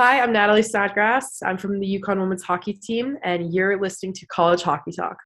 Hi, 0.00 0.20
I'm 0.20 0.32
Natalie 0.32 0.62
Snodgrass. 0.62 1.42
I'm 1.42 1.58
from 1.58 1.80
the 1.80 2.00
UConn 2.00 2.20
women's 2.20 2.44
hockey 2.44 2.72
team, 2.72 3.16
and 3.24 3.52
you're 3.52 3.80
listening 3.80 4.12
to 4.12 4.26
College 4.26 4.62
Hockey 4.62 4.92
Talk. 4.92 5.16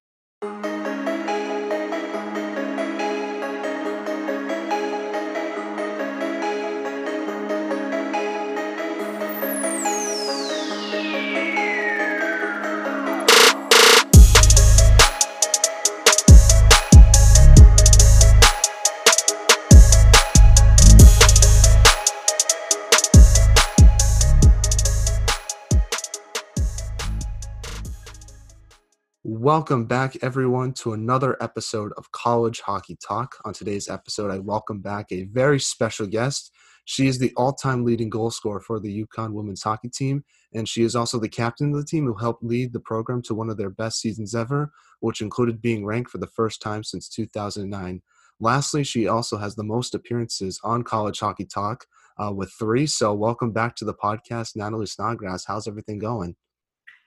Welcome 29.55 29.85
back, 29.85 30.17
everyone, 30.23 30.73
to 30.77 30.95
another 30.95 31.37
episode 31.43 31.93
of 31.99 32.11
College 32.11 32.63
Hockey 32.63 32.97
Talk. 33.07 33.37
On 33.45 33.53
today's 33.53 33.87
episode, 33.87 34.31
I 34.31 34.39
welcome 34.39 34.81
back 34.81 35.13
a 35.13 35.25
very 35.25 35.61
special 35.61 36.07
guest. 36.07 36.51
She 36.87 37.07
is 37.07 37.19
the 37.19 37.35
all 37.37 37.53
time 37.53 37.85
leading 37.85 38.09
goal 38.09 38.31
scorer 38.31 38.61
for 38.61 38.81
the 38.81 39.05
UConn 39.05 39.35
women's 39.35 39.63
hockey 39.63 39.91
team, 39.91 40.25
and 40.55 40.67
she 40.67 40.83
is 40.83 40.97
also 40.97 41.21
the 41.21 41.29
captain 41.29 41.69
of 41.69 41.77
the 41.77 41.85
team 41.85 42.07
who 42.07 42.15
helped 42.15 42.43
lead 42.43 42.73
the 42.73 42.81
program 42.81 43.21
to 43.25 43.35
one 43.35 43.51
of 43.51 43.59
their 43.59 43.69
best 43.69 44.01
seasons 44.01 44.35
ever, 44.35 44.73
which 45.01 45.21
included 45.21 45.61
being 45.61 45.85
ranked 45.85 46.11
for 46.11 46.17
the 46.17 46.27
first 46.29 46.63
time 46.63 46.83
since 46.83 47.07
2009. 47.11 48.01
Lastly, 48.41 48.83
she 48.83 49.07
also 49.07 49.37
has 49.37 49.55
the 49.55 49.65
most 49.65 49.95
appearances 49.95 50.59
on 50.65 50.83
College 50.83 51.21
Hockey 51.21 51.45
Talk 51.45 51.85
uh, 52.19 52.33
with 52.33 52.51
three. 52.59 52.87
So, 52.87 53.13
welcome 53.13 53.53
back 53.53 53.77
to 53.77 53.85
the 53.85 53.93
podcast, 53.93 54.57
Natalie 54.57 54.87
Snodgrass. 54.87 55.45
How's 55.45 55.69
everything 55.69 55.99
going? 55.99 56.37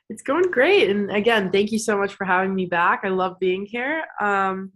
It's 0.09 0.21
going 0.21 0.51
great. 0.51 0.89
And 0.89 1.11
again, 1.11 1.51
thank 1.51 1.71
you 1.71 1.79
so 1.79 1.98
much 1.98 2.13
for 2.13 2.25
having 2.25 2.53
me 2.53 2.65
back. 2.65 3.01
I 3.03 3.09
love 3.09 3.39
being 3.39 3.65
here. 3.65 4.03
Um, 4.21 4.71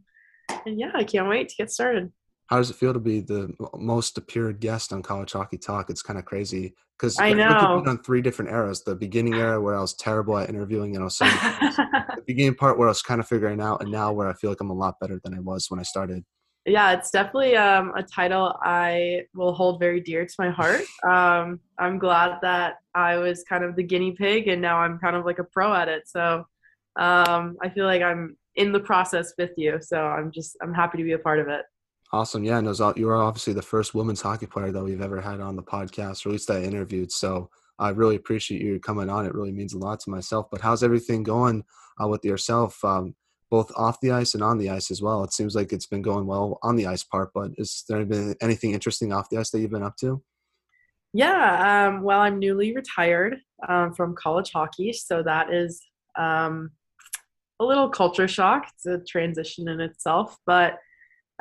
and 0.66 0.80
yeah, 0.80 0.91
I 0.95 1.03
can't 1.03 1.30
wait 1.30 1.49
to 1.49 1.55
get 1.55 1.71
started. 1.71 2.11
How 2.47 2.58
does 2.58 2.71
it 2.71 2.77
feel 2.77 2.94
to 2.94 2.99
be 2.99 3.19
the 3.19 3.53
most 3.75 4.17
appeared 4.17 4.59
guest 4.59 4.91
on 4.91 5.03
College 5.03 5.33
Hockey 5.33 5.58
Talk? 5.59 5.91
It's 5.91 6.02
kind 6.02 6.17
of 6.17 6.25
crazy 6.25 6.73
because 6.97 7.19
I 7.19 7.33
know 7.33 7.83
on 7.86 8.02
three 8.02 8.23
different 8.23 8.49
eras. 8.49 8.83
The 8.83 8.95
beginning 8.95 9.36
era 9.36 9.61
where 9.61 9.75
I 9.75 9.81
was 9.81 9.94
terrible 9.94 10.36
at 10.39 10.49
interviewing 10.49 10.95
and 10.95 11.03
I 11.03 11.05
was 11.05 11.17
saying 11.17 11.31
the 11.41 12.23
beginning 12.25 12.55
part 12.55 12.80
where 12.80 12.88
I 12.88 12.91
was 12.91 13.03
kind 13.03 13.19
of 13.19 13.27
figuring 13.27 13.61
out, 13.61 13.83
and 13.83 13.91
now 13.91 14.11
where 14.11 14.27
I 14.27 14.33
feel 14.33 14.49
like 14.49 14.61
I'm 14.61 14.71
a 14.71 14.73
lot 14.73 14.99
better 14.99 15.21
than 15.23 15.36
I 15.36 15.39
was 15.39 15.67
when 15.69 15.80
I 15.80 15.83
started 15.83 16.25
yeah, 16.72 16.94
it's 16.94 17.12
definitely 17.12 17.56
um, 17.56 17.94
a 17.95 18.03
title 18.03 18.58
I 18.64 19.23
will 19.34 19.53
hold 19.53 19.80
very 19.80 20.02
dear 20.02 20.25
to 20.25 20.36
my 20.38 20.50
heart. 20.50 20.81
Um, 21.09 21.61
I'm 21.78 21.98
glad 21.98 22.39
that 22.42 22.76
I 22.94 23.17
was 23.17 23.44
kind 23.44 23.64
of 23.64 23.76
the 23.76 23.84
guinea 23.84 24.11
pig, 24.11 24.48
and 24.48 24.61
now 24.61 24.78
I'm 24.80 25.00
kind 25.00 25.16
of 25.16 25.26
like 25.26 25.39
a 25.39 25.44
pro 25.44 25.73
at 25.73 25.88
it. 25.88 26.08
So 26.08 26.45
um, 27.00 27.58
I 27.61 27.70
feel 27.70 27.86
like 27.86 28.02
I'm 28.02 28.38
in 28.56 28.72
the 28.72 28.80
process 28.80 29.34
with 29.38 29.52
you. 29.58 29.80
So 29.81 29.98
I'm 29.98 30.31
just 30.31 30.58
I'm 30.61 30.73
happy 30.73 30.98
to 30.98 31.03
be 31.03 31.14
a 31.14 31.20
part 31.20 31.39
of 31.39 31.48
it. 31.48 31.66
Awesome, 32.11 32.44
yeah. 32.44 32.58
And 32.58 32.98
you 32.98 33.09
are 33.09 33.16
obviously 33.16 33.54
the 33.54 33.61
first 33.61 33.94
women's 33.95 34.22
hockey 34.22 34.48
player 34.48 34.72
that 34.72 34.83
we've 34.83 35.02
ever 35.02 35.22
had 35.22 35.39
on 35.39 35.56
the 35.56 35.64
podcast, 35.64 36.26
or 36.26 36.30
at 36.30 36.33
least 36.33 36.52
I 36.52 36.64
interviewed. 36.64 37.11
So 37.11 37.50
I 37.78 37.89
really 37.89 38.16
appreciate 38.16 38.61
you 38.61 38.80
coming 38.80 39.09
on. 39.09 39.26
It 39.26 39.33
really 39.33 39.52
means 39.52 39.73
a 39.73 39.78
lot 39.78 40.00
to 40.02 40.09
myself. 40.09 40.48
But 40.52 40.61
how's 40.61 40.83
everything 40.83 41.23
going 41.23 41.64
uh, 42.02 42.08
with 42.08 42.26
yourself? 42.26 42.83
Um, 42.83 43.16
both 43.50 43.72
off 43.75 44.00
the 44.02 44.11
ice 44.11 44.33
and 44.33 44.44
on 44.44 44.58
the 44.58 44.69
ice 44.69 44.92
as 44.92 45.02
well. 45.02 45.23
It 45.23 45.33
seems 45.33 45.55
like 45.55 45.73
it's 45.73 45.88
been 45.88 46.02
going 46.02 46.25
well 46.25 46.59
on 46.61 46.75
the 46.75 46.86
ice 46.88 47.03
part, 47.03 47.31
but 47.33 47.52
is 47.58 47.83
there 47.89 48.05
been 48.05 48.36
anything 48.42 48.73
interesting 48.73 49.11
off 49.11 49.30
the 49.30 49.38
ice 49.38 49.50
that 49.52 49.59
you've 49.59 49.72
been 49.72 49.83
up 49.83 49.97
to? 49.97 50.22
Yeah, 51.14 51.88
um, 51.88 52.03
well, 52.03 52.20
I'm 52.20 52.38
newly 52.38 52.75
retired 52.75 53.38
um, 53.67 53.94
from 53.94 54.16
college 54.16 54.52
hockey, 54.52 54.94
so 54.94 55.23
that 55.23 55.52
is 55.52 55.81
um, 56.16 56.72
a 57.59 57.66
little 57.66 57.89
culture 57.89 58.27
shock. 58.27 58.67
It's 58.75 58.86
a 58.86 59.00
transition 59.00 59.67
in 59.67 59.80
itself, 59.80 60.38
but 60.45 60.73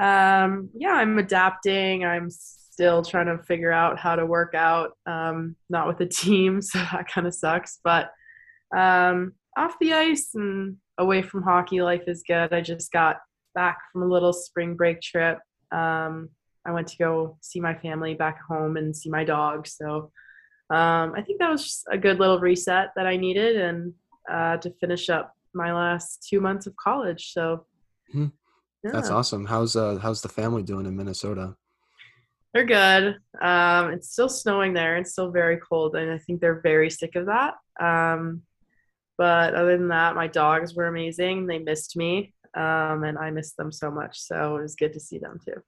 um, 0.01 0.71
yeah, 0.75 0.93
I'm 0.93 1.19
adapting. 1.19 2.05
I'm 2.05 2.31
still 2.31 3.03
trying 3.03 3.27
to 3.27 3.43
figure 3.43 3.73
out 3.73 3.99
how 3.99 4.17
to 4.17 4.25
work 4.25 4.55
out, 4.55 4.93
um, 5.05 5.57
not 5.69 5.87
with 5.87 6.01
a 6.01 6.07
team, 6.13 6.63
so 6.63 6.79
that 6.79 7.09
kind 7.09 7.27
of 7.27 7.35
sucks. 7.35 7.79
But 7.85 8.11
um, 8.75 9.35
off 9.57 9.75
the 9.81 9.93
ice 9.93 10.31
and 10.35 10.77
away 10.99 11.23
from 11.23 11.43
hockey, 11.43 11.81
life 11.81 12.05
is 12.07 12.23
good. 12.27 12.53
I 12.53 12.61
just 12.61 12.93
got 12.93 13.17
back 13.55 13.79
from 13.93 14.03
a 14.03 14.09
little 14.09 14.33
spring 14.33 14.75
break 14.75 15.01
trip. 15.01 15.39
Um, 15.73 16.31
I 16.67 16.73
went 16.73 16.89
to 16.89 16.97
go 16.99 17.39
see 17.41 17.61
my 17.61 17.75
family 17.75 18.15
back 18.15 18.41
home 18.47 18.77
and 18.77 18.95
see 18.95 19.09
my 19.09 19.25
dog. 19.25 19.67
So 19.67 20.11
um, 20.71 21.15
I 21.17 21.23
think 21.25 21.39
that 21.39 21.51
was 21.51 21.65
just 21.65 21.87
a 21.91 21.97
good 21.97 22.19
little 22.19 22.41
reset 22.41 22.91
that 22.97 23.07
I 23.07 23.17
needed 23.17 23.57
and 23.57 23.95
uh, 24.31 24.59
to 24.59 24.71
finish 24.81 25.09
up 25.09 25.35
my 25.55 25.73
last 25.73 26.27
two 26.29 26.41
months 26.41 26.67
of 26.67 26.77
college. 26.77 27.33
So 27.33 27.65
mm-hmm. 28.15 28.27
yeah. 28.85 28.91
that's 28.93 29.11
awesome. 29.11 29.47
How's 29.47 29.77
uh, 29.77 29.97
how's 29.97 30.21
the 30.21 30.29
family 30.29 30.63
doing 30.63 30.85
in 30.85 30.97
Minnesota? 30.97 31.57
They're 32.53 32.65
good. 32.65 33.17
Um, 33.41 33.93
it's 33.93 34.11
still 34.11 34.29
snowing 34.29 34.73
there. 34.73 34.97
It's 34.97 35.13
still 35.13 35.31
very 35.31 35.59
cold, 35.59 35.95
and 35.97 36.11
I 36.11 36.19
think 36.19 36.41
they're 36.41 36.61
very 36.61 36.91
sick 36.91 37.15
of 37.15 37.27
that. 37.27 37.55
Um, 37.81 38.43
but 39.19 39.55
other 39.55 39.77
than 39.77 39.89
that, 39.89 40.15
my 40.15 40.29
dogs 40.29 40.75
were 40.75 40.87
amazing. 40.87 41.47
They 41.47 41.59
missed 41.59 41.97
me, 41.97 42.33
um, 42.55 43.05
and 43.05 43.19
I 43.19 43.31
missed 43.31 43.57
them 43.57 43.73
so 43.73 43.91
much. 43.91 44.21
So 44.21 44.57
it 44.57 44.63
was 44.63 44.77
good 44.77 44.95
to 44.95 45.01
see 45.01 45.19
them 45.19 45.39
too. 45.45 45.61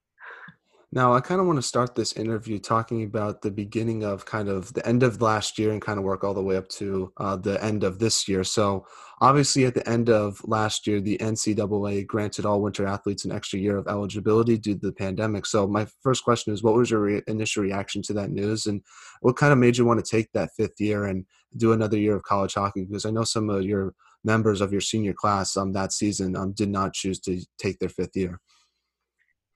Now, 0.93 1.13
I 1.15 1.21
kind 1.21 1.41
of 1.41 1.47
want 1.47 1.57
to 1.57 1.63
start 1.63 1.95
this 1.95 2.15
interview 2.15 2.59
talking 2.59 3.05
about 3.05 3.43
the 3.43 3.51
beginning 3.53 4.03
of 4.03 4.25
kind 4.25 4.49
of 4.49 4.73
the 4.73 4.85
end 4.85 5.05
of 5.05 5.23
last 5.23 5.57
year 5.57 5.71
and 5.71 5.81
kind 5.81 6.01
of 6.01 6.05
work 6.05 6.25
all 6.25 6.35
the 6.35 6.43
way 6.43 6.57
up 6.57 6.69
to 6.71 7.13
uh, 7.17 7.37
the 7.37 7.63
end 7.63 7.85
of 7.85 8.01
this 8.01 8.27
year. 8.27 8.43
So, 8.43 8.85
obviously, 9.21 9.67
at 9.67 9.75
the 9.75 9.89
end 9.89 10.11
of 10.11 10.41
last 10.43 10.89
year, 10.89 11.01
the 11.01 11.17
NCAA 11.19 12.09
granted 12.09 12.45
all 12.45 12.61
winter 12.61 12.87
athletes 12.87 13.25
an 13.25 13.31
extra 13.31 13.61
year 13.61 13.77
of 13.77 13.87
eligibility 13.87 14.59
due 14.59 14.75
to 14.75 14.87
the 14.89 14.93
pandemic. 14.93 15.47
So, 15.47 15.69
my 15.69 15.87
first 16.03 16.25
question 16.25 16.53
is 16.53 16.65
what 16.65 16.75
was 16.75 16.91
your 16.91 17.01
re- 17.03 17.23
initial 17.29 17.63
reaction 17.63 18.03
to 18.03 18.13
that 18.15 18.33
news? 18.33 18.67
And 18.67 18.83
what 19.21 19.37
kind 19.37 19.53
of 19.53 19.61
made 19.61 19.77
you 19.77 19.85
want 19.85 20.05
to 20.05 20.11
take 20.11 20.33
that 20.33 20.51
fifth 20.57 20.81
year 20.81 21.05
and 21.05 21.25
do 21.57 21.73
another 21.73 21.99
year 21.99 22.17
of 22.17 22.25
college 22.25 22.55
hockey? 22.55 22.85
Because 22.85 23.07
I 23.07 23.11
know 23.11 23.23
some 23.23 23.49
of 23.49 23.63
your 23.63 23.95
members 24.25 24.61
of 24.61 24.73
your 24.73 24.81
senior 24.81 25.13
class 25.13 25.57
um, 25.57 25.73
that 25.73 25.93
season 25.93 26.35
um, 26.35 26.51
did 26.51 26.69
not 26.69 26.95
choose 26.95 27.21
to 27.21 27.41
take 27.59 27.79
their 27.79 27.89
fifth 27.89 28.17
year. 28.17 28.41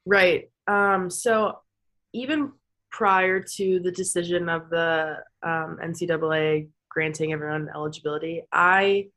Right. 0.07 0.51
Um, 0.67 1.11
so 1.11 1.59
even 2.13 2.53
prior 2.91 3.41
to 3.41 3.81
the 3.81 3.91
decision 3.91 4.49
of 4.49 4.71
the 4.71 5.17
um, 5.43 5.79
NCAA 5.83 6.69
granting 6.91 7.33
everyone 7.33 7.69
eligibility, 7.75 8.43
I 8.53 9.09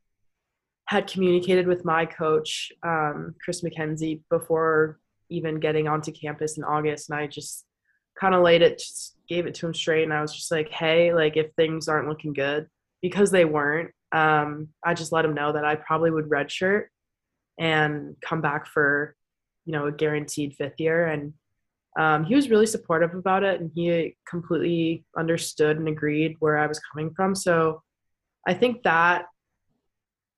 had 0.88 1.08
communicated 1.08 1.68
with 1.68 1.86
my 1.86 2.06
coach, 2.06 2.72
um, 2.82 3.36
Chris 3.44 3.62
MacKenzie, 3.62 4.22
before 4.30 5.00
even 5.30 5.60
getting 5.60 5.88
onto 5.88 6.12
campus 6.12 6.58
in 6.58 6.64
August, 6.64 7.10
and 7.10 7.20
I 7.20 7.28
just 7.28 7.66
kind 8.20 8.34
of 8.34 8.42
laid 8.42 8.62
it, 8.62 8.80
just 8.80 9.18
gave 9.28 9.46
it 9.46 9.54
to 9.56 9.68
him 9.68 9.74
straight, 9.74 10.04
and 10.04 10.14
I 10.14 10.22
was 10.22 10.34
just 10.34 10.50
like, 10.50 10.70
"Hey, 10.70 11.14
like 11.14 11.36
if 11.36 11.54
things 11.56 11.90
aren't 11.90 12.08
looking 12.08 12.32
good, 12.34 12.68
because 13.02 13.32
they 13.32 13.44
weren't, 13.44 13.92
um, 14.14 14.70
I 14.84 14.94
just 14.94 15.12
let 15.12 15.26
him 15.26 15.34
know 15.34 15.52
that 15.52 15.66
I 15.66 15.76
probably 15.76 16.10
would 16.10 16.30
redshirt 16.30 16.86
and 17.60 18.16
come 18.22 18.40
back 18.42 18.68
for 18.68 19.17
you 19.68 19.74
know 19.74 19.86
a 19.86 19.92
guaranteed 19.92 20.56
fifth 20.56 20.80
year. 20.80 21.08
And 21.08 21.34
um, 22.00 22.24
he 22.24 22.36
was 22.36 22.50
really 22.50 22.66
supportive 22.66 23.14
about 23.14 23.44
it 23.44 23.60
and 23.60 23.70
he 23.76 24.16
completely 24.28 25.06
understood 25.18 25.78
and 25.78 25.88
agreed 25.88 26.36
where 26.40 26.58
i 26.58 26.66
was 26.66 26.80
coming 26.80 27.14
from. 27.16 27.36
So 27.36 27.84
i 28.48 28.54
think 28.54 28.82
that 28.84 29.26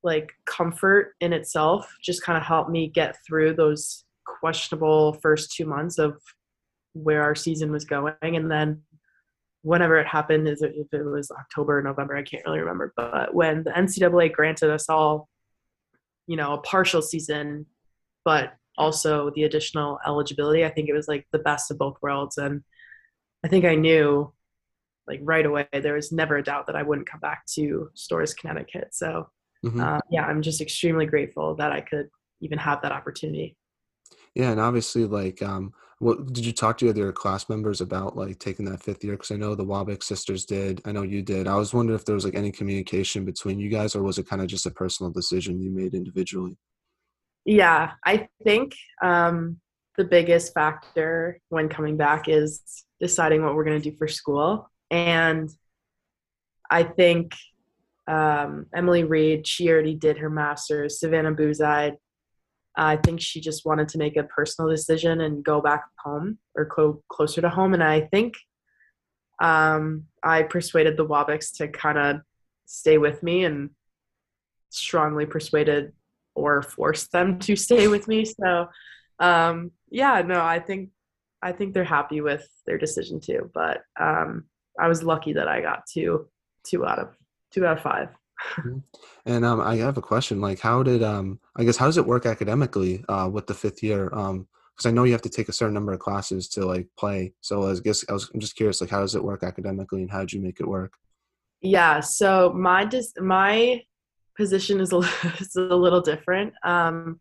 like 0.02 0.32
comfort 0.46 1.14
in 1.22 1.32
itself 1.32 1.88
just 2.02 2.24
kind 2.24 2.38
of 2.38 2.44
helped 2.44 2.72
me 2.72 2.88
get 2.88 3.18
through 3.26 3.54
those 3.54 4.04
questionable 4.26 5.14
first 5.22 5.54
two 5.54 5.66
months 5.66 6.00
of 6.00 6.20
where 6.94 7.22
our 7.22 7.36
season 7.36 7.72
was 7.72 7.86
going. 7.86 8.14
And 8.22 8.50
then 8.50 8.82
whenever 9.62 10.00
it 10.00 10.08
happened 10.08 10.48
is 10.48 10.62
if 10.62 10.74
it 10.94 11.04
was 11.04 11.30
october 11.32 11.80
or 11.80 11.82
november 11.82 12.16
i 12.16 12.24
can't 12.24 12.46
really 12.46 12.60
remember 12.60 12.94
but 12.96 13.34
when 13.36 13.62
the 13.64 13.72
ncaa 13.72 14.32
granted 14.32 14.72
us 14.72 14.88
all 14.88 15.28
you 16.28 16.38
know 16.38 16.54
a 16.54 16.62
partial 16.62 17.02
season 17.02 17.66
but 18.24 18.54
also 18.80 19.32
the 19.36 19.44
additional 19.44 20.00
eligibility. 20.08 20.66
I 20.66 20.70
think 20.70 20.90
it 20.90 20.94
was 20.94 21.08
like 21.08 21.28
the 21.32 21.40
best 21.40 21.70
of 21.70 21.78
both 21.78 21.98
worlds. 22.02 22.38
And 22.38 22.64
I 23.44 23.48
think 23.48 23.66
I 23.66 23.76
knew 23.76 24.34
like 25.08 25.20
right 25.24 25.46
away 25.46 25.68
there 25.72 25.94
was 25.96 26.12
never 26.12 26.38
a 26.38 26.44
doubt 26.44 26.68
that 26.68 26.76
I 26.76 26.84
wouldn't 26.84 27.10
come 27.10 27.20
back 27.20 27.46
to 27.56 27.90
Storrs, 27.94 28.34
Connecticut. 28.34 28.90
So 28.92 29.28
mm-hmm. 29.66 29.80
uh, 29.80 30.00
yeah, 30.10 30.26
I'm 30.26 30.42
just 30.42 30.62
extremely 30.62 31.06
grateful 31.06 31.56
that 31.56 31.72
I 31.72 31.82
could 31.82 32.08
even 32.42 32.58
have 32.58 32.82
that 32.82 32.92
opportunity. 32.92 33.58
Yeah, 34.36 34.52
and 34.52 34.60
obviously, 34.60 35.06
like, 35.06 35.42
um, 35.42 35.74
what 35.98 36.32
did 36.32 36.46
you 36.46 36.54
talk 36.54 36.78
to 36.78 36.86
your 36.86 36.94
other 36.94 37.12
class 37.12 37.50
members 37.50 37.82
about, 37.82 38.16
like 38.16 38.40
taking 38.40 38.66
that 38.66 38.82
fifth 38.82 39.04
year? 39.04 39.14
Because 39.14 39.32
I 39.32 39.36
know 39.36 39.56
the 39.56 39.66
Wabick 39.66 40.02
sisters 40.02 40.46
did. 40.46 40.82
I 40.86 40.92
know 40.94 41.02
you 41.02 41.22
did. 41.22 41.48
I 41.48 41.56
was 41.56 41.74
wondering 41.74 42.00
if 42.00 42.06
there 42.06 42.16
was 42.16 42.24
like 42.24 42.36
any 42.36 42.52
communication 42.52 43.26
between 43.26 43.60
you 43.60 43.70
guys, 43.70 43.96
or 43.96 44.04
was 44.04 44.18
it 44.18 44.30
kind 44.30 44.42
of 44.42 44.48
just 44.48 44.66
a 44.66 44.72
personal 44.72 45.12
decision 45.12 45.62
you 45.62 45.72
made 45.72 45.94
individually? 45.94 46.56
Yeah, 47.46 47.92
I 48.06 48.28
think 48.44 48.76
um, 49.02 49.60
the 49.98 50.04
biggest 50.04 50.54
factor 50.54 51.40
when 51.50 51.70
coming 51.70 51.98
back 51.98 52.28
is 52.28 52.62
deciding 53.00 53.44
what 53.44 53.56
we're 53.56 53.64
going 53.64 53.82
to 53.82 53.92
do 53.92 53.96
for 53.98 54.08
school. 54.08 54.70
And 54.92 55.50
I 56.70 56.84
think 56.84 57.34
um, 58.08 58.66
Emily 58.74 59.04
Reed, 59.04 59.48
she 59.48 59.70
already 59.70 59.96
did 59.96 60.18
her 60.18 60.30
master's. 60.30 61.00
Savannah 61.00 61.34
Boozide, 61.34 61.96
I 62.76 62.98
think 62.98 63.22
she 63.22 63.42
just 63.42 63.66
wanted 63.66 63.90
to 63.90 63.98
make 63.98 64.18
a 64.18 64.24
personal 64.24 64.70
decision 64.70 65.22
and 65.22 65.44
go 65.44 65.62
back 65.62 65.84
home 66.04 66.38
or 66.56 66.66
co- 66.66 67.04
closer 67.10 67.42
to 67.42 67.50
home. 67.50 67.74
And 67.74 67.84
I 67.84 68.02
think 68.02 68.36
um, 69.42 70.06
I 70.24 70.44
persuaded 70.44 70.98
the 70.98 71.06
Wabicks 71.06 71.56
to 71.58 71.68
kind 71.68 71.98
of 71.98 72.22
stay 72.66 72.98
with 72.98 73.24
me 73.24 73.44
and 73.46 73.72
strongly 74.70 75.26
persuaded 75.26 75.94
or 76.40 76.62
forced 76.62 77.12
them 77.12 77.40
to 77.40 77.56
stay 77.56 77.88
with 77.88 78.08
me. 78.08 78.26
So 78.26 78.70
um, 79.20 79.72
yeah, 79.90 80.22
no, 80.22 80.42
I 80.42 80.60
think 80.60 80.90
I 81.42 81.52
think 81.52 81.74
they're 81.74 81.84
happy 81.84 82.22
with 82.22 82.48
their 82.66 82.78
decision 82.78 83.20
too. 83.20 83.50
But 83.54 83.82
um, 84.00 84.46
I 84.80 84.88
was 84.88 85.04
lucky 85.04 85.34
that 85.34 85.48
I 85.48 85.62
got 85.62 85.84
two 85.92 86.28
two 86.66 86.86
out 86.86 87.00
of 87.00 87.10
two 87.52 87.66
out 87.66 87.78
of 87.78 87.84
five. 87.84 88.10
Mm-hmm. 88.56 88.78
and 89.26 89.44
um, 89.44 89.60
I 89.60 89.76
have 89.78 89.98
a 89.98 90.02
question. 90.02 90.40
Like, 90.40 90.62
how 90.62 90.82
did 90.82 91.04
um, 91.04 91.40
I 91.58 91.66
guess 91.66 91.78
how 91.78 91.88
does 91.88 91.98
it 91.98 92.06
work 92.06 92.26
academically 92.26 93.04
uh, 93.10 93.30
with 93.32 93.48
the 93.48 93.54
fifth 93.54 93.84
year? 93.84 94.10
Um, 94.14 94.48
because 94.76 94.90
I 94.90 94.94
know 94.94 95.04
you 95.04 95.12
have 95.12 95.22
to 95.24 95.30
take 95.30 95.50
a 95.50 95.54
certain 95.54 95.74
number 95.74 95.92
of 95.92 96.00
classes 96.00 96.48
to 96.50 96.66
like 96.66 96.88
play. 96.98 97.34
So 97.42 97.70
I 97.70 97.76
guess 97.84 98.06
I 98.08 98.14
was 98.14 98.32
I'm 98.34 98.40
just 98.40 98.56
curious, 98.56 98.80
like, 98.80 98.90
how 98.90 99.02
does 99.02 99.14
it 99.14 99.24
work 99.24 99.44
academically, 99.44 100.02
and 100.02 100.10
how 100.10 100.22
did 100.22 100.32
you 100.32 100.40
make 100.40 100.62
it 100.62 100.68
work? 100.68 100.94
Yeah. 101.62 102.00
So 102.00 102.54
my 102.54 102.86
dis- 102.86 103.14
my 103.20 103.84
position 104.40 104.80
is 104.80 104.94
a, 104.94 105.02
is 105.40 105.56
a 105.56 105.76
little 105.76 106.02
different. 106.02 106.54
Um, 106.64 107.20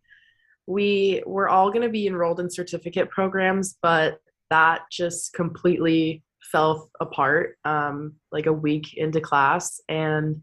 we 0.66 1.22
we're 1.26 1.48
all 1.48 1.70
going 1.70 1.82
to 1.82 1.88
be 1.88 2.06
enrolled 2.06 2.40
in 2.40 2.50
certificate 2.50 3.10
programs, 3.10 3.76
but 3.82 4.18
that 4.50 4.82
just 4.90 5.34
completely 5.34 6.22
fell 6.40 6.90
apart 7.00 7.58
um, 7.64 8.14
like 8.32 8.46
a 8.46 8.52
week 8.52 8.94
into 8.96 9.20
class, 9.20 9.80
and 9.88 10.42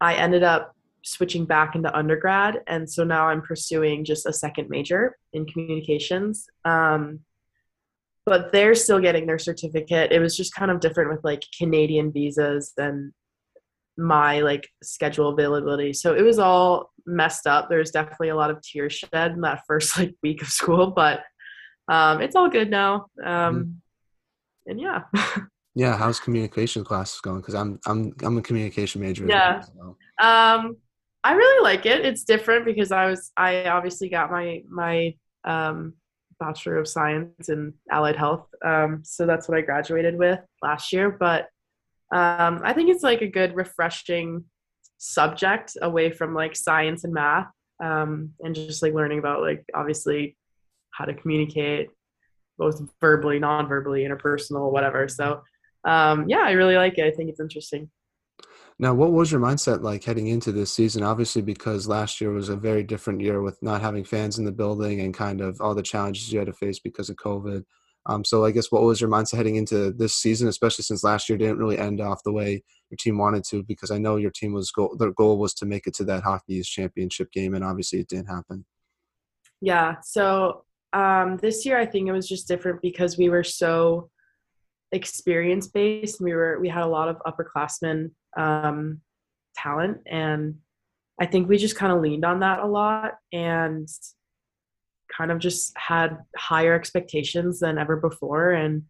I 0.00 0.14
ended 0.14 0.42
up 0.42 0.74
switching 1.02 1.44
back 1.44 1.76
into 1.76 1.96
undergrad, 1.96 2.62
and 2.66 2.90
so 2.90 3.04
now 3.04 3.28
I'm 3.28 3.42
pursuing 3.42 4.04
just 4.04 4.26
a 4.26 4.32
second 4.32 4.68
major 4.70 5.16
in 5.32 5.44
communications. 5.46 6.46
Um, 6.64 7.20
but 8.24 8.50
they're 8.50 8.74
still 8.74 8.98
getting 8.98 9.26
their 9.26 9.38
certificate. 9.38 10.10
It 10.10 10.18
was 10.18 10.36
just 10.36 10.52
kind 10.52 10.72
of 10.72 10.80
different 10.80 11.10
with 11.10 11.22
like 11.22 11.44
Canadian 11.56 12.10
visas 12.10 12.72
and 12.76 13.12
my 13.98 14.40
like 14.40 14.68
schedule 14.82 15.28
availability. 15.28 15.92
So 15.92 16.14
it 16.14 16.22
was 16.22 16.38
all 16.38 16.92
messed 17.06 17.46
up. 17.46 17.68
There's 17.68 17.90
definitely 17.90 18.28
a 18.28 18.36
lot 18.36 18.50
of 18.50 18.60
tears 18.62 18.92
shed 18.92 19.32
in 19.32 19.40
that 19.42 19.62
first 19.68 19.98
like 19.98 20.14
week 20.22 20.42
of 20.42 20.48
school, 20.48 20.88
but 20.88 21.20
um, 21.88 22.20
it's 22.20 22.36
all 22.36 22.48
good 22.48 22.70
now. 22.70 23.06
Um, 23.24 23.26
mm-hmm. 23.26 23.70
And 24.68 24.80
yeah. 24.80 25.02
yeah, 25.74 25.96
how's 25.96 26.18
communication 26.18 26.84
classes 26.84 27.20
going? 27.20 27.40
Because 27.40 27.54
I'm 27.54 27.78
I'm 27.86 28.14
I'm 28.22 28.38
a 28.38 28.42
communication 28.42 29.00
major. 29.00 29.26
Yeah. 29.26 29.62
Well, 29.74 29.96
so. 30.20 30.26
Um, 30.26 30.76
I 31.22 31.32
really 31.32 31.62
like 31.62 31.86
it. 31.86 32.04
It's 32.04 32.24
different 32.24 32.64
because 32.64 32.92
I 32.92 33.06
was 33.06 33.32
I 33.36 33.64
obviously 33.64 34.08
got 34.08 34.30
my 34.30 34.62
my 34.68 35.14
um, 35.44 35.94
bachelor 36.38 36.78
of 36.78 36.88
science 36.88 37.48
in 37.48 37.74
allied 37.90 38.16
health. 38.16 38.46
Um, 38.64 39.00
so 39.04 39.26
that's 39.26 39.48
what 39.48 39.58
I 39.58 39.62
graduated 39.62 40.18
with 40.18 40.40
last 40.62 40.92
year. 40.92 41.10
But 41.10 41.48
um, 42.12 42.60
I 42.64 42.72
think 42.72 42.90
it's 42.90 43.02
like 43.02 43.22
a 43.22 43.26
good, 43.28 43.56
refreshing 43.56 44.44
subject 44.98 45.76
away 45.82 46.10
from 46.10 46.34
like 46.34 46.56
science 46.56 47.04
and 47.04 47.12
math, 47.12 47.48
um, 47.82 48.32
and 48.40 48.54
just 48.54 48.82
like 48.82 48.94
learning 48.94 49.18
about 49.18 49.42
like 49.42 49.64
obviously 49.74 50.36
how 50.90 51.04
to 51.04 51.14
communicate 51.14 51.88
both 52.58 52.80
verbally, 53.00 53.38
non-verbally, 53.38 54.04
interpersonal, 54.04 54.72
whatever. 54.72 55.08
So 55.08 55.42
um, 55.86 56.28
yeah, 56.28 56.42
I 56.42 56.52
really 56.52 56.76
like 56.76 56.98
it. 56.98 57.04
I 57.04 57.10
think 57.10 57.30
it's 57.30 57.40
interesting. 57.40 57.90
Now, 58.78 58.92
what 58.92 59.12
was 59.12 59.32
your 59.32 59.40
mindset 59.40 59.82
like 59.82 60.04
heading 60.04 60.26
into 60.26 60.52
this 60.52 60.70
season? 60.72 61.02
Obviously, 61.02 61.40
because 61.40 61.88
last 61.88 62.20
year 62.20 62.30
was 62.30 62.50
a 62.50 62.56
very 62.56 62.82
different 62.82 63.22
year 63.22 63.40
with 63.40 63.62
not 63.62 63.80
having 63.80 64.04
fans 64.04 64.38
in 64.38 64.44
the 64.44 64.52
building 64.52 65.00
and 65.00 65.14
kind 65.14 65.40
of 65.40 65.58
all 65.60 65.74
the 65.74 65.82
challenges 65.82 66.30
you 66.30 66.38
had 66.38 66.48
to 66.48 66.52
face 66.52 66.78
because 66.78 67.08
of 67.08 67.16
COVID. 67.16 67.64
Um, 68.08 68.24
so 68.24 68.44
I 68.44 68.52
guess 68.52 68.70
what 68.70 68.82
was 68.82 69.00
your 69.00 69.10
mindset 69.10 69.36
heading 69.36 69.56
into 69.56 69.92
this 69.92 70.14
season, 70.14 70.48
especially 70.48 70.84
since 70.84 71.02
last 71.02 71.28
year 71.28 71.36
didn't 71.36 71.58
really 71.58 71.78
end 71.78 72.00
off 72.00 72.22
the 72.24 72.32
way 72.32 72.62
your 72.90 72.96
team 72.98 73.18
wanted 73.18 73.44
to? 73.44 73.64
Because 73.64 73.90
I 73.90 73.98
know 73.98 74.16
your 74.16 74.30
team 74.30 74.52
was 74.52 74.70
goal, 74.70 74.96
their 74.96 75.12
goal 75.12 75.38
was 75.38 75.54
to 75.54 75.66
make 75.66 75.86
it 75.86 75.94
to 75.94 76.04
that 76.04 76.22
hockey 76.22 76.62
championship 76.62 77.32
game, 77.32 77.54
and 77.54 77.64
obviously 77.64 77.98
it 78.00 78.08
didn't 78.08 78.28
happen. 78.28 78.64
Yeah. 79.60 79.96
So 80.02 80.64
um, 80.92 81.38
this 81.38 81.66
year 81.66 81.78
I 81.78 81.86
think 81.86 82.08
it 82.08 82.12
was 82.12 82.28
just 82.28 82.46
different 82.46 82.80
because 82.80 83.18
we 83.18 83.28
were 83.28 83.44
so 83.44 84.10
experience 84.92 85.66
based. 85.66 86.20
We 86.20 86.34
were 86.34 86.60
we 86.60 86.68
had 86.68 86.84
a 86.84 86.88
lot 86.88 87.08
of 87.08 87.16
upperclassmen 87.26 88.10
um, 88.36 89.00
talent, 89.56 89.98
and 90.06 90.56
I 91.20 91.26
think 91.26 91.48
we 91.48 91.58
just 91.58 91.76
kind 91.76 91.92
of 91.92 92.00
leaned 92.00 92.24
on 92.24 92.40
that 92.40 92.60
a 92.60 92.66
lot 92.66 93.14
and 93.32 93.88
kind 95.16 95.30
of 95.30 95.38
just 95.38 95.76
had 95.76 96.18
higher 96.36 96.74
expectations 96.74 97.60
than 97.60 97.78
ever 97.78 97.96
before. 97.96 98.50
And 98.50 98.84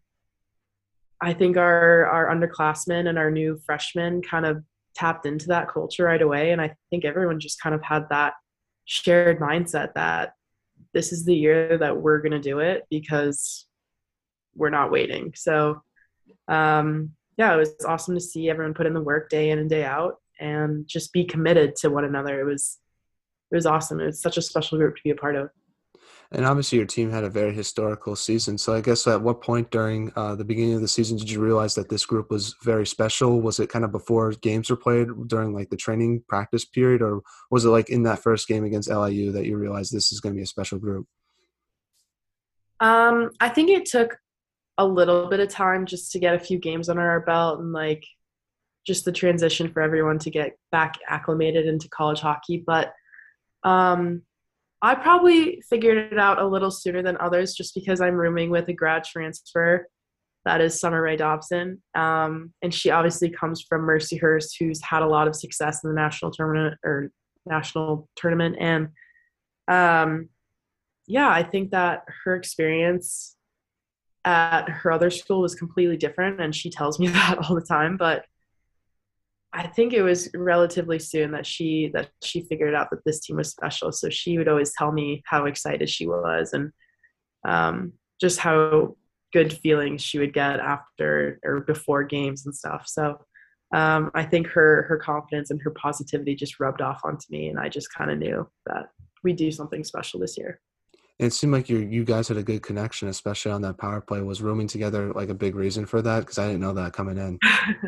i 1.19 1.33
think 1.33 1.57
our 1.57 2.05
our 2.05 2.27
underclassmen 2.27 3.09
and 3.09 3.17
our 3.17 3.31
new 3.31 3.59
freshmen 3.65 4.21
kind 4.21 4.45
of 4.45 4.63
tapped 4.93 5.25
into 5.25 5.47
that 5.47 5.67
culture 5.67 6.05
right 6.05 6.21
away. 6.21 6.51
And 6.51 6.61
i 6.61 6.75
think 6.89 7.05
everyone 7.05 7.39
just 7.39 7.61
kind 7.61 7.75
of 7.75 7.81
had 7.81 8.07
that 8.09 8.33
shared 8.85 9.39
mindset 9.39 9.93
that 9.95 10.33
this 10.93 11.11
is 11.11 11.25
the 11.25 11.35
year 11.35 11.77
that 11.77 11.97
we're 11.97 12.19
going 12.19 12.31
to 12.31 12.39
do 12.39 12.59
it 12.59 12.85
because 12.89 13.65
we're 14.55 14.69
not 14.69 14.91
waiting. 14.91 15.33
So 15.35 15.81
um, 16.47 17.11
yeah 17.37 17.53
it 17.53 17.57
was 17.57 17.75
awesome 17.85 18.15
to 18.15 18.21
see 18.21 18.49
everyone 18.49 18.73
put 18.73 18.85
in 18.85 18.93
the 18.93 19.01
work 19.01 19.29
day 19.29 19.49
in 19.49 19.59
and 19.59 19.69
day 19.69 19.83
out 19.83 20.15
and 20.39 20.87
just 20.87 21.13
be 21.13 21.25
committed 21.25 21.75
to 21.77 21.89
one 21.89 22.05
another. 22.05 22.39
It 22.39 22.45
was 22.45 22.77
it 23.51 23.55
was 23.55 23.65
awesome. 23.65 23.99
It 23.99 24.07
was 24.07 24.21
such 24.21 24.37
a 24.37 24.41
special 24.41 24.77
group 24.77 24.95
to 24.97 25.03
be 25.03 25.11
a 25.11 25.15
part 25.15 25.35
of 25.35 25.49
and 26.31 26.45
obviously, 26.45 26.77
your 26.77 26.87
team 26.87 27.09
had 27.09 27.23
a 27.23 27.29
very 27.29 27.53
historical 27.53 28.15
season. 28.15 28.57
So, 28.57 28.73
I 28.73 28.81
guess 28.81 29.07
at 29.07 29.21
what 29.21 29.41
point 29.41 29.71
during 29.71 30.11
uh, 30.15 30.35
the 30.35 30.43
beginning 30.43 30.73
of 30.73 30.81
the 30.81 30.87
season 30.87 31.17
did 31.17 31.29
you 31.29 31.39
realize 31.39 31.75
that 31.75 31.89
this 31.89 32.05
group 32.05 32.29
was 32.29 32.55
very 32.63 32.85
special? 32.85 33.41
Was 33.41 33.59
it 33.59 33.69
kind 33.69 33.85
of 33.85 33.91
before 33.91 34.31
games 34.31 34.69
were 34.69 34.75
played 34.75 35.07
during 35.27 35.53
like 35.53 35.69
the 35.69 35.77
training 35.77 36.23
practice 36.27 36.65
period, 36.65 37.01
or 37.01 37.21
was 37.49 37.65
it 37.65 37.69
like 37.69 37.89
in 37.89 38.03
that 38.03 38.19
first 38.19 38.47
game 38.47 38.65
against 38.65 38.89
LIU 38.89 39.31
that 39.31 39.45
you 39.45 39.57
realized 39.57 39.93
this 39.93 40.11
is 40.11 40.19
going 40.19 40.33
to 40.33 40.37
be 40.37 40.43
a 40.43 40.47
special 40.47 40.79
group? 40.79 41.07
Um, 42.79 43.31
I 43.39 43.49
think 43.49 43.69
it 43.69 43.85
took 43.85 44.17
a 44.77 44.85
little 44.85 45.27
bit 45.27 45.39
of 45.39 45.49
time 45.49 45.85
just 45.85 46.11
to 46.11 46.19
get 46.19 46.35
a 46.35 46.39
few 46.39 46.59
games 46.59 46.89
under 46.89 47.01
our 47.01 47.21
belt 47.21 47.59
and 47.59 47.71
like 47.71 48.05
just 48.85 49.05
the 49.05 49.11
transition 49.11 49.71
for 49.71 49.81
everyone 49.81 50.19
to 50.19 50.29
get 50.29 50.57
back 50.71 50.97
acclimated 51.09 51.65
into 51.65 51.89
college 51.89 52.19
hockey. 52.19 52.63
But 52.65 52.93
um, 53.63 54.21
I 54.81 54.95
probably 54.95 55.61
figured 55.69 55.97
it 55.97 56.19
out 56.19 56.39
a 56.39 56.47
little 56.47 56.71
sooner 56.71 57.01
than 57.01 57.17
others 57.19 57.53
just 57.55 57.73
because 57.73 57.99
I'm 57.99 58.13
rooming 58.13 58.49
with 58.49 58.67
a 58.69 58.73
grad 58.73 59.03
transfer 59.03 59.87
that 60.47 60.61
is 60.61 60.79
Summer 60.79 61.01
Rae 61.01 61.17
Dobson. 61.17 61.83
Um, 61.93 62.53
and 62.61 62.73
she 62.73 62.89
obviously 62.89 63.29
comes 63.29 63.61
from 63.61 63.81
Mercyhurst, 63.81 64.51
who's 64.57 64.81
had 64.81 65.01
a 65.01 65.07
lot 65.07 65.27
of 65.27 65.35
success 65.35 65.83
in 65.83 65.89
the 65.89 65.95
national 65.95 66.31
tournament 66.31 66.77
or 66.85 67.11
national 67.45 68.07
tournament. 68.15 68.55
And 68.57 68.87
um, 69.67 70.29
yeah, 71.05 71.29
I 71.29 71.43
think 71.43 71.71
that 71.71 72.03
her 72.23 72.33
experience 72.33 73.35
at 74.23 74.69
her 74.69 74.89
other 74.89 75.09
school 75.09 75.41
was 75.41 75.53
completely 75.53 75.97
different. 75.97 76.39
And 76.39 76.55
she 76.55 76.69
tells 76.69 76.97
me 76.97 77.07
that 77.09 77.39
all 77.39 77.53
the 77.53 77.61
time. 77.61 77.97
But 77.97 78.23
I 79.53 79.67
think 79.67 79.93
it 79.93 80.01
was 80.01 80.29
relatively 80.35 80.99
soon 80.99 81.31
that 81.31 81.45
she 81.45 81.89
that 81.93 82.09
she 82.23 82.41
figured 82.41 82.75
out 82.75 82.89
that 82.91 83.03
this 83.05 83.21
team 83.21 83.37
was 83.37 83.49
special. 83.49 83.91
So 83.91 84.09
she 84.09 84.37
would 84.37 84.47
always 84.47 84.73
tell 84.73 84.91
me 84.91 85.23
how 85.25 85.45
excited 85.45 85.89
she 85.89 86.05
was 86.05 86.53
and 86.53 86.71
um, 87.47 87.93
just 88.19 88.39
how 88.39 88.95
good 89.33 89.53
feelings 89.53 90.01
she 90.01 90.19
would 90.19 90.33
get 90.33 90.59
after 90.59 91.39
or 91.43 91.61
before 91.61 92.03
games 92.03 92.45
and 92.45 92.55
stuff. 92.55 92.83
So 92.87 93.19
um, 93.73 94.11
I 94.13 94.23
think 94.23 94.47
her 94.47 94.83
her 94.83 94.97
confidence 94.97 95.49
and 95.49 95.61
her 95.61 95.71
positivity 95.71 96.35
just 96.35 96.59
rubbed 96.59 96.81
off 96.81 97.01
onto 97.03 97.25
me, 97.29 97.47
and 97.47 97.59
I 97.59 97.69
just 97.69 97.93
kind 97.93 98.11
of 98.11 98.17
knew 98.17 98.49
that 98.65 98.89
we 99.23 99.33
do 99.33 99.51
something 99.51 99.83
special 99.83 100.19
this 100.19 100.37
year 100.37 100.59
it 101.19 101.33
seemed 101.33 101.53
like 101.53 101.67
you 101.67 101.79
you 101.79 102.05
guys 102.05 102.27
had 102.27 102.37
a 102.37 102.43
good 102.43 102.61
connection, 102.61 103.07
especially 103.07 103.51
on 103.51 103.61
that 103.63 103.77
power 103.77 104.01
play. 104.01 104.21
Was 104.21 104.41
rooming 104.41 104.67
together 104.67 105.11
like 105.13 105.29
a 105.29 105.33
big 105.33 105.55
reason 105.55 105.85
for 105.85 106.01
that? 106.01 106.21
Because 106.21 106.37
I 106.37 106.47
didn't 106.47 106.61
know 106.61 106.73
that 106.73 106.93
coming 106.93 107.17
in. 107.17 107.39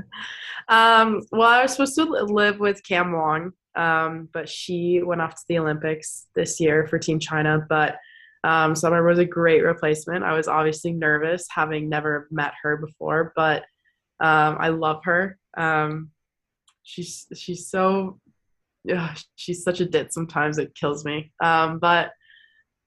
um, 0.67 1.21
well, 1.31 1.49
I 1.49 1.61
was 1.61 1.71
supposed 1.71 1.95
to 1.95 2.05
live 2.05 2.59
with 2.59 2.83
Cam 2.83 3.11
Wong, 3.11 3.51
um, 3.75 4.29
but 4.33 4.49
she 4.49 5.01
went 5.03 5.21
off 5.21 5.35
to 5.35 5.43
the 5.47 5.59
Olympics 5.59 6.27
this 6.35 6.59
year 6.59 6.87
for 6.87 6.97
Team 6.97 7.19
China. 7.19 7.65
But 7.69 7.97
um, 8.43 8.75
Summer 8.75 9.03
was 9.03 9.19
a 9.19 9.25
great 9.25 9.61
replacement. 9.61 10.23
I 10.23 10.33
was 10.33 10.47
obviously 10.47 10.91
nervous, 10.93 11.45
having 11.51 11.87
never 11.87 12.27
met 12.31 12.53
her 12.63 12.77
before, 12.77 13.31
but 13.35 13.61
um, 14.19 14.57
I 14.59 14.69
love 14.69 15.03
her. 15.03 15.37
Um, 15.55 16.09
she's 16.81 17.27
she's 17.35 17.69
so 17.69 18.19
ugh, 18.91 19.17
she's 19.35 19.63
such 19.63 19.81
a 19.81 19.85
dit. 19.85 20.13
Sometimes 20.13 20.57
it 20.57 20.73
kills 20.73 21.05
me. 21.05 21.31
Um, 21.43 21.77
but 21.77 22.11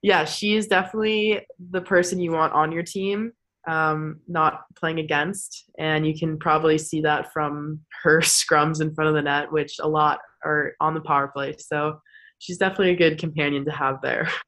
yeah, 0.03 0.25
she 0.25 0.55
is 0.55 0.67
definitely 0.67 1.45
the 1.71 1.81
person 1.81 2.19
you 2.19 2.31
want 2.31 2.53
on 2.53 2.71
your 2.71 2.83
team. 2.83 3.33
um, 3.67 4.19
not 4.27 4.63
playing 4.75 4.99
against. 4.99 5.65
And 5.79 6.05
you 6.05 6.17
can 6.17 6.37
probably 6.37 6.77
see 6.77 7.01
that 7.01 7.31
from 7.31 7.79
her 8.03 8.19
scrums 8.21 8.81
in 8.81 8.93
front 8.93 9.07
of 9.09 9.15
the 9.15 9.21
net, 9.21 9.51
which 9.51 9.77
a 9.79 9.87
lot 9.87 10.19
are 10.43 10.73
on 10.79 10.93
the 10.93 11.01
power 11.01 11.29
play. 11.29 11.55
So 11.57 11.99
she's 12.39 12.57
definitely 12.57 12.91
a 12.91 12.95
good 12.97 13.17
companion 13.17 13.65
to 13.65 13.71
have 13.71 14.01
there. 14.01 14.29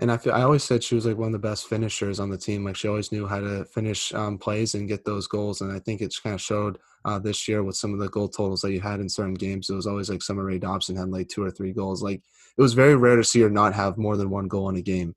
And 0.00 0.10
I 0.10 0.16
feel, 0.16 0.32
I 0.32 0.42
always 0.42 0.64
said 0.64 0.82
she 0.82 0.96
was 0.96 1.06
like 1.06 1.18
one 1.18 1.28
of 1.28 1.32
the 1.32 1.38
best 1.48 1.68
finishers 1.68 2.18
on 2.18 2.28
the 2.28 2.38
team. 2.38 2.64
Like 2.64 2.74
she 2.74 2.88
always 2.88 3.12
knew 3.12 3.24
how 3.24 3.38
to 3.38 3.64
finish 3.66 4.12
um, 4.14 4.36
plays 4.36 4.74
and 4.74 4.88
get 4.88 5.04
those 5.04 5.28
goals. 5.28 5.60
And 5.60 5.70
I 5.70 5.78
think 5.78 6.00
it's 6.00 6.18
kind 6.18 6.34
of 6.34 6.40
showed 6.40 6.78
uh, 7.04 7.20
this 7.20 7.46
year 7.46 7.62
with 7.62 7.76
some 7.76 7.92
of 7.92 8.00
the 8.00 8.08
goal 8.08 8.28
totals 8.28 8.62
that 8.62 8.72
you 8.72 8.80
had 8.80 8.98
in 8.98 9.08
certain 9.08 9.34
games. 9.34 9.70
It 9.70 9.74
was 9.74 9.86
always 9.86 10.10
like 10.10 10.22
Summer 10.22 10.44
Rae 10.44 10.58
Dobson 10.58 10.96
had 10.96 11.10
like 11.10 11.28
two 11.28 11.44
or 11.44 11.52
three 11.52 11.72
goals. 11.72 12.02
Like 12.02 12.22
it 12.56 12.62
was 12.62 12.74
very 12.74 12.96
rare 12.96 13.16
to 13.16 13.24
see 13.24 13.40
her 13.40 13.50
not 13.50 13.74
have 13.74 13.98
more 13.98 14.16
than 14.16 14.30
one 14.30 14.48
goal 14.48 14.68
in 14.68 14.76
a 14.76 14.82
game. 14.82 15.14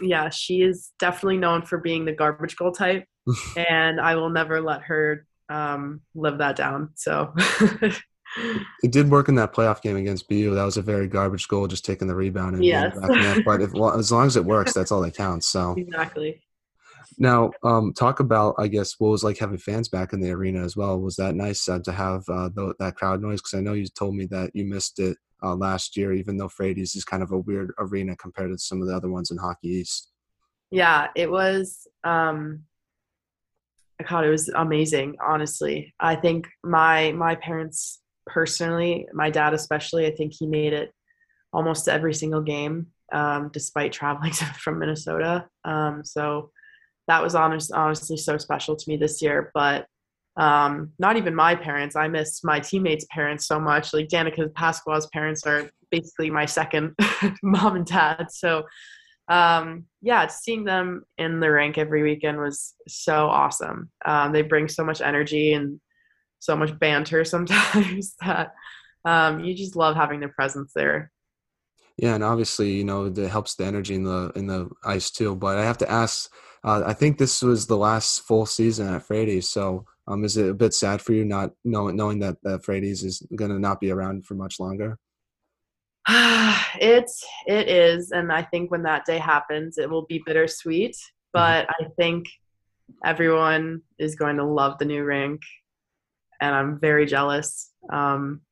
Yeah, 0.00 0.30
she 0.30 0.62
is 0.62 0.90
definitely 0.98 1.38
known 1.38 1.62
for 1.62 1.78
being 1.78 2.04
the 2.04 2.12
garbage 2.12 2.56
goal 2.56 2.72
type, 2.72 3.06
and 3.56 4.00
I 4.00 4.16
will 4.16 4.30
never 4.30 4.60
let 4.60 4.82
her 4.82 5.26
um, 5.48 6.00
live 6.14 6.38
that 6.38 6.56
down. 6.56 6.90
So. 6.94 7.34
it 8.82 8.90
did 8.92 9.10
work 9.10 9.28
in 9.28 9.34
that 9.34 9.52
playoff 9.52 9.82
game 9.82 9.96
against 9.96 10.28
BU. 10.28 10.54
That 10.54 10.64
was 10.64 10.78
a 10.78 10.82
very 10.82 11.06
garbage 11.06 11.48
goal, 11.48 11.66
just 11.66 11.84
taking 11.84 12.08
the 12.08 12.14
rebound 12.14 12.56
and 12.56 12.64
yes. 12.64 12.98
back 12.98 13.44
But 13.44 13.60
if, 13.60 13.70
as 13.74 14.10
long 14.10 14.26
as 14.26 14.36
it 14.36 14.44
works, 14.44 14.72
that's 14.72 14.90
all 14.90 15.02
that 15.02 15.16
counts. 15.16 15.48
So 15.48 15.74
exactly. 15.76 16.42
Now, 17.18 17.50
um, 17.62 17.92
talk 17.92 18.20
about 18.20 18.54
I 18.58 18.68
guess 18.68 18.94
what 18.98 19.10
was 19.10 19.22
like 19.22 19.38
having 19.38 19.58
fans 19.58 19.88
back 19.88 20.12
in 20.12 20.20
the 20.20 20.30
arena 20.30 20.64
as 20.64 20.76
well. 20.76 20.98
Was 20.98 21.16
that 21.16 21.34
nice 21.34 21.68
uh, 21.68 21.78
to 21.80 21.92
have 21.92 22.24
uh, 22.28 22.48
the, 22.48 22.74
that 22.78 22.96
crowd 22.96 23.20
noise? 23.20 23.40
Because 23.40 23.54
I 23.54 23.60
know 23.60 23.74
you 23.74 23.86
told 23.86 24.14
me 24.14 24.26
that 24.26 24.50
you 24.54 24.64
missed 24.64 24.98
it 24.98 25.16
uh, 25.42 25.54
last 25.54 25.96
year, 25.96 26.12
even 26.12 26.36
though 26.36 26.48
Freitas 26.48 26.96
is 26.96 27.04
kind 27.04 27.22
of 27.22 27.32
a 27.32 27.38
weird 27.38 27.72
arena 27.78 28.16
compared 28.16 28.50
to 28.52 28.58
some 28.58 28.80
of 28.80 28.88
the 28.88 28.94
other 28.94 29.10
ones 29.10 29.30
in 29.30 29.38
Hockey 29.38 29.68
East. 29.68 30.10
Yeah, 30.70 31.08
it 31.14 31.30
was. 31.30 31.86
Um, 32.04 32.64
God, 34.08 34.24
it 34.24 34.30
was 34.30 34.48
amazing. 34.48 35.16
Honestly, 35.24 35.94
I 36.00 36.16
think 36.16 36.48
my 36.64 37.12
my 37.12 37.34
parents 37.36 38.00
personally, 38.26 39.06
my 39.12 39.30
dad 39.30 39.54
especially, 39.54 40.06
I 40.06 40.12
think 40.12 40.32
he 40.36 40.46
made 40.46 40.72
it 40.72 40.92
almost 41.52 41.88
every 41.88 42.14
single 42.14 42.40
game, 42.40 42.86
um, 43.12 43.50
despite 43.52 43.92
traveling 43.92 44.32
from 44.58 44.78
Minnesota. 44.78 45.46
Um, 45.64 46.02
so 46.04 46.50
that 47.08 47.22
was 47.22 47.34
honest, 47.34 47.72
honestly 47.72 48.16
so 48.16 48.38
special 48.38 48.76
to 48.76 48.88
me 48.88 48.96
this 48.96 49.20
year. 49.20 49.50
But 49.54 49.86
um, 50.36 50.92
not 50.98 51.16
even 51.16 51.34
my 51.34 51.54
parents. 51.54 51.96
I 51.96 52.08
miss 52.08 52.42
my 52.42 52.60
teammates' 52.60 53.06
parents 53.10 53.46
so 53.46 53.60
much. 53.60 53.92
Like 53.92 54.08
Danica 54.08 54.52
Pasquale's 54.54 55.06
parents 55.08 55.46
are 55.46 55.70
basically 55.90 56.30
my 56.30 56.46
second 56.46 56.94
mom 57.42 57.76
and 57.76 57.86
dad. 57.86 58.26
So 58.30 58.64
um, 59.28 59.86
yeah, 60.00 60.26
seeing 60.26 60.64
them 60.64 61.04
in 61.18 61.40
the 61.40 61.50
rink 61.50 61.78
every 61.78 62.02
weekend 62.02 62.38
was 62.38 62.74
so 62.88 63.26
awesome. 63.28 63.90
Um, 64.04 64.32
they 64.32 64.42
bring 64.42 64.68
so 64.68 64.84
much 64.84 65.00
energy 65.00 65.52
and 65.52 65.80
so 66.38 66.56
much 66.56 66.76
banter 66.78 67.24
sometimes 67.24 68.14
that 68.20 68.52
um, 69.04 69.44
you 69.44 69.54
just 69.54 69.76
love 69.76 69.96
having 69.96 70.20
their 70.20 70.28
presence 70.28 70.72
there. 70.74 71.12
Yeah, 71.96 72.14
and 72.14 72.24
obviously, 72.24 72.72
you 72.72 72.84
know, 72.84 73.06
it 73.06 73.16
helps 73.16 73.54
the 73.54 73.64
energy 73.64 73.94
in 73.94 74.04
the 74.04 74.32
in 74.34 74.46
the 74.46 74.70
ice 74.84 75.10
too. 75.10 75.36
But 75.36 75.58
I 75.58 75.64
have 75.64 75.78
to 75.78 75.90
ask, 75.90 76.32
uh, 76.64 76.82
I 76.86 76.94
think 76.94 77.18
this 77.18 77.42
was 77.42 77.66
the 77.66 77.76
last 77.76 78.22
full 78.22 78.46
season 78.46 78.92
at 78.92 79.06
Freitas. 79.06 79.44
So, 79.44 79.84
um, 80.08 80.24
is 80.24 80.36
it 80.36 80.50
a 80.50 80.54
bit 80.54 80.74
sad 80.74 81.00
for 81.00 81.12
you 81.12 81.24
not 81.24 81.52
knowing 81.64 81.96
knowing 81.96 82.18
that 82.20 82.36
that 82.42 82.62
Freitas 82.62 83.04
is 83.04 83.22
going 83.36 83.50
to 83.50 83.58
not 83.58 83.80
be 83.80 83.90
around 83.90 84.26
for 84.26 84.34
much 84.34 84.58
longer? 84.58 84.98
it's 86.08 87.24
it 87.46 87.68
is, 87.68 88.10
and 88.10 88.32
I 88.32 88.42
think 88.42 88.70
when 88.70 88.82
that 88.82 89.04
day 89.04 89.18
happens, 89.18 89.78
it 89.78 89.88
will 89.88 90.06
be 90.06 90.22
bittersweet. 90.24 90.92
Mm-hmm. 90.92 91.32
But 91.32 91.66
mm-hmm. 91.66 91.84
I 91.84 91.88
think 91.96 92.26
everyone 93.04 93.82
is 93.98 94.16
going 94.16 94.36
to 94.36 94.44
love 94.44 94.78
the 94.78 94.84
new 94.84 95.04
rink, 95.04 95.40
and 96.40 96.54
I'm 96.54 96.80
very 96.80 97.06
jealous. 97.06 97.70
Um, 97.92 98.42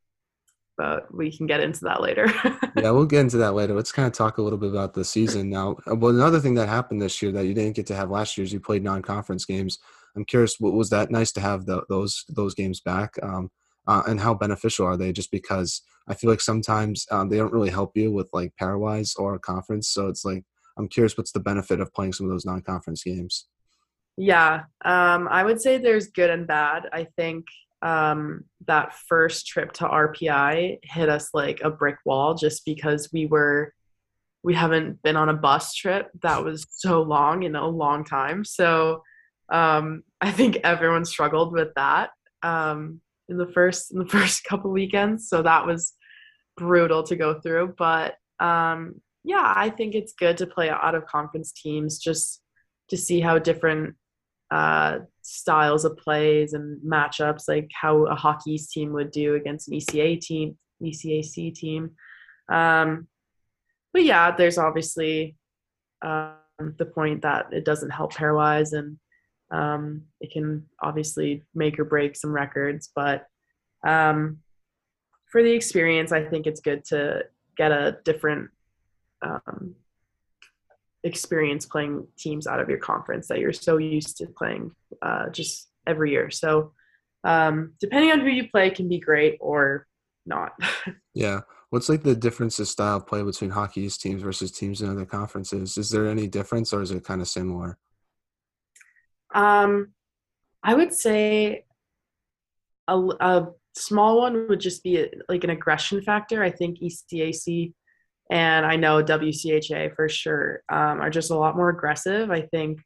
but 0.78 1.14
we 1.14 1.36
can 1.36 1.46
get 1.46 1.60
into 1.60 1.80
that 1.84 2.00
later. 2.00 2.26
yeah, 2.76 2.90
we'll 2.90 3.04
get 3.04 3.20
into 3.20 3.36
that 3.36 3.52
later. 3.52 3.74
Let's 3.74 3.92
kind 3.92 4.06
of 4.06 4.14
talk 4.14 4.38
a 4.38 4.42
little 4.42 4.58
bit 4.58 4.70
about 4.70 4.94
the 4.94 5.04
season 5.04 5.50
now. 5.50 5.76
Well, 5.86 6.14
another 6.14 6.40
thing 6.40 6.54
that 6.54 6.70
happened 6.70 7.02
this 7.02 7.20
year 7.20 7.32
that 7.32 7.44
you 7.44 7.52
didn't 7.52 7.76
get 7.76 7.86
to 7.88 7.94
have 7.94 8.10
last 8.10 8.38
year 8.38 8.44
is 8.44 8.52
you 8.52 8.60
played 8.60 8.82
non-conference 8.82 9.44
games. 9.44 9.78
I'm 10.16 10.24
curious, 10.24 10.56
what 10.58 10.72
was 10.72 10.90
that 10.90 11.10
nice 11.10 11.32
to 11.32 11.40
have 11.40 11.66
the, 11.66 11.82
those 11.88 12.24
those 12.28 12.54
games 12.54 12.80
back? 12.80 13.14
Um, 13.22 13.50
uh, 13.86 14.02
and 14.06 14.20
how 14.20 14.34
beneficial 14.34 14.86
are 14.86 14.96
they? 14.96 15.12
Just 15.12 15.30
because 15.30 15.82
I 16.08 16.14
feel 16.14 16.30
like 16.30 16.40
sometimes 16.40 17.06
um, 17.10 17.28
they 17.28 17.36
don't 17.36 17.52
really 17.52 17.70
help 17.70 17.96
you 17.96 18.12
with 18.12 18.28
like 18.32 18.52
pairwise 18.60 19.18
or 19.18 19.38
conference. 19.38 19.88
So 19.88 20.08
it's 20.08 20.24
like 20.24 20.44
I'm 20.76 20.88
curious, 20.88 21.16
what's 21.16 21.32
the 21.32 21.40
benefit 21.40 21.80
of 21.80 21.92
playing 21.92 22.12
some 22.12 22.26
of 22.26 22.32
those 22.32 22.46
non-conference 22.46 23.02
games? 23.02 23.46
Yeah, 24.16 24.64
um, 24.84 25.28
I 25.28 25.44
would 25.44 25.60
say 25.60 25.78
there's 25.78 26.08
good 26.08 26.30
and 26.30 26.46
bad. 26.46 26.88
I 26.92 27.04
think 27.16 27.46
um, 27.82 28.44
that 28.66 28.94
first 28.94 29.46
trip 29.46 29.72
to 29.74 29.84
RPI 29.84 30.78
hit 30.82 31.08
us 31.08 31.30
like 31.32 31.60
a 31.62 31.70
brick 31.70 31.96
wall 32.04 32.34
just 32.34 32.64
because 32.64 33.08
we 33.12 33.26
were 33.26 33.72
we 34.42 34.54
haven't 34.54 35.02
been 35.02 35.16
on 35.16 35.28
a 35.28 35.34
bus 35.34 35.74
trip 35.74 36.10
that 36.22 36.42
was 36.42 36.66
so 36.70 37.02
long 37.02 37.42
in 37.42 37.54
a 37.56 37.68
long 37.68 38.04
time. 38.04 38.42
So 38.44 39.02
um, 39.50 40.02
I 40.20 40.30
think 40.30 40.58
everyone 40.64 41.04
struggled 41.04 41.52
with 41.52 41.68
that 41.76 42.10
um, 42.42 43.00
in 43.28 43.36
the 43.36 43.46
first 43.46 43.92
in 43.92 43.98
the 43.98 44.08
first 44.18 44.44
couple 44.44 44.70
weekends. 44.70 45.28
So 45.28 45.42
that 45.42 45.66
was 45.66 45.94
brutal 46.56 47.02
to 47.04 47.16
go 47.16 47.40
through. 47.40 47.74
But 47.78 48.14
um, 48.38 49.00
yeah, 49.24 49.52
I 49.54 49.70
think 49.70 49.94
it's 49.94 50.12
good 50.12 50.38
to 50.38 50.46
play 50.46 50.70
out 50.70 50.94
of 50.94 51.06
conference 51.06 51.52
teams 51.52 51.98
just 51.98 52.42
to 52.88 52.96
see 52.96 53.20
how 53.20 53.38
different 53.38 53.94
uh, 54.50 54.98
styles 55.22 55.84
of 55.84 55.96
plays 55.96 56.54
and 56.54 56.80
matchups, 56.82 57.48
like 57.48 57.70
how 57.72 58.04
a 58.06 58.14
hockey 58.14 58.58
team 58.58 58.92
would 58.92 59.10
do 59.10 59.34
against 59.34 59.68
an 59.68 59.78
ECA 59.78 60.20
team, 60.20 60.56
ECAC 60.82 61.54
team. 61.54 61.90
Um, 62.50 63.06
but 63.92 64.04
yeah, 64.04 64.34
there's 64.34 64.58
obviously 64.58 65.36
um, 66.02 66.34
the 66.78 66.86
point 66.86 67.22
that 67.22 67.52
it 67.52 67.64
doesn't 67.64 67.90
help 67.90 68.12
pairwise 68.12 68.72
and 68.72 68.98
um, 69.50 70.02
it 70.20 70.32
can 70.32 70.66
obviously 70.82 71.44
make 71.54 71.78
or 71.78 71.84
break 71.84 72.16
some 72.16 72.32
records. 72.32 72.90
But 72.94 73.26
um, 73.86 74.38
for 75.30 75.42
the 75.42 75.52
experience, 75.52 76.12
I 76.12 76.24
think 76.24 76.46
it's 76.46 76.60
good 76.60 76.84
to 76.86 77.24
get 77.56 77.72
a 77.72 77.98
different 78.04 78.50
um, 79.22 79.74
experience 81.04 81.66
playing 81.66 82.06
teams 82.18 82.46
out 82.46 82.60
of 82.60 82.68
your 82.68 82.78
conference 82.78 83.28
that 83.28 83.38
you're 83.38 83.52
so 83.52 83.78
used 83.78 84.16
to 84.18 84.26
playing 84.26 84.72
uh, 85.02 85.30
just 85.30 85.68
every 85.86 86.10
year. 86.10 86.30
So 86.30 86.72
um, 87.24 87.74
depending 87.80 88.12
on 88.12 88.20
who 88.20 88.28
you 88.28 88.48
play 88.48 88.70
can 88.70 88.88
be 88.88 88.98
great 88.98 89.38
or 89.40 89.86
not. 90.26 90.52
yeah. 91.14 91.40
What's 91.70 91.88
like 91.88 92.02
the 92.02 92.16
difference 92.16 92.58
of 92.58 92.68
style 92.68 93.00
play 93.00 93.22
between 93.22 93.50
Hockey 93.50 93.82
East 93.82 94.00
teams 94.00 94.22
versus 94.22 94.50
teams 94.50 94.82
in 94.82 94.90
other 94.90 95.06
conferences? 95.06 95.78
Is 95.78 95.90
there 95.90 96.08
any 96.08 96.26
difference 96.26 96.72
or 96.72 96.82
is 96.82 96.90
it 96.90 97.04
kind 97.04 97.20
of 97.20 97.28
similar? 97.28 97.78
Um, 99.34 99.92
I 100.62 100.74
would 100.74 100.92
say 100.92 101.64
a, 102.88 102.98
a 102.98 103.46
small 103.74 104.18
one 104.18 104.48
would 104.48 104.60
just 104.60 104.82
be 104.82 104.98
a, 104.98 105.08
like 105.28 105.44
an 105.44 105.50
aggression 105.50 106.02
factor. 106.02 106.42
I 106.42 106.50
think 106.50 106.78
ECAC 106.80 107.72
and 108.30 108.64
I 108.64 108.76
know 108.76 109.02
WCHA 109.02 109.94
for 109.96 110.08
sure 110.08 110.62
um, 110.68 111.00
are 111.00 111.10
just 111.10 111.30
a 111.30 111.36
lot 111.36 111.56
more 111.56 111.68
aggressive. 111.68 112.30
I 112.30 112.42
think 112.42 112.80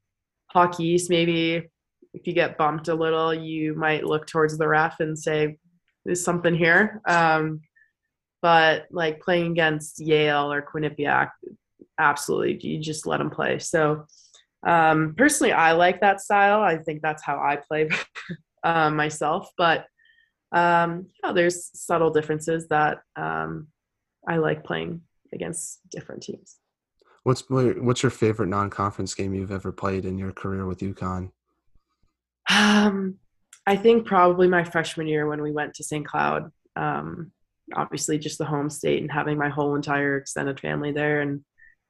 Hockey 0.46 0.84
East, 0.84 1.10
maybe 1.10 1.68
if 2.14 2.26
you 2.26 2.32
get 2.32 2.56
bumped 2.56 2.88
a 2.88 2.94
little, 2.94 3.34
you 3.34 3.74
might 3.74 4.04
look 4.04 4.26
towards 4.26 4.56
the 4.56 4.68
ref 4.68 5.00
and 5.00 5.18
say, 5.18 5.58
"There's 6.04 6.24
something 6.24 6.54
here." 6.54 7.02
Um, 7.06 7.60
but 8.40 8.86
like 8.90 9.20
playing 9.20 9.52
against 9.52 10.00
Yale 10.00 10.50
or 10.52 10.62
Quinnipiac, 10.62 11.30
absolutely, 11.98 12.58
you 12.66 12.78
just 12.78 13.06
let 13.06 13.18
them 13.18 13.30
play. 13.30 13.58
So 13.58 14.06
um, 14.66 15.14
personally, 15.16 15.52
I 15.52 15.73
like 15.73 16.00
that 16.00 16.21
style. 16.21 16.62
I 16.62 16.78
think 16.78 17.02
that's 17.02 17.23
how 17.23 17.38
I 17.38 17.56
play 17.56 17.88
uh, 18.64 18.90
myself. 18.90 19.50
But 19.56 19.87
um, 20.52 21.06
you 21.14 21.28
know, 21.28 21.35
there's 21.35 21.71
subtle 21.75 22.11
differences 22.11 22.68
that 22.68 22.99
um, 23.16 23.68
I 24.26 24.37
like 24.37 24.64
playing 24.64 25.02
against 25.33 25.80
different 25.90 26.23
teams. 26.23 26.56
What's 27.25 27.44
what's 27.49 28.02
your 28.02 28.11
favorite 28.11 28.49
non-conference 28.49 29.14
game 29.14 29.35
you've 29.35 29.50
ever 29.50 29.73
played 29.73 30.04
in 30.04 30.18
your 30.18 30.33
career 30.33 30.66
with 30.66 30.80
UConn? 30.80 31.30
Um, 32.50 33.16
I 33.66 33.76
think 33.76 34.06
probably 34.06 34.47
my 34.47 34.62
freshman 34.62 35.06
year 35.06 35.26
when 35.26 35.42
we 35.42 35.50
went 35.50 35.75
to 35.75 35.85
St. 35.85 36.06
Cloud. 36.06 36.52
Um, 36.76 37.33
obviously, 37.75 38.18
just 38.18 38.38
the 38.38 38.44
home 38.44 38.68
state 38.68 39.00
and 39.00 39.11
having 39.11 39.38
my 39.38 39.49
whole 39.49 39.75
entire 39.75 40.18
extended 40.18 40.61
family 40.61 40.92
there, 40.92 41.23
and 41.23 41.42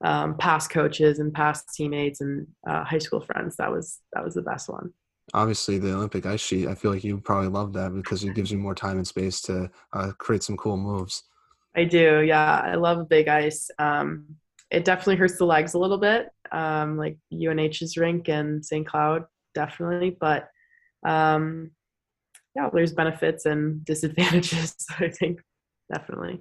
um, 0.04 0.37
past 0.37 0.70
coaches 0.70 1.18
and 1.18 1.32
past 1.32 1.75
teammates 1.75 2.20
and 2.20 2.46
uh, 2.68 2.84
high 2.84 2.99
school 2.99 3.20
friends. 3.20 3.56
That 3.56 3.73
was 3.73 4.00
that 4.12 4.25
was 4.25 4.34
the 4.34 4.42
best 4.42 4.68
one. 4.68 4.92
Obviously, 5.32 5.78
the 5.78 5.94
Olympic 5.94 6.26
ice 6.26 6.40
sheet. 6.40 6.68
I 6.68 6.75
feel 6.75 6.92
like 6.92 7.02
you 7.02 7.18
probably 7.18 7.49
love 7.49 7.73
that 7.73 7.94
because 7.94 8.23
it 8.23 8.34
gives 8.34 8.52
you 8.52 8.58
more 8.58 8.75
time 8.75 8.99
and 8.99 9.06
space 9.06 9.40
to 9.42 9.70
uh, 9.92 10.12
create 10.18 10.42
some 10.42 10.56
cool 10.56 10.76
moves. 10.76 11.25
I 11.75 11.84
do. 11.84 12.23
Yeah, 12.23 12.61
I 12.64 12.76
love 12.76 13.08
big 13.08 13.26
ice. 13.26 13.70
Um, 13.78 14.26
it 14.70 14.84
definitely 14.84 15.16
hurts 15.16 15.38
the 15.38 15.46
legs 15.46 15.75
a 15.75 15.78
little 15.78 15.99
bit 15.99 16.28
um, 16.54 16.96
like 16.96 17.18
UNH's 17.32 17.96
rink 17.96 18.28
and 18.28 18.64
St. 18.64 18.87
Cloud, 18.87 19.25
definitely. 19.54 20.16
But 20.18 20.49
um, 21.04 21.73
yeah, 22.54 22.70
there's 22.73 22.92
benefits 22.92 23.44
and 23.44 23.84
disadvantages. 23.84 24.76
I 24.99 25.08
think 25.08 25.40
definitely. 25.92 26.40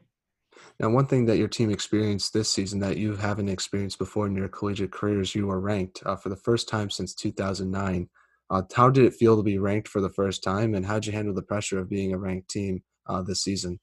Now, 0.80 0.90
one 0.90 1.06
thing 1.06 1.26
that 1.26 1.38
your 1.38 1.48
team 1.48 1.70
experienced 1.70 2.34
this 2.34 2.50
season 2.50 2.80
that 2.80 2.98
you 2.98 3.16
haven't 3.16 3.50
experienced 3.50 4.00
before 4.00 4.28
in 4.28 4.36
your 4.36 4.48
collegiate 4.48 4.92
careers, 4.92 5.36
you 5.36 5.48
were 5.48 5.60
ranked 5.60 6.02
uh, 6.06 6.16
for 6.16 6.30
the 6.30 6.36
first 6.36 6.68
time 6.68 6.90
since 6.90 7.14
2009. 7.14 8.10
Uh, 8.50 8.62
how 8.76 8.90
did 8.90 9.06
it 9.06 9.14
feel 9.14 9.38
to 9.38 9.44
be 9.44 9.58
ranked 9.58 9.88
for 9.88 10.02
the 10.02 10.10
first 10.10 10.44
time, 10.44 10.76
and 10.76 10.86
how 10.86 10.96
did 10.96 11.08
you 11.08 11.14
handle 11.14 11.34
the 11.34 11.42
pressure 11.42 11.80
of 11.80 11.90
being 11.90 12.14
a 12.14 12.18
ranked 12.18 12.50
team 12.50 12.84
uh, 13.08 13.22
this 13.22 13.42
season? 13.42 13.80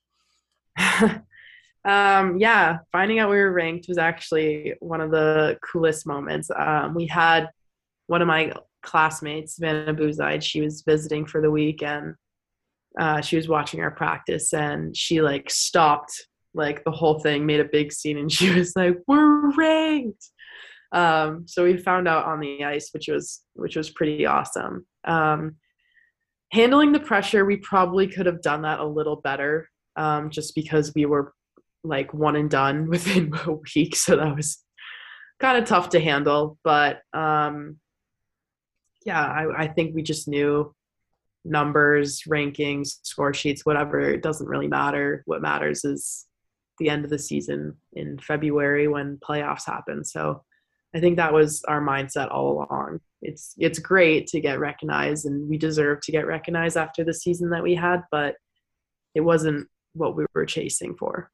um, 1.84 2.36
yeah, 2.38 2.78
finding 2.92 3.18
out 3.18 3.30
we 3.30 3.36
were 3.36 3.52
ranked 3.52 3.88
was 3.88 3.98
actually 3.98 4.74
one 4.80 5.00
of 5.00 5.10
the 5.10 5.58
coolest 5.62 6.06
moments. 6.06 6.50
Um, 6.56 6.94
we 6.94 7.06
had 7.06 7.48
one 8.06 8.22
of 8.22 8.28
my 8.28 8.52
classmates, 8.82 9.58
Vanna 9.58 9.94
Buzide, 9.94 10.42
she 10.42 10.60
was 10.60 10.82
visiting 10.82 11.26
for 11.26 11.40
the 11.40 11.50
week 11.50 11.82
and 11.82 12.14
uh, 12.98 13.20
she 13.20 13.36
was 13.36 13.48
watching 13.48 13.80
our 13.80 13.90
practice 13.90 14.52
and 14.52 14.96
she 14.96 15.20
like 15.20 15.48
stopped 15.48 16.26
like 16.54 16.84
the 16.84 16.90
whole 16.90 17.20
thing, 17.20 17.46
made 17.46 17.60
a 17.60 17.64
big 17.64 17.92
scene, 17.92 18.18
and 18.18 18.30
she 18.32 18.52
was 18.54 18.74
like, 18.76 18.98
"We're 19.06 19.50
ranked." 19.54 20.24
Um, 20.92 21.46
so 21.46 21.64
we 21.64 21.76
found 21.76 22.08
out 22.08 22.26
on 22.26 22.40
the 22.40 22.64
ice, 22.64 22.90
which 22.92 23.08
was 23.08 23.42
which 23.54 23.76
was 23.76 23.90
pretty 23.90 24.26
awesome. 24.26 24.86
Um, 25.04 25.56
handling 26.52 26.92
the 26.92 27.00
pressure, 27.00 27.44
we 27.44 27.56
probably 27.56 28.08
could 28.08 28.26
have 28.26 28.42
done 28.42 28.62
that 28.62 28.80
a 28.80 28.86
little 28.86 29.16
better, 29.16 29.68
um, 29.96 30.30
just 30.30 30.54
because 30.54 30.92
we 30.94 31.06
were 31.06 31.32
like 31.84 32.12
one 32.12 32.36
and 32.36 32.50
done 32.50 32.88
within 32.88 33.32
a 33.46 33.52
week, 33.74 33.96
so 33.96 34.16
that 34.16 34.36
was 34.36 34.58
kind 35.38 35.58
of 35.58 35.64
tough 35.68 35.90
to 35.90 36.00
handle. 36.00 36.58
But 36.64 37.00
um, 37.12 37.78
yeah, 39.04 39.24
I, 39.24 39.64
I 39.64 39.68
think 39.68 39.94
we 39.94 40.02
just 40.02 40.28
knew 40.28 40.74
numbers, 41.44 42.22
rankings, 42.28 42.98
score 43.02 43.32
sheets, 43.32 43.64
whatever. 43.64 44.00
It 44.00 44.22
doesn't 44.22 44.46
really 44.46 44.68
matter. 44.68 45.22
What 45.26 45.40
matters 45.40 45.84
is 45.84 46.26
the 46.80 46.90
end 46.90 47.04
of 47.04 47.10
the 47.10 47.18
season 47.18 47.76
in 47.92 48.18
February 48.18 48.88
when 48.88 49.18
playoffs 49.18 49.64
happen. 49.64 50.04
So 50.04 50.42
I 50.94 50.98
think 50.98 51.16
that 51.16 51.32
was 51.32 51.62
our 51.68 51.80
mindset 51.80 52.32
all 52.32 52.66
along. 52.68 53.00
It's 53.22 53.54
it's 53.58 53.78
great 53.78 54.26
to 54.28 54.40
get 54.40 54.58
recognized 54.58 55.26
and 55.26 55.48
we 55.48 55.56
deserve 55.58 56.00
to 56.02 56.12
get 56.12 56.26
recognized 56.26 56.76
after 56.76 57.04
the 57.04 57.14
season 57.14 57.50
that 57.50 57.62
we 57.62 57.74
had, 57.74 58.02
but 58.10 58.34
it 59.14 59.20
wasn't 59.20 59.68
what 59.92 60.16
we 60.16 60.26
were 60.34 60.46
chasing 60.46 60.96
for. 60.96 61.30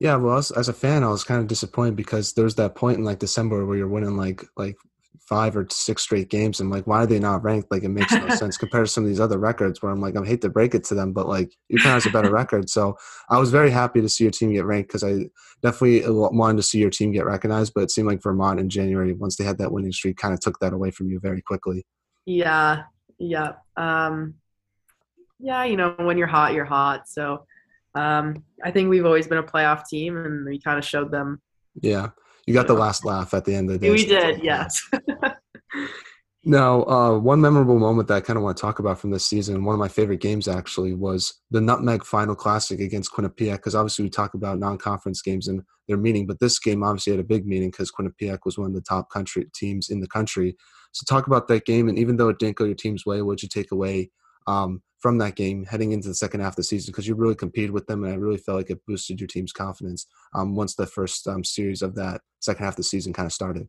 Yeah, 0.00 0.16
well, 0.16 0.38
as, 0.38 0.50
as 0.50 0.68
a 0.68 0.72
fan, 0.72 1.04
I 1.04 1.08
was 1.08 1.24
kind 1.24 1.40
of 1.40 1.46
disappointed 1.46 1.94
because 1.94 2.32
there 2.32 2.44
was 2.44 2.54
that 2.56 2.74
point 2.74 2.98
in 2.98 3.04
like 3.04 3.18
December 3.18 3.64
where 3.64 3.76
you're 3.76 3.88
winning 3.88 4.16
like 4.16 4.44
like 4.56 4.76
five 5.30 5.56
or 5.56 5.66
six 5.70 6.02
straight 6.02 6.28
games. 6.28 6.60
I'm 6.60 6.70
like, 6.70 6.86
why 6.86 7.04
are 7.04 7.06
they 7.06 7.20
not 7.20 7.44
ranked? 7.44 7.70
Like, 7.70 7.84
it 7.84 7.88
makes 7.88 8.12
no 8.12 8.28
sense 8.34 8.56
compared 8.56 8.86
to 8.86 8.92
some 8.92 9.04
of 9.04 9.08
these 9.08 9.20
other 9.20 9.38
records 9.38 9.80
where 9.80 9.92
I'm 9.92 10.00
like, 10.00 10.16
I 10.16 10.24
hate 10.24 10.40
to 10.42 10.48
break 10.48 10.74
it 10.74 10.84
to 10.84 10.94
them, 10.94 11.12
but 11.12 11.28
like, 11.28 11.52
UPenn 11.72 11.84
has 11.84 12.06
a 12.06 12.10
better 12.10 12.32
record. 12.32 12.68
So 12.68 12.96
I 13.28 13.38
was 13.38 13.50
very 13.50 13.70
happy 13.70 14.00
to 14.00 14.08
see 14.08 14.24
your 14.24 14.32
team 14.32 14.52
get 14.52 14.64
ranked 14.64 14.88
because 14.88 15.04
I 15.04 15.30
definitely 15.62 16.02
wanted 16.08 16.56
to 16.56 16.62
see 16.62 16.78
your 16.78 16.90
team 16.90 17.12
get 17.12 17.26
recognized. 17.26 17.72
But 17.74 17.82
it 17.82 17.90
seemed 17.90 18.08
like 18.08 18.22
Vermont 18.22 18.60
in 18.60 18.68
January, 18.68 19.12
once 19.12 19.36
they 19.36 19.44
had 19.44 19.58
that 19.58 19.72
winning 19.72 19.92
streak, 19.92 20.16
kind 20.16 20.34
of 20.34 20.40
took 20.40 20.58
that 20.58 20.72
away 20.72 20.90
from 20.90 21.08
you 21.10 21.20
very 21.20 21.42
quickly. 21.42 21.86
Yeah. 22.26 22.82
Yeah. 23.18 23.52
Um, 23.76 24.34
yeah. 25.38 25.64
You 25.64 25.76
know, 25.76 25.94
when 25.98 26.18
you're 26.18 26.26
hot, 26.26 26.54
you're 26.54 26.64
hot. 26.64 27.08
So 27.08 27.46
um, 27.94 28.42
I 28.64 28.70
think 28.72 28.90
we've 28.90 29.06
always 29.06 29.28
been 29.28 29.38
a 29.38 29.42
playoff 29.42 29.86
team 29.86 30.16
and 30.16 30.44
we 30.44 30.60
kind 30.60 30.78
of 30.78 30.84
showed 30.84 31.12
them. 31.12 31.40
Yeah 31.80 32.08
you 32.50 32.54
got 32.54 32.66
the 32.66 32.74
last 32.74 33.04
laugh 33.04 33.32
at 33.32 33.44
the 33.44 33.54
end 33.54 33.70
of 33.70 33.78
the 33.78 33.86
day. 33.86 33.92
We 33.92 34.04
did, 34.04 34.42
yes. 34.42 34.82
now, 36.44 36.82
uh, 36.82 37.16
one 37.16 37.40
memorable 37.40 37.78
moment 37.78 38.08
that 38.08 38.14
I 38.14 38.20
kind 38.20 38.36
of 38.36 38.42
want 38.42 38.56
to 38.56 38.60
talk 38.60 38.80
about 38.80 38.98
from 38.98 39.12
this 39.12 39.24
season, 39.24 39.64
one 39.64 39.72
of 39.72 39.78
my 39.78 39.86
favorite 39.86 40.20
games 40.20 40.48
actually, 40.48 40.92
was 40.92 41.34
the 41.52 41.60
Nutmeg 41.60 42.04
Final 42.04 42.34
Classic 42.34 42.80
against 42.80 43.12
Quinnipiac. 43.12 43.58
Because 43.58 43.76
obviously 43.76 44.02
we 44.02 44.10
talk 44.10 44.34
about 44.34 44.58
non-conference 44.58 45.22
games 45.22 45.46
and 45.46 45.62
their 45.86 45.96
meaning, 45.96 46.26
but 46.26 46.40
this 46.40 46.58
game 46.58 46.82
obviously 46.82 47.12
had 47.12 47.20
a 47.20 47.24
big 47.24 47.46
meaning 47.46 47.70
because 47.70 47.92
Quinnipiac 47.92 48.40
was 48.44 48.58
one 48.58 48.66
of 48.66 48.74
the 48.74 48.80
top 48.80 49.10
country 49.10 49.46
teams 49.54 49.90
in 49.90 50.00
the 50.00 50.08
country. 50.08 50.56
So 50.90 51.04
talk 51.08 51.28
about 51.28 51.46
that 51.46 51.66
game, 51.66 51.88
and 51.88 52.00
even 52.00 52.16
though 52.16 52.30
it 52.30 52.40
didn't 52.40 52.56
go 52.56 52.64
your 52.64 52.74
team's 52.74 53.06
way, 53.06 53.22
what 53.22 53.38
did 53.38 53.44
you 53.44 53.62
take 53.62 53.70
away 53.70 54.10
um, 54.48 54.82
from 55.00 55.18
that 55.18 55.34
game 55.34 55.64
heading 55.64 55.92
into 55.92 56.08
the 56.08 56.14
second 56.14 56.40
half 56.40 56.52
of 56.52 56.56
the 56.56 56.62
season 56.62 56.92
because 56.92 57.08
you 57.08 57.14
really 57.14 57.34
competed 57.34 57.70
with 57.70 57.86
them, 57.86 58.04
and 58.04 58.12
I 58.12 58.16
really 58.16 58.38
felt 58.38 58.58
like 58.58 58.70
it 58.70 58.84
boosted 58.86 59.20
your 59.20 59.26
team's 59.26 59.52
confidence 59.52 60.06
um, 60.34 60.54
once 60.54 60.74
the 60.74 60.86
first 60.86 61.26
um, 61.26 61.42
series 61.42 61.82
of 61.82 61.94
that 61.96 62.20
second 62.40 62.64
half 62.64 62.74
of 62.74 62.78
the 62.78 62.82
season 62.82 63.12
kind 63.12 63.26
of 63.26 63.32
started. 63.32 63.68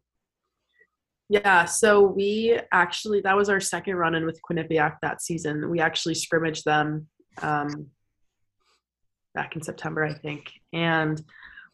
Yeah, 1.30 1.64
so 1.66 2.02
we 2.02 2.60
actually 2.74 3.22
that 3.22 3.38
was 3.38 3.50
our 3.50 3.62
second 3.62 3.96
run 3.96 4.16
in 4.16 4.26
with 4.26 4.42
Quinnipiac 4.50 4.98
that 5.02 5.22
season. 5.22 5.70
We 5.70 5.80
actually 5.80 6.16
scrimmaged 6.16 6.66
them 6.66 7.08
um, 7.42 7.88
back 9.34 9.56
in 9.56 9.64
September, 9.64 10.04
I 10.04 10.14
think, 10.14 10.52
and 10.74 11.22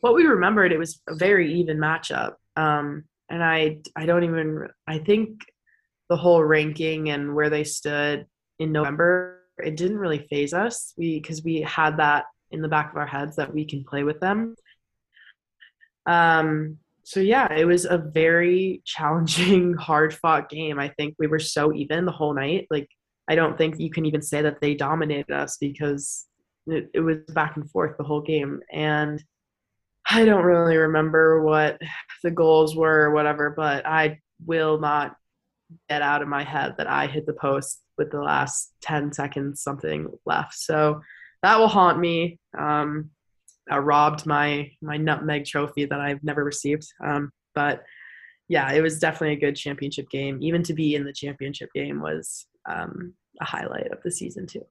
what 0.02 0.14
we 0.14 0.26
remembered 0.26 0.72
it 0.72 0.78
was 0.78 1.02
a 1.10 1.16
very 1.16 1.56
even 1.56 1.78
matchup. 1.78 2.36
Um, 2.56 3.06
and 3.30 3.44
I 3.44 3.80
I 3.96 4.06
don't 4.06 4.24
even 4.24 4.68
I 4.88 5.00
think 5.00 5.42
the 6.10 6.18
whole 6.18 6.44
ranking 6.44 7.10
and 7.10 7.36
where 7.36 7.50
they 7.50 7.64
stood 7.64 8.26
in 8.60 8.72
November 8.72 9.37
it 9.60 9.76
didn't 9.76 9.98
really 9.98 10.28
phase 10.30 10.54
us. 10.54 10.94
We 10.98 11.20
because 11.20 11.44
we 11.44 11.62
had 11.62 11.98
that 11.98 12.26
in 12.52 12.62
the 12.62 12.68
back 12.68 12.92
of 12.92 12.98
our 12.98 13.08
heads 13.08 13.36
that 13.36 13.54
we 13.54 13.66
can 13.66 13.84
play 13.84 14.04
with 14.04 14.20
them. 14.20 14.56
Um 16.06 16.78
so 17.04 17.20
yeah 17.20 17.54
it 17.54 17.66
was 17.66 17.86
a 17.86 17.98
very 17.98 18.82
challenging 18.86 19.74
hard 19.74 20.14
fought 20.14 20.50
game. 20.50 20.80
I 20.80 20.90
think 20.90 21.16
we 21.20 21.28
were 21.28 21.40
so 21.40 21.74
even 21.74 22.06
the 22.06 22.12
whole 22.12 22.34
night. 22.34 22.68
Like 22.70 22.90
i 23.30 23.36
don't 23.36 23.58
think 23.58 23.78
you 23.78 23.90
can 23.90 24.06
even 24.06 24.22
say 24.22 24.42
that 24.42 24.62
they 24.62 24.74
dominated 24.74 25.32
us 25.32 25.58
because 25.58 26.26
it, 26.66 26.90
it 26.94 27.02
was 27.02 27.18
back 27.34 27.58
and 27.58 27.70
forth 27.70 27.98
the 27.98 28.04
whole 28.04 28.22
game. 28.22 28.62
And 28.72 29.24
i 30.10 30.24
don't 30.26 30.46
really 30.46 30.78
remember 30.78 31.44
what 31.44 31.80
the 32.24 32.32
goals 32.32 32.76
were 32.76 33.02
or 33.04 33.12
whatever 33.12 33.50
but 33.50 33.86
i 33.86 34.20
will 34.46 34.80
not 34.80 35.16
get 35.90 36.02
out 36.02 36.22
of 36.22 36.28
my 36.28 36.44
head 36.44 36.76
that 36.78 36.88
i 36.88 37.08
hit 37.08 37.26
the 37.26 37.34
post 37.34 37.82
with 37.98 38.12
the 38.12 38.22
last 38.22 38.74
10 38.82 39.12
seconds 39.14 39.62
something 39.62 40.08
left. 40.26 40.54
So 40.54 41.02
that 41.44 41.58
will 41.58 41.68
haunt 41.68 42.00
me. 42.00 42.40
Um, 42.58 43.10
I 43.70 43.80
robbed 43.80 44.26
my 44.26 44.72
my 44.82 44.98
nutmeg 44.98 45.46
trophy 45.46 45.86
that 45.86 46.00
I've 46.00 46.24
never 46.24 46.44
received. 46.44 46.88
Um, 47.04 47.32
but 47.54 47.84
yeah, 48.48 48.72
it 48.72 48.82
was 48.82 49.00
definitely 49.00 49.36
a 49.36 49.40
good 49.40 49.58
championship 49.58 50.10
game. 50.10 50.40
Even 50.42 50.64
to 50.64 50.74
be 50.74 50.96
in 50.96 51.04
the 51.04 51.12
championship 51.12 51.70
game 51.76 52.00
was 52.00 52.48
um, 52.70 53.14
a 53.42 53.46
highlight 53.46 53.92
of 53.92 54.02
the 54.04 54.12
season 54.12 54.48
too. 54.48 54.66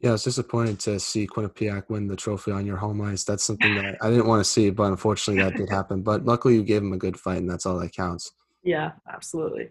Yeah, 0.00 0.10
I 0.10 0.12
was 0.12 0.24
disappointed 0.24 0.80
to 0.80 0.98
see 0.98 1.26
Quinnipiac 1.26 1.90
win 1.90 2.08
the 2.08 2.16
trophy 2.16 2.50
on 2.52 2.66
your 2.66 2.78
home 2.78 3.02
ice. 3.02 3.22
That's 3.22 3.44
something 3.44 3.74
that 3.74 3.98
I 4.00 4.08
didn't 4.08 4.26
want 4.26 4.40
to 4.40 4.50
see, 4.50 4.70
but 4.70 4.84
unfortunately 4.84 5.42
that 5.44 5.56
did 5.56 5.68
happen. 5.68 6.02
But 6.02 6.24
luckily 6.24 6.54
you 6.54 6.62
gave 6.62 6.82
him 6.82 6.94
a 6.94 6.98
good 6.98 7.20
fight, 7.20 7.38
and 7.38 7.50
that's 7.50 7.66
all 7.66 7.78
that 7.78 7.94
counts. 7.94 8.32
Yeah, 8.62 8.90
absolutely. 9.10 9.70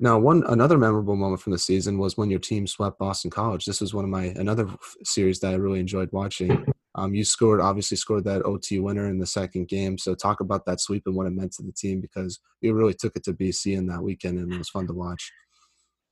Now, 0.00 0.18
one 0.18 0.42
another 0.48 0.76
memorable 0.76 1.14
moment 1.14 1.40
from 1.40 1.52
the 1.52 1.58
season 1.58 1.98
was 1.98 2.16
when 2.16 2.28
your 2.28 2.40
team 2.40 2.66
swept 2.66 2.98
Boston 2.98 3.30
College. 3.30 3.64
This 3.64 3.80
was 3.80 3.94
one 3.94 4.04
of 4.04 4.10
my 4.10 4.24
another 4.36 4.68
series 5.04 5.38
that 5.40 5.52
I 5.52 5.56
really 5.56 5.80
enjoyed 5.80 6.10
watching. 6.12 6.66
Um, 6.96 7.12
you 7.12 7.24
scored 7.24 7.60
obviously 7.60 7.96
scored 7.96 8.22
that 8.26 8.44
OT 8.44 8.78
winner 8.78 9.08
in 9.08 9.18
the 9.18 9.26
second 9.26 9.66
game. 9.66 9.98
So 9.98 10.14
talk 10.14 10.38
about 10.38 10.64
that 10.66 10.80
sweep 10.80 11.02
and 11.06 11.16
what 11.16 11.26
it 11.26 11.32
meant 11.32 11.50
to 11.54 11.64
the 11.64 11.72
team 11.72 12.00
because 12.00 12.38
you 12.60 12.72
really 12.72 12.94
took 12.94 13.16
it 13.16 13.24
to 13.24 13.32
BC 13.32 13.76
in 13.76 13.88
that 13.88 14.00
weekend 14.00 14.38
and 14.38 14.52
it 14.52 14.58
was 14.58 14.68
fun 14.68 14.86
to 14.86 14.92
watch. 14.92 15.32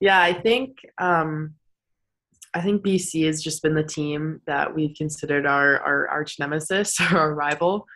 Yeah, 0.00 0.20
I 0.20 0.32
think 0.32 0.78
um, 0.98 1.54
I 2.52 2.62
think 2.62 2.84
BC 2.84 3.26
has 3.26 3.40
just 3.40 3.62
been 3.62 3.76
the 3.76 3.84
team 3.84 4.40
that 4.48 4.74
we've 4.74 4.96
considered 4.96 5.46
our 5.46 5.78
our 5.78 6.08
arch 6.08 6.40
nemesis 6.40 7.00
or 7.12 7.16
our 7.16 7.32
rival. 7.32 7.86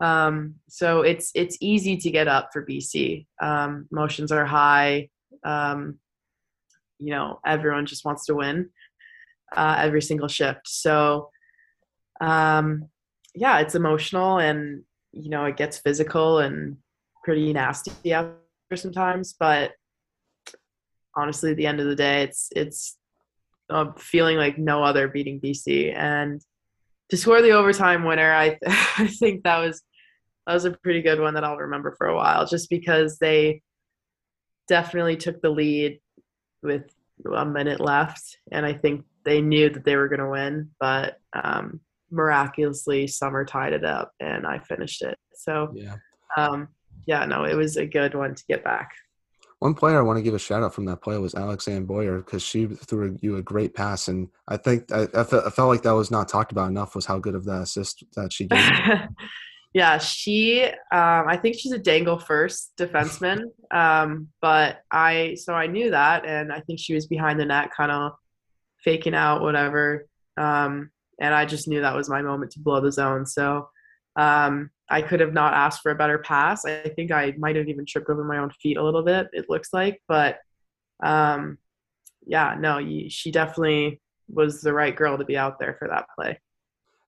Um, 0.00 0.54
so 0.68 1.02
it's 1.02 1.32
it's 1.34 1.58
easy 1.60 1.96
to 1.96 2.10
get 2.12 2.28
up 2.28 2.50
for 2.52 2.64
BC. 2.64 3.26
Um, 3.42 3.88
emotions 3.90 4.30
are 4.30 4.46
high 4.46 5.08
um, 5.44 5.98
you 6.98 7.10
know 7.10 7.40
everyone 7.44 7.86
just 7.86 8.04
wants 8.04 8.26
to 8.26 8.34
win 8.34 8.70
uh, 9.56 9.76
every 9.78 10.02
single 10.02 10.28
shift. 10.28 10.68
So 10.68 11.30
um, 12.20 12.88
yeah 13.34 13.58
it's 13.58 13.74
emotional 13.74 14.38
and 14.38 14.82
you 15.12 15.30
know 15.30 15.44
it 15.44 15.56
gets 15.56 15.78
physical 15.78 16.38
and 16.38 16.76
pretty 17.24 17.52
nasty 17.52 17.92
there 18.04 18.36
sometimes 18.74 19.34
but 19.38 19.72
honestly 21.16 21.52
at 21.52 21.56
the 21.56 21.66
end 21.66 21.80
of 21.80 21.86
the 21.86 21.96
day 21.96 22.22
it's 22.22 22.48
it's 22.54 22.96
uh, 23.70 23.92
feeling 23.96 24.36
like 24.36 24.58
no 24.58 24.82
other 24.82 25.08
beating 25.08 25.40
bc 25.40 25.94
and 25.94 26.40
to 27.10 27.16
score 27.16 27.42
the 27.42 27.50
overtime 27.50 28.04
winner 28.04 28.32
i 28.32 28.58
i 28.98 29.06
think 29.06 29.42
that 29.44 29.58
was 29.58 29.82
that 30.46 30.54
was 30.54 30.64
a 30.64 30.72
pretty 30.82 31.02
good 31.02 31.20
one 31.20 31.34
that 31.34 31.44
i'll 31.44 31.56
remember 31.56 31.94
for 31.96 32.06
a 32.06 32.16
while 32.16 32.46
just 32.46 32.70
because 32.70 33.18
they 33.18 33.62
definitely 34.68 35.16
took 35.16 35.40
the 35.40 35.50
lead 35.50 36.00
with 36.62 36.84
a 37.34 37.44
minute 37.44 37.80
left, 37.80 38.38
and 38.52 38.64
I 38.64 38.72
think 38.72 39.04
they 39.24 39.40
knew 39.40 39.68
that 39.70 39.84
they 39.84 39.96
were 39.96 40.08
going 40.08 40.20
to 40.20 40.30
win, 40.30 40.70
but 40.80 41.20
um, 41.32 41.80
miraculously, 42.10 43.06
Summer 43.06 43.44
tied 43.44 43.72
it 43.72 43.84
up, 43.84 44.12
and 44.20 44.46
I 44.46 44.58
finished 44.58 45.02
it. 45.02 45.18
So, 45.34 45.72
yeah. 45.74 45.96
um, 46.36 46.68
yeah, 47.06 47.24
no, 47.24 47.44
it 47.44 47.54
was 47.54 47.76
a 47.76 47.86
good 47.86 48.14
one 48.14 48.34
to 48.34 48.44
get 48.48 48.64
back. 48.64 48.92
One 49.60 49.74
player 49.74 49.98
I 49.98 50.02
want 50.02 50.18
to 50.18 50.22
give 50.22 50.34
a 50.34 50.38
shout 50.38 50.62
out 50.62 50.72
from 50.72 50.84
that 50.84 51.02
play 51.02 51.18
was 51.18 51.34
Alex 51.34 51.66
Ann 51.66 51.84
Boyer 51.84 52.18
because 52.18 52.42
she 52.42 52.66
threw 52.66 53.18
you 53.20 53.36
a 53.36 53.42
great 53.42 53.74
pass, 53.74 54.06
and 54.06 54.28
I 54.46 54.56
think 54.56 54.92
I, 54.92 55.08
I, 55.14 55.24
felt, 55.24 55.46
I, 55.46 55.50
felt, 55.50 55.68
like 55.68 55.82
that 55.82 55.92
was 55.92 56.12
not 56.12 56.28
talked 56.28 56.52
about 56.52 56.68
enough. 56.68 56.94
Was 56.94 57.06
how 57.06 57.18
good 57.18 57.34
of 57.34 57.44
that 57.46 57.62
assist 57.62 58.04
that 58.14 58.32
she 58.32 58.46
gave. 58.46 58.60
yeah, 59.78 59.98
she. 59.98 60.64
Um, 60.64 60.72
I 60.90 61.38
think 61.40 61.54
she's 61.54 61.70
a 61.70 61.78
dangle 61.78 62.18
first 62.18 62.72
defenseman, 62.76 63.44
um, 63.70 64.26
but 64.40 64.80
I 64.90 65.36
so 65.40 65.54
I 65.54 65.68
knew 65.68 65.92
that, 65.92 66.26
and 66.26 66.52
I 66.52 66.62
think 66.62 66.80
she 66.80 66.94
was 66.94 67.06
behind 67.06 67.38
the 67.38 67.44
net, 67.44 67.70
kind 67.76 67.92
of 67.92 68.14
faking 68.82 69.14
out 69.14 69.40
whatever, 69.40 70.08
um, 70.36 70.90
and 71.20 71.32
I 71.32 71.44
just 71.46 71.68
knew 71.68 71.80
that 71.80 71.94
was 71.94 72.10
my 72.10 72.22
moment 72.22 72.50
to 72.52 72.60
blow 72.60 72.80
the 72.80 72.90
zone. 72.90 73.24
So 73.24 73.68
um, 74.16 74.70
I 74.90 75.00
could 75.00 75.20
have 75.20 75.32
not 75.32 75.54
asked 75.54 75.82
for 75.82 75.92
a 75.92 75.94
better 75.94 76.18
pass. 76.18 76.64
I 76.64 76.88
think 76.96 77.12
I 77.12 77.34
might 77.38 77.54
have 77.54 77.68
even 77.68 77.86
tripped 77.86 78.10
over 78.10 78.24
my 78.24 78.38
own 78.38 78.50
feet 78.60 78.78
a 78.78 78.82
little 78.82 79.04
bit. 79.04 79.28
It 79.32 79.48
looks 79.48 79.72
like, 79.72 80.02
but 80.08 80.40
um, 81.04 81.56
yeah, 82.26 82.56
no, 82.58 82.80
she 83.10 83.30
definitely 83.30 84.00
was 84.28 84.60
the 84.60 84.72
right 84.72 84.96
girl 84.96 85.18
to 85.18 85.24
be 85.24 85.38
out 85.38 85.60
there 85.60 85.76
for 85.78 85.86
that 85.86 86.06
play. 86.18 86.40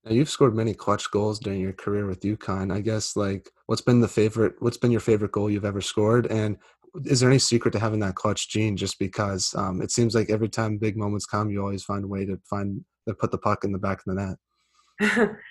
Now 0.05 0.13
you've 0.13 0.31
scored 0.31 0.55
many 0.55 0.73
clutch 0.73 1.11
goals 1.11 1.39
during 1.39 1.61
your 1.61 1.73
career 1.73 2.07
with 2.07 2.21
UConn. 2.21 2.73
I 2.73 2.81
guess 2.81 3.17
like 3.17 3.51
what's 3.67 3.83
been 3.83 4.01
the 4.01 4.09
favorite? 4.09 4.55
What's 4.61 4.79
been 4.79 4.91
your 4.91 5.01
favorite 5.01 5.33
goal 5.33 5.51
you've 5.51 5.65
ever 5.65 5.81
scored? 5.81 6.27
And 6.27 6.57
is 7.05 7.21
there 7.21 7.31
any 7.31 7.39
secret 7.39 7.73
to 7.73 7.79
having 7.79 8.01
that 8.01 8.15
clutch 8.15 8.49
gene? 8.49 8.77
Just 8.77 8.99
because 8.99 9.55
um, 9.55 9.83
it 9.83 9.91
seems 9.91 10.15
like 10.15 10.31
every 10.31 10.49
time 10.49 10.79
big 10.79 10.97
moments 10.97 11.27
come, 11.27 11.51
you 11.51 11.61
always 11.61 11.85
find 11.85 12.05
a 12.05 12.09
way 12.09 12.25
to 12.25 12.41
find 12.49 12.85
to 13.09 13.15
put 13.15 13.31
the 13.31 13.39
puck 13.39 13.65
in 13.65 13.73
the 13.73 13.79
back 13.79 13.99
of 13.99 14.05
the 14.07 14.37
net. 15.01 15.37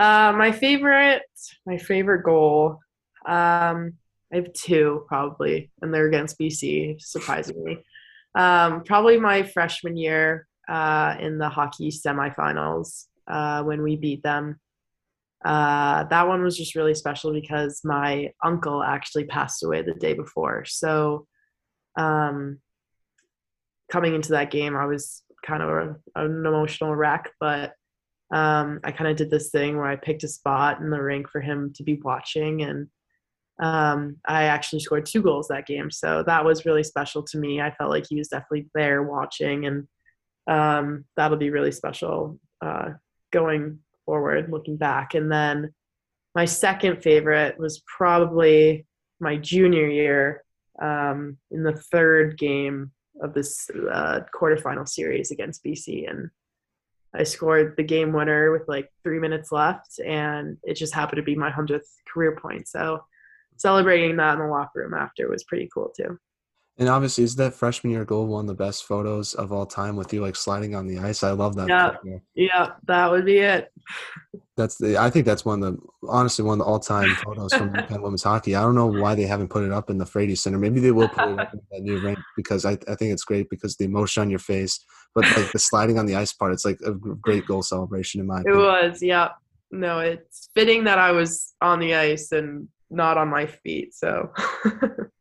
Uh, 0.00 0.32
my 0.34 0.50
favorite, 0.50 1.24
my 1.66 1.76
favorite 1.76 2.22
goal. 2.22 2.78
Um, 3.26 3.92
I 4.32 4.36
have 4.36 4.50
two 4.54 5.04
probably, 5.08 5.70
and 5.82 5.92
they're 5.92 6.06
against 6.06 6.38
BC, 6.38 7.02
surprisingly. 7.02 7.84
Um, 8.34 8.82
probably 8.82 9.20
my 9.20 9.42
freshman 9.42 9.98
year 9.98 10.48
uh, 10.70 11.16
in 11.20 11.36
the 11.36 11.50
hockey 11.50 11.90
semifinals 11.90 13.08
uh, 13.30 13.62
when 13.62 13.82
we 13.82 13.96
beat 13.96 14.22
them. 14.22 14.58
Uh, 15.44 16.04
that 16.04 16.28
one 16.28 16.42
was 16.42 16.56
just 16.56 16.74
really 16.74 16.94
special 16.94 17.32
because 17.32 17.80
my 17.82 18.30
uncle 18.44 18.82
actually 18.82 19.24
passed 19.24 19.62
away 19.62 19.82
the 19.82 19.94
day 19.94 20.12
before. 20.12 20.64
So, 20.66 21.26
um, 21.96 22.58
coming 23.90 24.14
into 24.14 24.32
that 24.32 24.50
game, 24.50 24.76
I 24.76 24.84
was 24.84 25.22
kind 25.44 25.62
of 25.62 25.68
a, 25.70 25.96
an 26.16 26.44
emotional 26.44 26.94
wreck, 26.94 27.30
but 27.40 27.72
um, 28.30 28.80
I 28.84 28.92
kind 28.92 29.10
of 29.10 29.16
did 29.16 29.30
this 29.30 29.50
thing 29.50 29.76
where 29.76 29.86
I 29.86 29.96
picked 29.96 30.24
a 30.24 30.28
spot 30.28 30.80
in 30.80 30.90
the 30.90 31.02
rink 31.02 31.28
for 31.28 31.40
him 31.40 31.72
to 31.76 31.82
be 31.82 32.00
watching, 32.02 32.62
and 32.62 32.88
um, 33.60 34.16
I 34.26 34.44
actually 34.44 34.80
scored 34.80 35.06
two 35.06 35.22
goals 35.22 35.48
that 35.48 35.66
game. 35.66 35.90
So 35.90 36.22
that 36.26 36.44
was 36.44 36.64
really 36.64 36.84
special 36.84 37.22
to 37.24 37.38
me. 37.38 37.60
I 37.60 37.72
felt 37.72 37.90
like 37.90 38.06
he 38.08 38.16
was 38.16 38.28
definitely 38.28 38.68
there 38.74 39.02
watching, 39.02 39.66
and 39.66 39.88
um, 40.46 41.04
that'll 41.16 41.38
be 41.38 41.50
really 41.50 41.72
special 41.72 42.38
uh, 42.62 42.90
going 43.30 43.78
forward, 44.04 44.50
looking 44.50 44.76
back. 44.76 45.14
And 45.14 45.30
then 45.30 45.72
my 46.34 46.44
second 46.44 47.02
favorite 47.02 47.58
was 47.58 47.82
probably 47.86 48.86
my 49.20 49.36
junior 49.36 49.88
year 49.88 50.44
um, 50.80 51.36
in 51.50 51.62
the 51.62 51.74
third 51.74 52.38
game 52.38 52.92
of 53.20 53.34
this 53.34 53.68
uh, 53.92 54.20
quarterfinal 54.34 54.88
series 54.88 55.30
against 55.30 55.64
BC, 55.64 56.08
and 56.10 56.30
I 57.14 57.24
scored 57.24 57.74
the 57.76 57.82
game 57.82 58.12
winner 58.12 58.52
with 58.52 58.68
like 58.68 58.88
three 59.02 59.18
minutes 59.18 59.52
left, 59.52 59.98
and 60.04 60.56
it 60.62 60.74
just 60.74 60.94
happened 60.94 61.16
to 61.16 61.22
be 61.22 61.34
my 61.34 61.50
hundredth 61.50 61.88
career 62.12 62.36
point. 62.36 62.68
So 62.68 63.04
celebrating 63.56 64.16
that 64.16 64.34
in 64.34 64.38
the 64.40 64.46
locker 64.46 64.80
room 64.80 64.94
after 64.94 65.28
was 65.28 65.44
pretty 65.44 65.68
cool 65.72 65.92
too. 65.94 66.18
And 66.80 66.88
obviously, 66.88 67.24
is 67.24 67.36
that 67.36 67.52
freshman 67.52 67.92
year 67.92 68.06
goal 68.06 68.26
one 68.26 68.44
of 68.44 68.46
the 68.46 68.54
best 68.54 68.84
photos 68.84 69.34
of 69.34 69.52
all 69.52 69.66
time 69.66 69.96
with 69.96 70.14
you 70.14 70.22
like 70.22 70.34
sliding 70.34 70.74
on 70.74 70.86
the 70.86 70.98
ice? 70.98 71.22
I 71.22 71.32
love 71.32 71.54
that. 71.56 71.68
Yeah, 71.68 72.18
yeah, 72.34 72.68
that 72.86 73.10
would 73.10 73.26
be 73.26 73.36
it. 73.36 73.70
That's 74.56 74.78
the. 74.78 74.96
I 74.96 75.10
think 75.10 75.26
that's 75.26 75.44
one 75.44 75.62
of 75.62 75.74
the 75.74 76.08
honestly 76.08 76.42
one 76.42 76.58
of 76.58 76.64
the 76.64 76.72
all 76.72 76.78
time 76.80 77.14
photos 77.16 77.52
from 77.52 77.70
UConn 77.74 78.00
women's 78.00 78.22
hockey. 78.22 78.56
I 78.56 78.62
don't 78.62 78.74
know 78.74 78.86
why 78.86 79.14
they 79.14 79.24
haven't 79.24 79.50
put 79.50 79.62
it 79.62 79.72
up 79.72 79.90
in 79.90 79.98
the 79.98 80.06
Freitas 80.06 80.38
Center. 80.38 80.56
Maybe 80.56 80.80
they 80.80 80.90
will 80.90 81.10
put 81.10 81.28
it 81.28 81.38
up 81.38 81.52
in 81.52 81.60
that 81.70 81.82
new 81.82 82.00
rink 82.04 82.18
because 82.34 82.64
I, 82.64 82.72
I 82.88 82.94
think 82.94 83.12
it's 83.12 83.24
great 83.24 83.50
because 83.50 83.76
the 83.76 83.84
emotion 83.84 84.22
on 84.22 84.30
your 84.30 84.38
face, 84.38 84.82
but 85.14 85.24
like 85.36 85.52
the 85.52 85.58
sliding 85.58 85.98
on 85.98 86.06
the 86.06 86.16
ice 86.16 86.32
part, 86.32 86.54
it's 86.54 86.64
like 86.64 86.80
a 86.86 86.92
great 86.92 87.46
goal 87.46 87.62
celebration 87.62 88.22
in 88.22 88.26
my. 88.26 88.40
Opinion. 88.40 88.58
It 88.58 88.64
was, 88.64 89.02
yeah. 89.02 89.28
No, 89.70 89.98
it's 89.98 90.48
fitting 90.54 90.84
that 90.84 90.98
I 90.98 91.12
was 91.12 91.52
on 91.60 91.78
the 91.78 91.94
ice 91.94 92.32
and 92.32 92.68
not 92.88 93.18
on 93.18 93.28
my 93.28 93.44
feet. 93.44 93.92
So. 93.92 94.32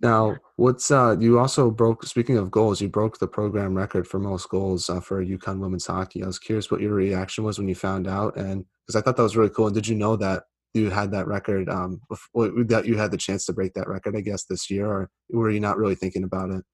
Now, 0.00 0.36
what's 0.56 0.90
uh? 0.90 1.16
You 1.18 1.38
also 1.38 1.70
broke. 1.70 2.04
Speaking 2.04 2.38
of 2.38 2.50
goals, 2.50 2.80
you 2.80 2.88
broke 2.88 3.18
the 3.18 3.26
program 3.26 3.76
record 3.76 4.06
for 4.06 4.20
most 4.20 4.48
goals 4.48 4.88
uh, 4.88 5.00
for 5.00 5.24
UConn 5.24 5.58
women's 5.58 5.86
hockey. 5.86 6.22
I 6.22 6.26
was 6.26 6.38
curious 6.38 6.70
what 6.70 6.80
your 6.80 6.94
reaction 6.94 7.42
was 7.42 7.58
when 7.58 7.68
you 7.68 7.74
found 7.74 8.06
out, 8.06 8.36
and 8.36 8.64
because 8.86 8.94
I 8.94 9.02
thought 9.02 9.16
that 9.16 9.22
was 9.24 9.36
really 9.36 9.50
cool. 9.50 9.66
And 9.66 9.74
did 9.74 9.88
you 9.88 9.96
know 9.96 10.14
that 10.16 10.44
you 10.72 10.90
had 10.90 11.10
that 11.12 11.26
record? 11.26 11.68
Um, 11.68 12.00
before, 12.08 12.50
that 12.66 12.86
you 12.86 12.96
had 12.96 13.10
the 13.10 13.16
chance 13.16 13.44
to 13.46 13.52
break 13.52 13.74
that 13.74 13.88
record, 13.88 14.14
I 14.16 14.20
guess, 14.20 14.44
this 14.44 14.70
year, 14.70 14.86
or 14.86 15.10
were 15.30 15.50
you 15.50 15.60
not 15.60 15.78
really 15.78 15.96
thinking 15.96 16.22
about 16.22 16.50
it? 16.50 16.64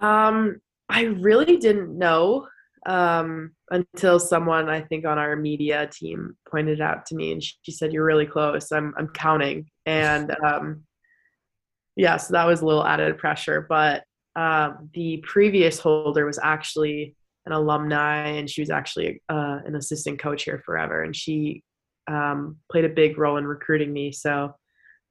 Um, 0.00 0.60
I 0.88 1.04
really 1.04 1.56
didn't 1.56 1.96
know 1.96 2.48
um, 2.86 3.52
until 3.70 4.18
someone 4.18 4.68
I 4.68 4.80
think 4.80 5.06
on 5.06 5.18
our 5.18 5.36
media 5.36 5.88
team 5.92 6.36
pointed 6.50 6.80
out 6.80 7.06
to 7.06 7.14
me, 7.14 7.30
and 7.30 7.42
she 7.42 7.70
said, 7.70 7.92
"You're 7.92 8.04
really 8.04 8.26
close. 8.26 8.72
I'm 8.72 8.92
I'm 8.98 9.08
counting." 9.08 9.66
And 9.86 10.34
um, 10.44 10.82
yeah, 11.96 12.16
so 12.16 12.32
that 12.32 12.46
was 12.46 12.60
a 12.60 12.66
little 12.66 12.84
added 12.84 13.18
pressure. 13.18 13.66
But 13.68 14.04
um, 14.36 14.90
the 14.94 15.22
previous 15.26 15.78
holder 15.78 16.26
was 16.26 16.38
actually 16.42 17.16
an 17.46 17.52
alumni, 17.52 18.28
and 18.28 18.48
she 18.48 18.62
was 18.62 18.70
actually 18.70 19.22
uh, 19.28 19.60
an 19.64 19.76
assistant 19.76 20.18
coach 20.18 20.44
here 20.44 20.62
forever, 20.64 21.02
and 21.02 21.14
she 21.14 21.62
um, 22.08 22.56
played 22.70 22.84
a 22.84 22.88
big 22.88 23.18
role 23.18 23.36
in 23.36 23.46
recruiting 23.46 23.92
me. 23.92 24.12
So 24.12 24.54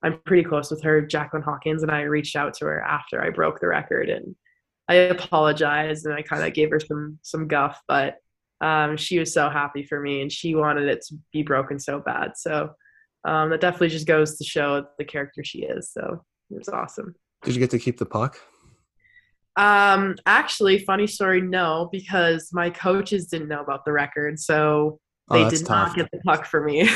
I'm 0.03 0.19
pretty 0.25 0.43
close 0.43 0.69
with 0.69 0.83
her, 0.83 1.01
Jacqueline 1.01 1.43
Hawkins, 1.43 1.83
and 1.83 1.91
I 1.91 2.01
reached 2.01 2.35
out 2.35 2.53
to 2.55 2.65
her 2.65 2.81
after 2.81 3.23
I 3.23 3.29
broke 3.29 3.59
the 3.59 3.67
record, 3.67 4.09
and 4.09 4.35
I 4.89 4.95
apologized 4.95 6.05
and 6.05 6.13
I 6.13 6.21
kind 6.21 6.43
of 6.43 6.53
gave 6.53 6.69
her 6.71 6.79
some 6.79 7.19
some 7.21 7.47
guff, 7.47 7.79
but 7.87 8.17
um, 8.59 8.97
she 8.97 9.19
was 9.19 9.33
so 9.33 9.49
happy 9.49 9.83
for 9.83 9.99
me, 9.99 10.21
and 10.21 10.31
she 10.31 10.55
wanted 10.55 10.89
it 10.89 11.05
to 11.07 11.15
be 11.31 11.43
broken 11.43 11.79
so 11.79 11.99
bad. 11.99 12.31
So 12.35 12.71
um, 13.25 13.49
that 13.51 13.61
definitely 13.61 13.89
just 13.89 14.07
goes 14.07 14.37
to 14.37 14.43
show 14.43 14.85
the 14.97 15.05
character 15.05 15.43
she 15.43 15.59
is. 15.59 15.91
So 15.91 16.23
it 16.49 16.57
was 16.57 16.69
awesome. 16.69 17.15
Did 17.43 17.55
you 17.55 17.59
get 17.59 17.71
to 17.71 17.79
keep 17.79 17.97
the 17.97 18.05
puck? 18.05 18.39
Um, 19.55 20.15
actually, 20.25 20.79
funny 20.79 21.07
story, 21.07 21.41
no, 21.41 21.89
because 21.91 22.49
my 22.53 22.69
coaches 22.69 23.27
didn't 23.27 23.49
know 23.49 23.61
about 23.61 23.85
the 23.85 23.91
record, 23.91 24.39
so 24.39 24.99
oh, 25.29 25.35
they 25.35 25.45
oh, 25.45 25.49
did 25.49 25.65
tough. 25.65 25.89
not 25.89 25.95
get 25.95 26.09
the 26.11 26.19
puck 26.25 26.45
for 26.45 26.63
me. 26.63 26.89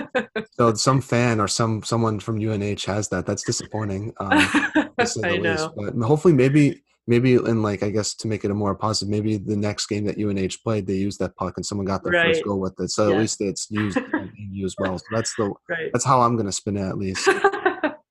so 0.52 0.74
some 0.74 1.00
fan 1.00 1.40
or 1.40 1.46
some 1.46 1.82
someone 1.82 2.18
from 2.18 2.36
UNH 2.36 2.84
has 2.86 3.08
that. 3.08 3.26
That's 3.26 3.44
disappointing. 3.44 4.12
Um, 4.18 4.30
I 5.24 5.36
know. 5.38 5.72
But 5.76 5.94
hopefully, 6.04 6.34
maybe 6.34 6.82
maybe 7.06 7.34
in 7.34 7.62
like 7.62 7.82
I 7.82 7.90
guess 7.90 8.14
to 8.16 8.28
make 8.28 8.44
it 8.44 8.50
a 8.50 8.54
more 8.54 8.74
positive, 8.74 9.10
maybe 9.10 9.36
the 9.36 9.56
next 9.56 9.86
game 9.86 10.04
that 10.06 10.18
UNH 10.18 10.62
played, 10.62 10.86
they 10.86 10.94
used 10.94 11.18
that 11.20 11.36
puck 11.36 11.54
and 11.56 11.66
someone 11.66 11.86
got 11.86 12.02
their 12.02 12.12
right. 12.12 12.34
first 12.34 12.44
goal 12.44 12.60
with 12.60 12.74
it. 12.80 12.90
So 12.90 13.08
yeah. 13.08 13.14
at 13.14 13.20
least 13.20 13.40
it's 13.40 13.70
used 13.70 13.98
used 14.36 14.76
well. 14.78 14.98
So 14.98 15.04
that's 15.12 15.34
the 15.36 15.52
right. 15.68 15.90
that's 15.92 16.04
how 16.04 16.22
I'm 16.22 16.36
gonna 16.36 16.52
spin 16.52 16.76
it 16.76 16.88
at 16.88 16.98
least. 16.98 17.28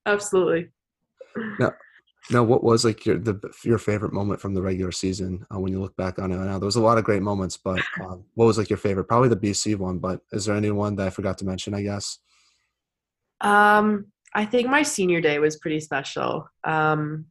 Absolutely. 0.05 0.69
Now, 1.59 1.73
now, 2.29 2.43
what 2.43 2.63
was 2.63 2.85
like 2.85 3.05
your 3.05 3.17
the 3.17 3.39
your 3.63 3.77
favorite 3.77 4.13
moment 4.13 4.39
from 4.39 4.53
the 4.53 4.61
regular 4.61 4.91
season 4.91 5.45
uh, 5.53 5.59
when 5.59 5.73
you 5.73 5.81
look 5.81 5.95
back 5.97 6.19
on 6.19 6.31
it? 6.31 6.37
Now 6.37 6.59
there 6.59 6.65
was 6.65 6.75
a 6.75 6.81
lot 6.81 6.97
of 6.97 7.03
great 7.03 7.23
moments, 7.23 7.57
but 7.57 7.81
um, 8.01 8.23
what 8.35 8.45
was 8.45 8.57
like 8.57 8.69
your 8.69 8.77
favorite? 8.77 9.05
Probably 9.05 9.29
the 9.29 9.35
BC 9.35 9.75
one, 9.75 9.97
but 9.97 10.21
is 10.31 10.45
there 10.45 10.55
any 10.55 10.71
one 10.71 10.95
that 10.97 11.07
I 11.07 11.09
forgot 11.09 11.37
to 11.39 11.45
mention? 11.45 11.73
I 11.73 11.81
guess. 11.81 12.19
Um, 13.41 14.07
I 14.35 14.45
think 14.45 14.69
my 14.69 14.83
senior 14.83 15.19
day 15.19 15.39
was 15.39 15.57
pretty 15.57 15.79
special. 15.79 16.47
Um, 16.63 17.25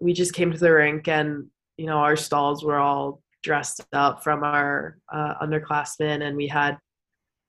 we 0.00 0.12
just 0.12 0.34
came 0.34 0.52
to 0.52 0.58
the 0.58 0.72
rink, 0.72 1.08
and 1.08 1.46
you 1.78 1.86
know 1.86 1.96
our 1.96 2.16
stalls 2.16 2.62
were 2.62 2.78
all 2.78 3.22
dressed 3.42 3.80
up 3.92 4.22
from 4.22 4.44
our 4.44 4.98
uh, 5.12 5.34
underclassmen, 5.42 6.22
and 6.22 6.36
we 6.36 6.48
had 6.48 6.76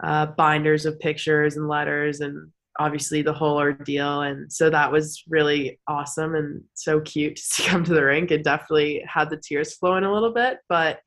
uh, 0.02 0.28
binders 0.28 0.86
of 0.86 1.00
pictures 1.00 1.58
and 1.58 1.68
letters 1.68 2.22
and 2.22 2.52
obviously 2.80 3.22
the 3.22 3.34
whole 3.34 3.58
ordeal 3.58 4.22
and 4.22 4.52
so 4.52 4.70
that 4.70 4.92
was 4.92 5.24
really 5.28 5.80
awesome 5.88 6.36
and 6.36 6.64
so 6.74 7.00
cute 7.02 7.36
to 7.36 7.64
come 7.68 7.84
to 7.84 7.94
the 7.94 8.04
rink. 8.04 8.32
And 8.32 8.44
definitely 8.44 9.04
had 9.08 9.30
the 9.30 9.38
tears 9.38 9.76
flowing 9.76 10.04
a 10.04 10.14
little 10.14 10.34
bit 10.34 10.60
but 10.68 11.00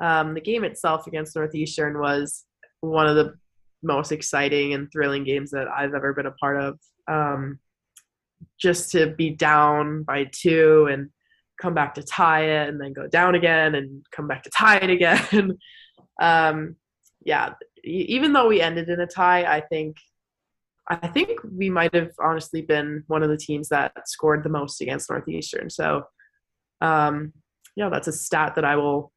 um, 0.00 0.34
the 0.34 0.40
game 0.40 0.64
itself 0.64 1.06
against 1.06 1.36
northeastern 1.36 1.98
was 1.98 2.44
one 2.80 3.08
of 3.08 3.16
the 3.16 3.34
most 3.82 4.12
exciting 4.12 4.74
and 4.74 4.90
thrilling 4.92 5.24
games 5.24 5.50
that 5.50 5.68
i've 5.68 5.94
ever 5.94 6.12
been 6.12 6.26
a 6.26 6.32
part 6.32 6.60
of. 6.60 6.78
Um, 7.08 7.58
just 8.60 8.92
to 8.92 9.08
be 9.08 9.30
down 9.30 10.04
by 10.04 10.30
two 10.30 10.88
and 10.90 11.10
come 11.60 11.74
back 11.74 11.94
to 11.94 12.02
tie 12.02 12.44
it 12.44 12.68
and 12.68 12.80
then 12.80 12.92
go 12.92 13.08
down 13.08 13.34
again 13.34 13.74
and 13.74 14.04
come 14.12 14.28
back 14.28 14.44
to 14.44 14.50
tie 14.50 14.76
it 14.78 14.90
again. 14.90 15.58
Um, 16.20 16.74
yeah 17.24 17.54
even 17.84 18.32
though 18.32 18.48
we 18.48 18.60
ended 18.60 18.88
in 18.88 19.00
a 19.00 19.06
tie 19.06 19.44
i 19.44 19.60
think 19.60 19.96
I 20.88 21.08
think 21.08 21.38
we 21.44 21.68
might 21.68 21.94
have 21.94 22.12
honestly 22.20 22.62
been 22.62 23.04
one 23.08 23.22
of 23.22 23.28
the 23.28 23.36
teams 23.36 23.68
that 23.68 23.92
scored 24.08 24.42
the 24.42 24.48
most 24.48 24.80
against 24.80 25.10
Northeastern. 25.10 25.68
So, 25.70 26.04
um, 26.80 27.32
yeah, 27.76 27.90
that's 27.90 28.08
a 28.08 28.12
stat 28.12 28.54
that 28.54 28.64
I 28.64 28.76
will 28.76 29.12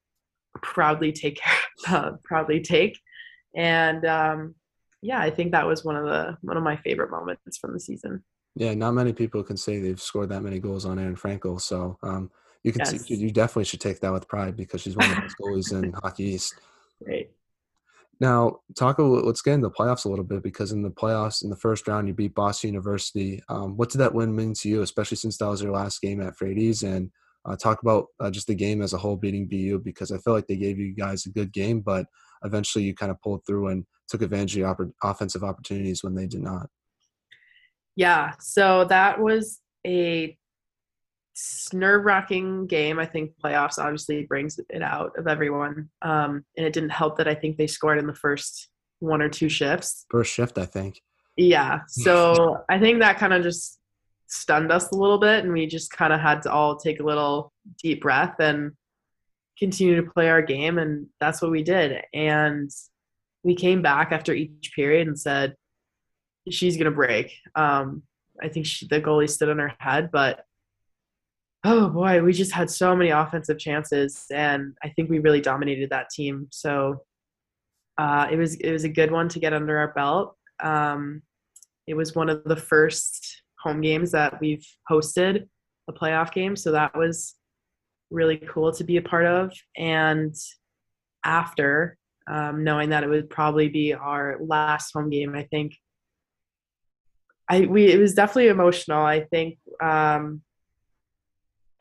proudly 0.61 1.11
take 1.11 1.39
uh, 1.87 2.11
proudly 2.23 2.61
take. 2.61 2.99
And 3.55 4.05
um, 4.05 4.55
yeah, 5.01 5.19
I 5.19 5.29
think 5.29 5.51
that 5.51 5.65
was 5.65 5.83
one 5.83 5.95
of 5.95 6.05
the 6.05 6.37
one 6.41 6.57
of 6.57 6.63
my 6.63 6.77
favorite 6.77 7.11
moments 7.11 7.57
from 7.57 7.73
the 7.73 7.79
season. 7.79 8.23
Yeah, 8.55 8.73
not 8.73 8.91
many 8.91 9.13
people 9.13 9.43
can 9.43 9.57
say 9.57 9.79
they've 9.79 10.01
scored 10.01 10.29
that 10.29 10.43
many 10.43 10.59
goals 10.59 10.85
on 10.85 10.99
Aerin 10.99 11.15
Frankel. 11.15 11.59
So 11.61 11.97
um, 12.03 12.29
you 12.63 12.73
can 12.73 12.79
yes. 12.79 13.05
see, 13.05 13.15
you 13.15 13.31
definitely 13.31 13.63
should 13.63 13.79
take 13.79 14.01
that 14.01 14.11
with 14.11 14.27
pride 14.27 14.57
because 14.57 14.81
she's 14.81 14.95
one 14.95 15.09
of 15.09 15.15
the 15.15 15.21
best 15.21 15.35
goalies 15.41 15.71
in 15.71 15.93
Hockey 16.03 16.25
East. 16.25 16.55
Great. 17.03 17.31
Now, 18.21 18.59
talk. 18.77 18.99
A, 18.99 19.01
let's 19.01 19.41
get 19.41 19.55
into 19.55 19.67
the 19.67 19.73
playoffs 19.73 20.05
a 20.05 20.09
little 20.09 20.23
bit 20.23 20.43
because 20.43 20.71
in 20.71 20.83
the 20.83 20.91
playoffs, 20.91 21.43
in 21.43 21.49
the 21.49 21.55
first 21.55 21.87
round, 21.87 22.07
you 22.07 22.13
beat 22.13 22.35
Boston 22.35 22.69
University. 22.69 23.41
Um, 23.49 23.75
what 23.75 23.89
did 23.89 23.97
that 23.97 24.13
win 24.13 24.35
mean 24.35 24.53
to 24.53 24.69
you, 24.69 24.83
especially 24.83 25.17
since 25.17 25.37
that 25.37 25.47
was 25.47 25.63
your 25.63 25.71
last 25.71 25.99
game 26.03 26.21
at 26.21 26.37
Freitas? 26.37 26.83
And 26.83 27.09
uh, 27.45 27.55
talk 27.55 27.81
about 27.81 28.05
uh, 28.19 28.29
just 28.29 28.45
the 28.45 28.53
game 28.53 28.83
as 28.83 28.93
a 28.93 28.97
whole, 28.99 29.15
beating 29.17 29.47
BU 29.47 29.81
because 29.83 30.11
I 30.11 30.19
feel 30.19 30.33
like 30.33 30.45
they 30.45 30.55
gave 30.55 30.77
you 30.77 30.93
guys 30.93 31.25
a 31.25 31.31
good 31.31 31.51
game, 31.51 31.81
but 31.81 32.05
eventually 32.45 32.83
you 32.83 32.93
kind 32.93 33.11
of 33.11 33.19
pulled 33.23 33.43
through 33.47 33.69
and 33.69 33.85
took 34.07 34.21
advantage 34.21 34.55
of 34.57 34.65
opp- 34.65 34.93
offensive 35.01 35.43
opportunities 35.43 36.03
when 36.03 36.13
they 36.13 36.27
did 36.27 36.43
not. 36.43 36.69
Yeah, 37.95 38.33
so 38.39 38.85
that 38.85 39.19
was 39.19 39.61
a 39.87 40.37
nerve 41.73 42.05
wracking 42.05 42.67
game. 42.67 42.99
I 42.99 43.05
think 43.05 43.31
playoffs 43.43 43.77
obviously 43.77 44.23
brings 44.23 44.59
it 44.69 44.81
out 44.81 45.17
of 45.17 45.27
everyone. 45.27 45.89
Um, 46.01 46.43
and 46.57 46.65
it 46.65 46.73
didn't 46.73 46.89
help 46.89 47.17
that 47.17 47.27
I 47.27 47.35
think 47.35 47.57
they 47.57 47.67
scored 47.67 47.97
in 47.97 48.07
the 48.07 48.15
first 48.15 48.69
one 48.99 49.21
or 49.21 49.29
two 49.29 49.49
shifts. 49.49 50.05
First 50.09 50.33
shift, 50.33 50.57
I 50.57 50.65
think. 50.65 51.01
Yeah. 51.37 51.81
So 51.89 52.63
I 52.69 52.79
think 52.79 52.99
that 52.99 53.17
kind 53.17 53.33
of 53.33 53.43
just 53.43 53.79
stunned 54.27 54.71
us 54.71 54.91
a 54.91 54.95
little 54.95 55.17
bit. 55.17 55.43
And 55.43 55.53
we 55.53 55.67
just 55.67 55.91
kind 55.91 56.13
of 56.13 56.19
had 56.19 56.41
to 56.43 56.51
all 56.51 56.77
take 56.77 56.99
a 56.99 57.05
little 57.05 57.51
deep 57.81 58.01
breath 58.01 58.35
and 58.39 58.73
continue 59.57 59.95
to 60.01 60.11
play 60.11 60.29
our 60.29 60.41
game. 60.41 60.77
And 60.77 61.07
that's 61.19 61.41
what 61.41 61.51
we 61.51 61.63
did. 61.63 62.01
And 62.13 62.69
we 63.43 63.55
came 63.55 63.81
back 63.81 64.11
after 64.11 64.33
each 64.33 64.71
period 64.75 65.07
and 65.07 65.19
said, 65.19 65.55
she's 66.49 66.77
going 66.77 66.85
to 66.85 66.91
break. 66.91 67.33
Um, 67.55 68.03
I 68.41 68.49
think 68.49 68.65
she, 68.65 68.87
the 68.87 69.01
goalie 69.01 69.29
stood 69.29 69.49
on 69.49 69.59
her 69.59 69.73
head, 69.79 70.09
but 70.11 70.45
oh 71.63 71.89
boy, 71.89 72.21
we 72.23 72.33
just 72.33 72.51
had 72.51 72.69
so 72.69 72.95
many 72.95 73.11
offensive 73.11 73.59
chances, 73.59 74.25
and 74.31 74.75
I 74.83 74.89
think 74.89 75.09
we 75.09 75.19
really 75.19 75.41
dominated 75.41 75.89
that 75.91 76.09
team. 76.09 76.47
So 76.51 77.03
uh, 77.97 78.27
it 78.31 78.37
was 78.37 78.55
it 78.55 78.71
was 78.71 78.83
a 78.83 78.89
good 78.89 79.11
one 79.11 79.29
to 79.29 79.39
get 79.39 79.53
under 79.53 79.77
our 79.77 79.93
belt. 79.93 80.35
Um, 80.59 81.21
it 81.87 81.93
was 81.93 82.15
one 82.15 82.29
of 82.29 82.43
the 82.45 82.55
first 82.55 83.43
home 83.59 83.81
games 83.81 84.11
that 84.11 84.39
we've 84.41 84.65
hosted 84.89 85.47
a 85.87 85.93
playoff 85.93 86.31
game, 86.31 86.55
so 86.55 86.71
that 86.71 86.95
was 86.95 87.35
really 88.09 88.37
cool 88.37 88.71
to 88.73 88.83
be 88.83 88.97
a 88.97 89.01
part 89.01 89.25
of. 89.25 89.53
And 89.77 90.35
after 91.23 91.97
um, 92.27 92.63
knowing 92.63 92.89
that 92.89 93.03
it 93.03 93.09
would 93.09 93.29
probably 93.29 93.69
be 93.69 93.93
our 93.93 94.37
last 94.41 94.91
home 94.93 95.09
game, 95.09 95.35
I 95.35 95.43
think 95.43 95.75
I 97.47 97.61
we 97.61 97.91
it 97.91 97.99
was 97.99 98.15
definitely 98.15 98.47
emotional. 98.47 99.03
I 99.03 99.25
think 99.25 99.59
um, 99.81 100.41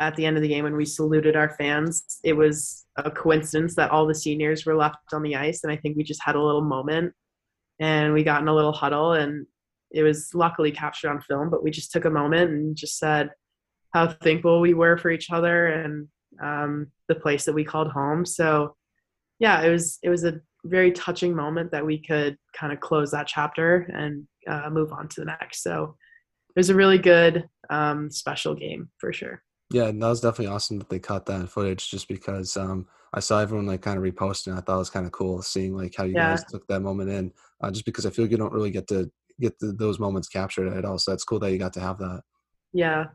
at 0.00 0.16
the 0.16 0.24
end 0.24 0.36
of 0.36 0.42
the 0.42 0.48
game 0.48 0.64
when 0.64 0.76
we 0.76 0.86
saluted 0.86 1.36
our 1.36 1.50
fans, 1.50 2.18
it 2.24 2.32
was 2.32 2.86
a 2.96 3.10
coincidence 3.10 3.74
that 3.76 3.90
all 3.90 4.06
the 4.06 4.14
seniors 4.14 4.64
were 4.64 4.74
left 4.74 4.96
on 5.12 5.22
the 5.22 5.36
ice, 5.36 5.62
and 5.62 5.72
I 5.72 5.76
think 5.76 5.96
we 5.96 6.02
just 6.02 6.22
had 6.22 6.34
a 6.34 6.42
little 6.42 6.62
moment, 6.62 7.12
and 7.78 8.12
we 8.12 8.24
got 8.24 8.40
in 8.40 8.48
a 8.48 8.54
little 8.54 8.72
huddle, 8.72 9.12
and 9.12 9.46
it 9.90 10.02
was 10.02 10.34
luckily 10.34 10.72
captured 10.72 11.10
on 11.10 11.20
film. 11.20 11.50
But 11.50 11.62
we 11.62 11.70
just 11.70 11.92
took 11.92 12.06
a 12.06 12.10
moment 12.10 12.50
and 12.50 12.74
just 12.74 12.98
said 12.98 13.30
how 13.92 14.08
thankful 14.08 14.60
we 14.60 14.72
were 14.72 14.96
for 14.96 15.10
each 15.10 15.30
other 15.30 15.66
and 15.66 16.08
um, 16.42 16.86
the 17.08 17.14
place 17.14 17.44
that 17.44 17.54
we 17.54 17.64
called 17.64 17.88
home. 17.88 18.24
So 18.24 18.76
yeah, 19.38 19.62
it 19.62 19.70
was 19.70 19.98
it 20.02 20.08
was 20.08 20.24
a 20.24 20.40
very 20.64 20.92
touching 20.92 21.34
moment 21.34 21.72
that 21.72 21.84
we 21.84 21.98
could 21.98 22.38
kind 22.54 22.72
of 22.72 22.80
close 22.80 23.10
that 23.10 23.26
chapter 23.26 23.88
and 23.92 24.26
uh, 24.46 24.70
move 24.70 24.92
on 24.92 25.08
to 25.08 25.20
the 25.20 25.26
next. 25.26 25.62
So 25.62 25.96
it 26.54 26.58
was 26.58 26.70
a 26.70 26.74
really 26.74 26.98
good 26.98 27.48
um, 27.68 28.10
special 28.10 28.54
game 28.54 28.90
for 28.98 29.12
sure. 29.12 29.42
Yeah, 29.72 29.86
and 29.86 30.02
that 30.02 30.08
was 30.08 30.20
definitely 30.20 30.52
awesome 30.52 30.78
that 30.78 30.88
they 30.88 30.98
caught 30.98 31.26
that 31.26 31.48
footage 31.48 31.90
just 31.90 32.08
because 32.08 32.56
um, 32.56 32.86
I 33.14 33.20
saw 33.20 33.38
everyone 33.40 33.66
like 33.66 33.82
kind 33.82 33.96
of 33.96 34.02
reposting. 34.02 34.56
I 34.56 34.60
thought 34.60 34.76
it 34.76 34.78
was 34.78 34.90
kind 34.90 35.06
of 35.06 35.12
cool 35.12 35.42
seeing 35.42 35.76
like 35.76 35.94
how 35.96 36.04
you 36.04 36.14
yeah. 36.14 36.30
guys 36.30 36.44
took 36.44 36.66
that 36.66 36.80
moment 36.80 37.10
in, 37.10 37.32
uh, 37.60 37.70
just 37.70 37.84
because 37.84 38.04
I 38.04 38.10
feel 38.10 38.24
like 38.24 38.32
you 38.32 38.36
don't 38.36 38.52
really 38.52 38.72
get 38.72 38.88
to 38.88 39.10
get 39.40 39.58
the, 39.60 39.72
those 39.72 40.00
moments 40.00 40.28
captured 40.28 40.76
at 40.76 40.84
all. 40.84 40.98
So 40.98 41.12
that's 41.12 41.24
cool 41.24 41.38
that 41.40 41.52
you 41.52 41.58
got 41.58 41.72
to 41.74 41.80
have 41.80 41.98
that. 41.98 42.22
Yeah. 42.72 43.06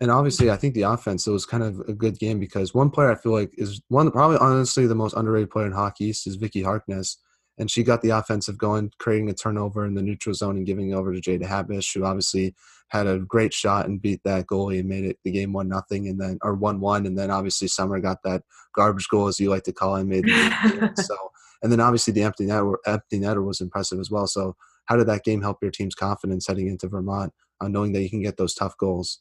And 0.00 0.10
obviously, 0.10 0.50
I 0.50 0.56
think 0.56 0.74
the 0.74 0.82
offense 0.82 1.26
it 1.26 1.30
was 1.30 1.46
kind 1.46 1.62
of 1.62 1.80
a 1.80 1.92
good 1.92 2.18
game 2.18 2.40
because 2.40 2.74
one 2.74 2.90
player 2.90 3.12
I 3.12 3.14
feel 3.14 3.32
like 3.32 3.52
is 3.58 3.82
one 3.88 4.10
probably 4.10 4.38
honestly 4.38 4.86
the 4.86 4.94
most 4.94 5.14
underrated 5.14 5.50
player 5.50 5.66
in 5.66 5.72
hockey 5.72 6.06
East 6.06 6.26
is 6.26 6.36
Vicky 6.36 6.62
Harkness 6.62 7.18
and 7.58 7.70
she 7.70 7.82
got 7.82 8.02
the 8.02 8.10
offensive 8.10 8.58
going, 8.58 8.92
creating 8.98 9.28
a 9.28 9.34
turnover 9.34 9.86
in 9.86 9.94
the 9.94 10.02
neutral 10.02 10.34
zone 10.34 10.56
and 10.56 10.66
giving 10.66 10.90
it 10.90 10.94
over 10.94 11.12
to 11.12 11.20
Jada 11.20 11.46
Habisch, 11.46 11.94
who 11.94 12.04
obviously 12.04 12.54
had 12.88 13.06
a 13.06 13.18
great 13.18 13.54
shot 13.54 13.86
and 13.86 14.02
beat 14.02 14.20
that 14.24 14.46
goalie 14.46 14.80
and 14.80 14.88
made 14.88 15.04
it 15.04 15.18
the 15.24 15.30
game 15.30 15.52
one 15.52 15.68
nothing 15.68 16.08
and 16.08 16.20
then 16.20 16.38
or 16.42 16.54
one 16.54 16.78
one 16.78 17.06
and 17.06 17.16
then 17.16 17.30
obviously 17.30 17.66
Summer 17.66 17.98
got 18.00 18.22
that 18.22 18.42
garbage 18.74 19.08
goal 19.08 19.28
as 19.28 19.40
you 19.40 19.48
like 19.48 19.62
to 19.62 19.72
call 19.72 19.96
it 19.96 20.00
and 20.00 20.10
made 20.10 20.24
it 20.26 20.98
so 20.98 21.16
and 21.62 21.70
then 21.70 21.80
obviously 21.80 22.12
the 22.12 22.22
empty 22.22 22.44
net 22.44 22.62
empty 22.86 23.20
netter 23.20 23.44
was 23.44 23.60
impressive 23.60 24.00
as 24.00 24.10
well. 24.10 24.26
So 24.26 24.56
how 24.86 24.96
did 24.96 25.06
that 25.06 25.24
game 25.24 25.42
help 25.42 25.58
your 25.62 25.70
team's 25.70 25.94
confidence 25.94 26.46
heading 26.46 26.66
into 26.66 26.88
Vermont, 26.88 27.32
uh, 27.60 27.68
knowing 27.68 27.92
that 27.92 28.02
you 28.02 28.10
can 28.10 28.22
get 28.22 28.36
those 28.36 28.54
tough 28.54 28.76
goals? 28.76 29.20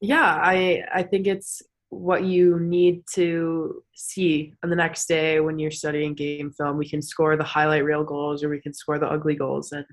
Yeah, 0.00 0.38
I 0.42 0.82
I 0.92 1.02
think 1.04 1.26
it's 1.26 1.62
what 1.90 2.24
you 2.24 2.60
need 2.60 3.02
to 3.14 3.82
see 3.94 4.54
on 4.62 4.70
the 4.70 4.76
next 4.76 5.06
day 5.06 5.40
when 5.40 5.58
you're 5.58 5.70
studying 5.70 6.14
game 6.14 6.52
film. 6.52 6.76
We 6.76 6.88
can 6.88 7.00
score 7.00 7.36
the 7.36 7.44
highlight 7.44 7.84
reel 7.84 8.04
goals 8.04 8.44
or 8.44 8.48
we 8.48 8.60
can 8.60 8.74
score 8.74 8.98
the 8.98 9.08
ugly 9.08 9.34
goals. 9.34 9.72
And 9.72 9.86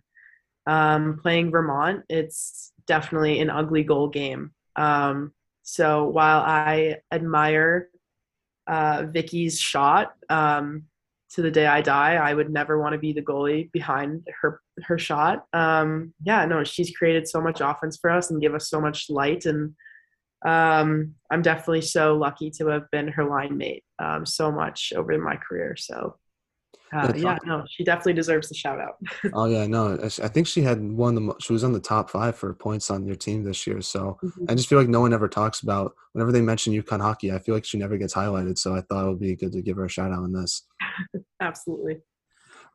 um, 0.67 1.19
playing 1.21 1.51
Vermont, 1.51 2.03
it's 2.10 2.73
definitely 2.86 3.39
an 3.39 3.49
ugly 3.49 3.84
goal 3.84 4.10
game. 4.10 4.51
Um, 4.75 5.31
so 5.63 6.05
while 6.05 6.41
I 6.41 6.97
admire 7.12 7.89
uh, 8.67 9.05
Vicky's 9.10 9.60
shot 9.60 10.13
um, 10.29 10.84
to 11.31 11.41
the 11.41 11.51
day 11.51 11.65
I 11.65 11.81
die, 11.81 12.15
I 12.15 12.34
would 12.34 12.49
never 12.49 12.79
want 12.79 12.93
to 12.93 12.99
be 12.99 13.13
the 13.13 13.21
goalie 13.21 13.71
behind 13.71 14.27
her 14.41 14.62
her 14.84 14.97
shot. 14.97 15.45
Um, 15.53 16.13
yeah, 16.23 16.45
no, 16.45 16.63
she's 16.63 16.95
created 16.95 17.27
so 17.27 17.41
much 17.41 17.62
offense 17.62 17.97
for 17.97 18.10
us 18.10 18.29
and 18.29 18.41
give 18.41 18.53
us 18.53 18.69
so 18.69 18.81
much 18.81 19.10
light 19.10 19.45
and 19.45 19.73
um, 20.45 21.15
I'm 21.31 21.41
definitely 21.41 21.81
so 21.81 22.15
lucky 22.15 22.51
to 22.51 22.67
have 22.67 22.89
been 22.91 23.08
her 23.10 23.25
line 23.25 23.58
mate 23.58 23.84
um, 23.99 24.25
so 24.25 24.51
much 24.51 24.93
over 24.95 25.17
my 25.17 25.38
career. 25.38 25.75
So, 25.75 26.17
uh, 26.93 27.12
yeah, 27.15 27.38
no, 27.45 27.63
she 27.67 27.84
definitely 27.84 28.13
deserves 28.13 28.47
the 28.47 28.55
shout 28.55 28.79
out. 28.79 28.97
oh 29.34 29.45
yeah, 29.45 29.65
no, 29.65 29.97
I 30.03 30.27
think 30.27 30.45
she 30.45 30.62
had 30.62 30.81
one. 30.81 31.15
The 31.15 31.36
she 31.41 31.51
was 31.51 31.63
on 31.63 31.73
the 31.73 31.79
top 31.79 32.12
five 32.12 32.36
for 32.36 32.53
points 32.53 32.91
on 32.91 33.05
your 33.05 33.15
team 33.15 33.43
this 33.43 33.65
year. 33.65 33.81
So 33.81 34.19
mm-hmm. 34.23 34.45
I 34.47 34.55
just 34.55 34.69
feel 34.69 34.77
like 34.77 34.88
no 34.88 35.01
one 35.01 35.13
ever 35.13 35.27
talks 35.27 35.62
about 35.62 35.93
whenever 36.13 36.31
they 36.31 36.41
mention 36.41 36.73
UConn 36.73 37.01
hockey. 37.01 37.34
I 37.34 37.39
feel 37.39 37.55
like 37.55 37.65
she 37.65 37.79
never 37.79 37.97
gets 37.97 38.13
highlighted. 38.13 38.60
So 38.60 38.75
I 38.75 38.81
thought 38.81 39.05
it 39.05 39.10
would 39.10 39.19
be 39.19 39.36
good 39.36 39.51
to 39.53 39.63
give 39.63 39.77
her 39.77 39.86
a 39.86 39.89
shout 39.89 40.12
out 40.12 40.23
on 40.23 40.31
this. 40.31 40.67
Absolutely. 41.41 42.01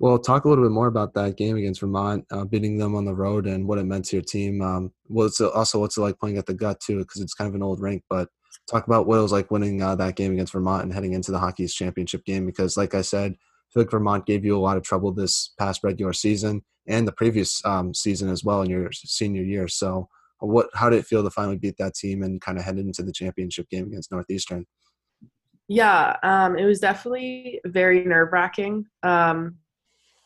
Well, 0.00 0.18
talk 0.18 0.46
a 0.46 0.48
little 0.48 0.64
bit 0.64 0.72
more 0.72 0.86
about 0.86 1.12
that 1.12 1.36
game 1.36 1.58
against 1.58 1.82
Vermont, 1.82 2.24
uh, 2.30 2.46
beating 2.46 2.78
them 2.78 2.94
on 2.94 3.04
the 3.04 3.14
road, 3.14 3.46
and 3.46 3.68
what 3.68 3.78
it 3.78 3.84
meant 3.84 4.06
to 4.06 4.16
your 4.16 4.24
team. 4.24 4.62
Um, 4.62 4.92
it, 5.10 5.42
also 5.54 5.78
what's 5.78 5.98
it 5.98 6.00
like 6.00 6.18
playing 6.18 6.38
at 6.38 6.46
the 6.46 6.54
Gut 6.54 6.80
too, 6.80 7.00
because 7.00 7.20
it's 7.20 7.34
kind 7.34 7.48
of 7.50 7.54
an 7.54 7.62
old 7.62 7.82
rink. 7.82 8.02
But 8.08 8.30
talk 8.66 8.86
about 8.86 9.06
what 9.06 9.18
it 9.18 9.22
was 9.22 9.30
like 9.30 9.50
winning 9.50 9.82
uh, 9.82 9.94
that 9.96 10.16
game 10.16 10.32
against 10.32 10.54
Vermont 10.54 10.84
and 10.84 10.92
heading 10.94 11.12
into 11.12 11.32
the 11.32 11.38
Hockey 11.38 11.64
East 11.64 11.76
championship 11.76 12.24
game. 12.24 12.46
Because, 12.46 12.78
like 12.78 12.94
I 12.94 13.02
said, 13.02 13.32
I 13.32 13.68
feel 13.74 13.82
like 13.82 13.90
Vermont 13.90 14.24
gave 14.24 14.42
you 14.42 14.56
a 14.56 14.58
lot 14.58 14.78
of 14.78 14.84
trouble 14.84 15.12
this 15.12 15.52
past 15.58 15.84
regular 15.84 16.14
season 16.14 16.62
and 16.86 17.06
the 17.06 17.12
previous 17.12 17.62
um, 17.66 17.92
season 17.92 18.30
as 18.30 18.42
well 18.42 18.62
in 18.62 18.70
your 18.70 18.90
senior 18.92 19.42
year. 19.42 19.68
So, 19.68 20.08
what 20.38 20.70
how 20.72 20.88
did 20.88 21.00
it 21.00 21.06
feel 21.06 21.22
to 21.22 21.30
finally 21.30 21.58
beat 21.58 21.76
that 21.76 21.94
team 21.94 22.22
and 22.22 22.40
kind 22.40 22.56
of 22.56 22.64
head 22.64 22.78
into 22.78 23.02
the 23.02 23.12
championship 23.12 23.68
game 23.68 23.88
against 23.88 24.12
Northeastern? 24.12 24.64
Yeah, 25.68 26.16
um, 26.22 26.56
it 26.56 26.64
was 26.64 26.80
definitely 26.80 27.60
very 27.66 28.02
nerve 28.04 28.32
wracking. 28.32 28.86
Um, 29.02 29.58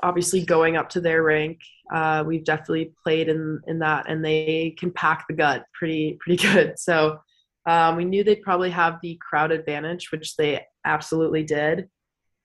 obviously 0.05 0.45
going 0.45 0.77
up 0.77 0.91
to 0.91 1.01
their 1.01 1.23
rank. 1.23 1.59
Uh, 1.93 2.23
we've 2.27 2.45
definitely 2.45 2.93
played 3.03 3.29
in 3.29 3.61
in 3.67 3.79
that, 3.81 4.09
and 4.09 4.25
they 4.25 4.75
can 4.79 4.93
pack 4.93 5.25
the 5.27 5.35
gut 5.35 5.65
pretty 5.73 6.19
pretty 6.21 6.41
good. 6.47 6.79
So 6.79 7.19
um, 7.67 7.97
we 7.97 8.05
knew 8.05 8.23
they'd 8.23 8.43
probably 8.43 8.71
have 8.71 8.99
the 9.03 9.19
crowd 9.21 9.51
advantage, 9.51 10.13
which 10.13 10.37
they 10.37 10.65
absolutely 10.85 11.43
did. 11.43 11.89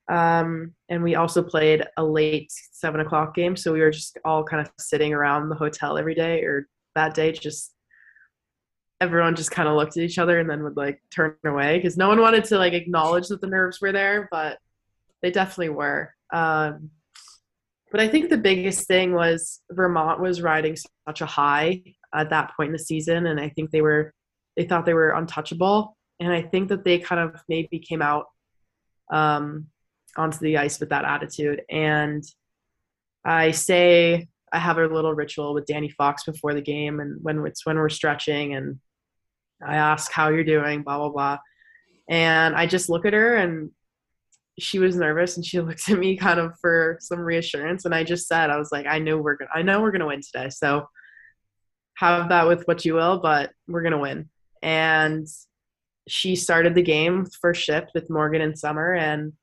Um, 0.09 0.73
and 0.87 1.03
we 1.03 1.15
also 1.15 1.43
played 1.43 1.83
a 1.97 2.03
late 2.03 2.51
seven 2.71 3.01
o'clock 3.01 3.35
game, 3.35 3.55
so 3.55 3.73
we 3.73 3.81
were 3.81 3.91
just 3.91 4.17
all 4.25 4.43
kind 4.43 4.65
of 4.65 4.71
sitting 4.79 5.13
around 5.13 5.49
the 5.49 5.55
hotel 5.55 5.97
every 5.97 6.15
day, 6.15 6.41
or 6.43 6.67
that 6.95 7.13
day, 7.13 7.31
just 7.31 7.73
everyone 9.01 9.35
just 9.35 9.51
kind 9.51 9.69
of 9.69 9.75
looked 9.75 9.95
at 9.95 10.03
each 10.03 10.17
other 10.17 10.39
and 10.39 10.49
then 10.49 10.63
would 10.63 10.75
like 10.75 11.01
turn 11.13 11.35
away 11.45 11.77
because 11.77 11.95
no 11.95 12.09
one 12.09 12.19
wanted 12.19 12.43
to 12.43 12.57
like 12.57 12.73
acknowledge 12.73 13.27
that 13.27 13.39
the 13.39 13.47
nerves 13.47 13.79
were 13.79 13.91
there, 13.91 14.27
but 14.31 14.57
they 15.21 15.31
definitely 15.31 15.69
were. 15.69 16.13
Um, 16.33 16.89
but 17.91 17.99
I 17.99 18.07
think 18.07 18.29
the 18.29 18.37
biggest 18.37 18.87
thing 18.87 19.13
was 19.13 19.61
Vermont 19.71 20.19
was 20.19 20.41
riding 20.41 20.75
such 21.07 21.21
a 21.21 21.25
high 21.25 21.81
at 22.13 22.29
that 22.29 22.51
point 22.55 22.67
in 22.67 22.73
the 22.73 22.79
season, 22.79 23.27
and 23.27 23.39
I 23.39 23.49
think 23.49 23.71
they 23.71 23.81
were 23.81 24.13
they 24.55 24.65
thought 24.65 24.85
they 24.85 24.93
were 24.93 25.11
untouchable, 25.11 25.97
and 26.19 26.31
I 26.31 26.41
think 26.41 26.69
that 26.69 26.83
they 26.83 26.99
kind 26.99 27.21
of 27.21 27.41
maybe 27.47 27.79
came 27.79 28.01
out 28.01 28.25
um, 29.11 29.67
onto 30.17 30.39
the 30.39 30.57
ice 30.57 30.79
with 30.79 30.89
that 30.89 31.05
attitude. 31.05 31.61
And 31.69 32.23
I 33.25 33.51
say 33.51 34.27
I 34.51 34.59
have 34.59 34.77
a 34.77 34.87
little 34.87 35.13
ritual 35.13 35.53
with 35.53 35.65
Danny 35.65 35.89
Fox 35.89 36.23
before 36.23 36.53
the 36.53 36.61
game, 36.61 36.99
and 36.99 37.19
when 37.21 37.45
it's 37.45 37.65
when 37.65 37.77
we're 37.77 37.89
stretching, 37.89 38.53
and 38.53 38.79
I 39.65 39.75
ask 39.75 40.11
how 40.11 40.29
you're 40.29 40.43
doing, 40.43 40.83
blah 40.83 40.97
blah 40.97 41.09
blah, 41.09 41.37
and 42.07 42.55
I 42.55 42.67
just 42.67 42.89
look 42.89 43.05
at 43.05 43.13
her 43.13 43.35
and 43.35 43.71
she 44.59 44.79
was 44.79 44.95
nervous 44.95 45.35
and 45.35 45.45
she 45.45 45.59
looked 45.61 45.89
at 45.89 45.97
me 45.97 46.17
kind 46.17 46.39
of 46.39 46.57
for 46.59 46.97
some 47.01 47.19
reassurance. 47.19 47.85
And 47.85 47.95
I 47.95 48.03
just 48.03 48.27
said 48.27 48.49
I 48.49 48.57
was 48.57 48.71
like 48.71 48.85
I 48.85 48.99
know 48.99 49.17
we're 49.17 49.37
gonna 49.37 49.51
I 49.53 49.61
know 49.61 49.81
we're 49.81 49.91
gonna 49.91 50.07
win 50.07 50.21
today. 50.21 50.49
So 50.49 50.87
have 51.95 52.29
that 52.29 52.47
with 52.47 52.65
what 52.67 52.85
you 52.85 52.93
will 52.93 53.19
but 53.19 53.51
we're 53.67 53.83
gonna 53.83 53.99
win. 53.99 54.29
And 54.61 55.27
she 56.07 56.35
started 56.35 56.75
the 56.75 56.81
game 56.81 57.25
first 57.41 57.61
shift 57.61 57.91
with 57.93 58.09
Morgan 58.09 58.41
and 58.41 58.57
Summer 58.57 58.93
and 58.93 59.33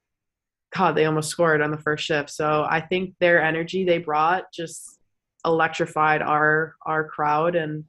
God 0.74 0.94
they 0.94 1.06
almost 1.06 1.30
scored 1.30 1.62
on 1.62 1.70
the 1.70 1.78
first 1.78 2.04
shift. 2.04 2.30
So 2.30 2.66
I 2.68 2.80
think 2.80 3.14
their 3.20 3.42
energy 3.42 3.84
they 3.84 3.98
brought 3.98 4.44
just 4.52 4.98
electrified 5.44 6.22
our 6.22 6.74
our 6.84 7.08
crowd 7.08 7.54
and 7.54 7.84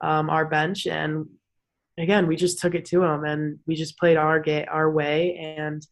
um, 0.00 0.28
our 0.28 0.44
bench. 0.44 0.86
And 0.86 1.26
again 1.98 2.26
we 2.26 2.36
just 2.36 2.58
took 2.58 2.74
it 2.74 2.84
to 2.86 3.00
them 3.00 3.24
and 3.24 3.58
we 3.66 3.74
just 3.74 3.98
played 3.98 4.16
our 4.16 4.40
ga- 4.40 4.66
our 4.66 4.90
way. 4.90 5.36
And 5.36 5.86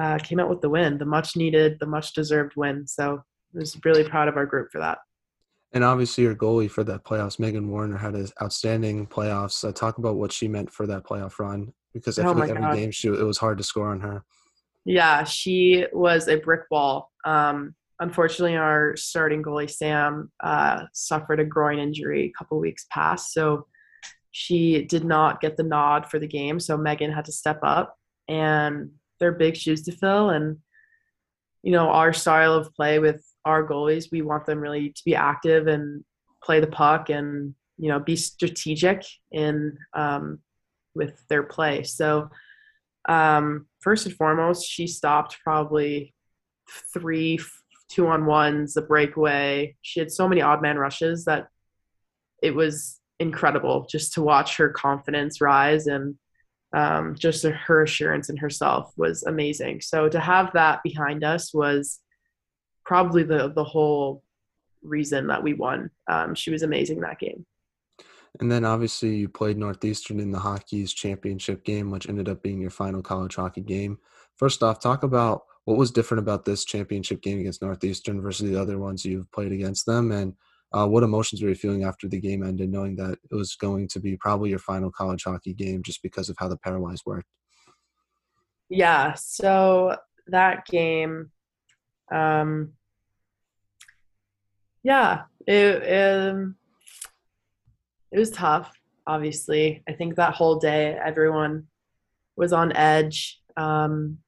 uh, 0.00 0.18
came 0.18 0.40
out 0.40 0.48
with 0.48 0.60
the 0.60 0.68
win, 0.68 0.98
the 0.98 1.04
much 1.04 1.36
needed, 1.36 1.78
the 1.80 1.86
much 1.86 2.14
deserved 2.14 2.52
win. 2.56 2.86
So 2.86 3.22
I 3.54 3.58
was 3.58 3.78
really 3.84 4.04
proud 4.04 4.28
of 4.28 4.36
our 4.36 4.46
group 4.46 4.70
for 4.72 4.78
that. 4.80 4.98
And 5.72 5.82
obviously, 5.82 6.22
your 6.22 6.36
goalie 6.36 6.70
for 6.70 6.84
that 6.84 7.04
playoffs, 7.04 7.40
Megan 7.40 7.68
Warner, 7.68 7.96
had 7.96 8.14
an 8.14 8.28
outstanding 8.40 9.08
playoffs. 9.08 9.66
Uh, 9.68 9.72
talk 9.72 9.98
about 9.98 10.14
what 10.14 10.30
she 10.30 10.46
meant 10.46 10.70
for 10.70 10.86
that 10.86 11.02
playoff 11.02 11.40
run 11.40 11.72
because 11.92 12.18
I 12.18 12.22
oh 12.22 12.32
feel 12.32 12.40
like 12.40 12.50
every 12.50 12.62
God. 12.62 12.76
game 12.76 12.90
she 12.92 13.08
it 13.08 13.24
was 13.24 13.38
hard 13.38 13.58
to 13.58 13.64
score 13.64 13.88
on 13.88 14.00
her. 14.00 14.24
Yeah, 14.84 15.24
she 15.24 15.86
was 15.92 16.28
a 16.28 16.36
brick 16.36 16.62
wall. 16.70 17.10
Um, 17.24 17.74
unfortunately, 17.98 18.56
our 18.56 18.94
starting 18.96 19.42
goalie 19.42 19.70
Sam 19.70 20.30
uh, 20.42 20.84
suffered 20.92 21.40
a 21.40 21.44
groin 21.44 21.80
injury 21.80 22.26
a 22.26 22.38
couple 22.38 22.58
weeks 22.60 22.86
past, 22.90 23.32
so 23.32 23.66
she 24.30 24.84
did 24.84 25.04
not 25.04 25.40
get 25.40 25.56
the 25.56 25.62
nod 25.64 26.06
for 26.06 26.20
the 26.20 26.28
game. 26.28 26.60
So 26.60 26.76
Megan 26.76 27.12
had 27.12 27.24
to 27.24 27.32
step 27.32 27.58
up, 27.64 27.96
and 28.28 28.90
they're 29.24 29.32
big 29.32 29.56
shoes 29.56 29.82
to 29.82 29.92
fill 29.92 30.28
and 30.28 30.58
you 31.62 31.72
know 31.72 31.88
our 31.88 32.12
style 32.12 32.52
of 32.52 32.74
play 32.74 32.98
with 32.98 33.24
our 33.46 33.66
goalies 33.66 34.12
we 34.12 34.20
want 34.20 34.44
them 34.44 34.60
really 34.60 34.90
to 34.90 35.02
be 35.06 35.14
active 35.14 35.66
and 35.66 36.04
play 36.44 36.60
the 36.60 36.66
puck 36.66 37.08
and 37.08 37.54
you 37.78 37.88
know 37.88 37.98
be 37.98 38.16
strategic 38.16 39.02
in 39.32 39.76
um, 39.94 40.38
with 40.94 41.26
their 41.28 41.42
play. 41.42 41.82
So 41.82 42.30
um, 43.08 43.66
first 43.80 44.06
and 44.06 44.14
foremost 44.14 44.68
she 44.68 44.86
stopped 44.86 45.38
probably 45.42 46.14
three 46.92 47.38
two 47.90 48.06
on 48.06 48.26
ones 48.26 48.76
a 48.76 48.82
breakaway. 48.82 49.76
She 49.82 50.00
had 50.00 50.10
so 50.10 50.28
many 50.28 50.40
odd 50.40 50.62
man 50.62 50.78
rushes 50.78 51.24
that 51.26 51.48
it 52.42 52.54
was 52.54 53.00
incredible 53.20 53.86
just 53.88 54.14
to 54.14 54.22
watch 54.22 54.56
her 54.56 54.68
confidence 54.68 55.40
rise 55.40 55.86
and 55.86 56.16
um, 56.74 57.14
just 57.14 57.44
her 57.44 57.82
assurance 57.82 58.28
in 58.28 58.36
herself 58.36 58.92
was 58.96 59.22
amazing. 59.22 59.80
So 59.80 60.08
to 60.08 60.20
have 60.20 60.52
that 60.54 60.82
behind 60.82 61.24
us 61.24 61.54
was 61.54 62.00
probably 62.84 63.22
the 63.22 63.52
the 63.54 63.64
whole 63.64 64.22
reason 64.82 65.28
that 65.28 65.42
we 65.42 65.54
won. 65.54 65.90
Um, 66.10 66.34
she 66.34 66.50
was 66.50 66.62
amazing 66.62 67.00
that 67.00 67.18
game. 67.18 67.46
And 68.40 68.50
then 68.50 68.64
obviously 68.64 69.14
you 69.14 69.28
played 69.28 69.56
Northeastern 69.56 70.18
in 70.18 70.32
the 70.32 70.40
Hockey 70.40 70.78
East 70.78 70.96
championship 70.96 71.64
game, 71.64 71.90
which 71.90 72.08
ended 72.08 72.28
up 72.28 72.42
being 72.42 72.60
your 72.60 72.70
final 72.70 73.00
college 73.00 73.36
hockey 73.36 73.60
game. 73.60 73.98
First 74.36 74.62
off, 74.62 74.80
talk 74.80 75.04
about 75.04 75.44
what 75.64 75.78
was 75.78 75.92
different 75.92 76.18
about 76.18 76.44
this 76.44 76.64
championship 76.64 77.22
game 77.22 77.38
against 77.38 77.62
Northeastern 77.62 78.20
versus 78.20 78.50
the 78.50 78.60
other 78.60 78.78
ones 78.78 79.04
you've 79.04 79.30
played 79.30 79.52
against 79.52 79.86
them, 79.86 80.10
and 80.10 80.34
uh, 80.74 80.86
what 80.86 81.04
emotions 81.04 81.40
were 81.40 81.50
you 81.50 81.54
feeling 81.54 81.84
after 81.84 82.08
the 82.08 82.20
game 82.20 82.42
ended, 82.42 82.70
knowing 82.70 82.96
that 82.96 83.16
it 83.30 83.34
was 83.34 83.54
going 83.54 83.86
to 83.86 84.00
be 84.00 84.16
probably 84.16 84.50
your 84.50 84.58
final 84.58 84.90
college 84.90 85.22
hockey 85.24 85.54
game 85.54 85.82
just 85.82 86.02
because 86.02 86.28
of 86.28 86.36
how 86.38 86.48
the 86.48 86.58
pairwise 86.58 87.06
worked? 87.06 87.28
Yeah, 88.68 89.14
so 89.14 89.96
that 90.26 90.66
game, 90.66 91.30
um, 92.12 92.72
yeah, 94.82 95.22
it, 95.46 96.30
um, 96.32 96.56
it 98.10 98.18
was 98.18 98.30
tough. 98.30 98.72
Obviously, 99.06 99.82
I 99.88 99.92
think 99.92 100.16
that 100.16 100.34
whole 100.34 100.58
day 100.58 100.98
everyone 101.04 101.68
was 102.36 102.52
on 102.52 102.74
edge. 102.74 103.40
Um, 103.56 104.18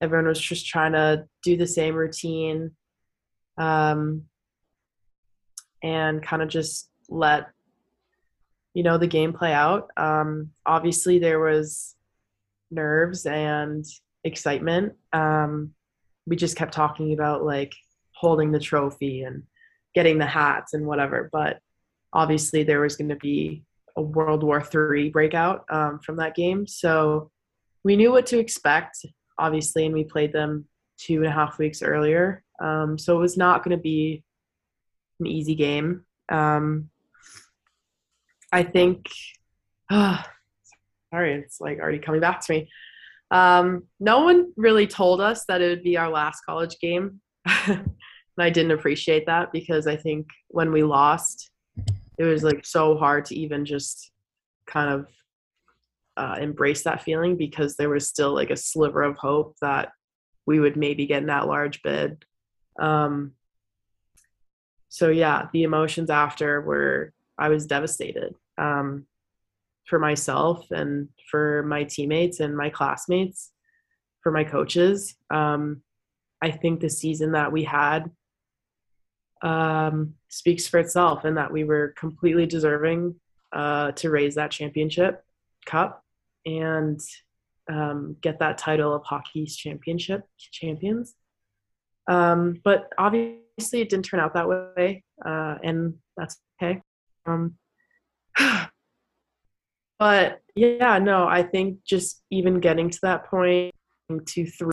everyone 0.00 0.28
was 0.28 0.40
just 0.40 0.66
trying 0.66 0.92
to 0.92 1.26
do 1.42 1.56
the 1.56 1.66
same 1.66 1.96
routine. 1.96 2.70
Um, 3.56 4.26
and 5.82 6.22
kind 6.22 6.42
of 6.42 6.48
just 6.48 6.90
let 7.08 7.48
you 8.74 8.82
know 8.82 8.98
the 8.98 9.06
game 9.06 9.32
play 9.32 9.52
out. 9.52 9.90
Um, 9.96 10.50
obviously, 10.66 11.18
there 11.18 11.40
was 11.40 11.96
nerves 12.70 13.26
and 13.26 13.84
excitement. 14.24 14.94
Um, 15.12 15.74
we 16.26 16.36
just 16.36 16.56
kept 16.56 16.74
talking 16.74 17.12
about 17.12 17.44
like 17.44 17.74
holding 18.12 18.52
the 18.52 18.60
trophy 18.60 19.22
and 19.22 19.44
getting 19.94 20.18
the 20.18 20.26
hats 20.26 20.74
and 20.74 20.86
whatever. 20.86 21.28
But 21.32 21.58
obviously, 22.12 22.62
there 22.62 22.80
was 22.80 22.96
going 22.96 23.08
to 23.08 23.16
be 23.16 23.64
a 23.96 24.02
World 24.02 24.42
War 24.42 24.62
III 24.62 25.10
breakout 25.10 25.64
um, 25.70 25.98
from 25.98 26.16
that 26.16 26.36
game, 26.36 26.66
so 26.66 27.30
we 27.84 27.96
knew 27.96 28.12
what 28.12 28.26
to 28.26 28.38
expect. 28.38 28.98
Obviously, 29.38 29.86
and 29.86 29.94
we 29.94 30.04
played 30.04 30.32
them 30.32 30.66
two 30.98 31.16
and 31.16 31.26
a 31.26 31.30
half 31.32 31.58
weeks 31.58 31.82
earlier, 31.82 32.44
um, 32.60 32.98
so 32.98 33.16
it 33.16 33.20
was 33.20 33.36
not 33.36 33.64
going 33.64 33.76
to 33.76 33.82
be 33.82 34.22
an 35.20 35.26
easy 35.26 35.54
game. 35.54 36.04
Um, 36.28 36.90
I 38.52 38.62
think, 38.62 39.08
uh, 39.90 40.22
sorry, 41.10 41.34
it's 41.34 41.60
like 41.60 41.78
already 41.78 41.98
coming 41.98 42.20
back 42.20 42.44
to 42.46 42.52
me. 42.52 42.70
Um, 43.30 43.84
no 44.00 44.20
one 44.24 44.52
really 44.56 44.86
told 44.86 45.20
us 45.20 45.44
that 45.46 45.60
it 45.60 45.68
would 45.68 45.82
be 45.82 45.96
our 45.96 46.08
last 46.08 46.40
college 46.46 46.78
game. 46.80 47.20
and 47.66 47.90
I 48.38 48.50
didn't 48.50 48.72
appreciate 48.72 49.26
that 49.26 49.52
because 49.52 49.86
I 49.86 49.96
think 49.96 50.26
when 50.48 50.72
we 50.72 50.82
lost, 50.82 51.50
it 52.18 52.24
was 52.24 52.42
like 52.42 52.64
so 52.64 52.96
hard 52.96 53.24
to 53.26 53.34
even 53.36 53.64
just 53.64 54.10
kind 54.66 54.90
of 54.90 55.06
uh, 56.16 56.36
embrace 56.40 56.82
that 56.82 57.02
feeling 57.02 57.36
because 57.36 57.76
there 57.76 57.90
was 57.90 58.08
still 58.08 58.34
like 58.34 58.50
a 58.50 58.56
sliver 58.56 59.02
of 59.02 59.16
hope 59.16 59.56
that 59.60 59.90
we 60.46 60.58
would 60.58 60.76
maybe 60.76 61.06
get 61.06 61.22
in 61.22 61.28
that 61.28 61.46
large 61.46 61.82
bid. 61.82 62.24
Um, 62.78 63.32
so 64.88 65.08
yeah, 65.08 65.48
the 65.52 65.62
emotions 65.64 66.10
after 66.10 66.60
were 66.60 67.12
I 67.38 67.48
was 67.48 67.66
devastated 67.66 68.34
um, 68.56 69.06
for 69.86 69.98
myself 69.98 70.70
and 70.70 71.08
for 71.30 71.62
my 71.62 71.84
teammates 71.84 72.40
and 72.40 72.56
my 72.56 72.70
classmates, 72.70 73.52
for 74.22 74.32
my 74.32 74.44
coaches. 74.44 75.14
Um, 75.30 75.82
I 76.42 76.50
think 76.50 76.80
the 76.80 76.90
season 76.90 77.32
that 77.32 77.52
we 77.52 77.64
had 77.64 78.10
um, 79.42 80.14
speaks 80.28 80.66
for 80.66 80.80
itself, 80.80 81.24
and 81.24 81.36
that 81.36 81.52
we 81.52 81.64
were 81.64 81.94
completely 81.96 82.46
deserving 82.46 83.14
uh, 83.52 83.92
to 83.92 84.10
raise 84.10 84.34
that 84.34 84.50
championship 84.50 85.22
cup 85.64 86.02
and 86.44 87.00
um, 87.70 88.16
get 88.20 88.38
that 88.40 88.58
title 88.58 88.94
of 88.94 89.04
Hockey 89.04 89.40
East 89.40 89.58
championship 89.58 90.24
champions. 90.38 91.14
Um, 92.08 92.60
but 92.64 92.90
obviously 92.98 93.42
obviously 93.58 93.80
it 93.80 93.88
didn't 93.88 94.04
turn 94.04 94.20
out 94.20 94.34
that 94.34 94.48
way, 94.48 95.02
uh, 95.26 95.56
and 95.64 95.94
that's 96.16 96.36
okay. 96.62 96.80
Um, 97.26 97.56
but 99.98 100.40
yeah, 100.54 100.98
no, 100.98 101.26
I 101.26 101.42
think 101.42 101.78
just 101.84 102.22
even 102.30 102.60
getting 102.60 102.88
to 102.88 102.98
that 103.02 103.26
point 103.26 103.74
to 104.26 104.46
three, 104.46 104.70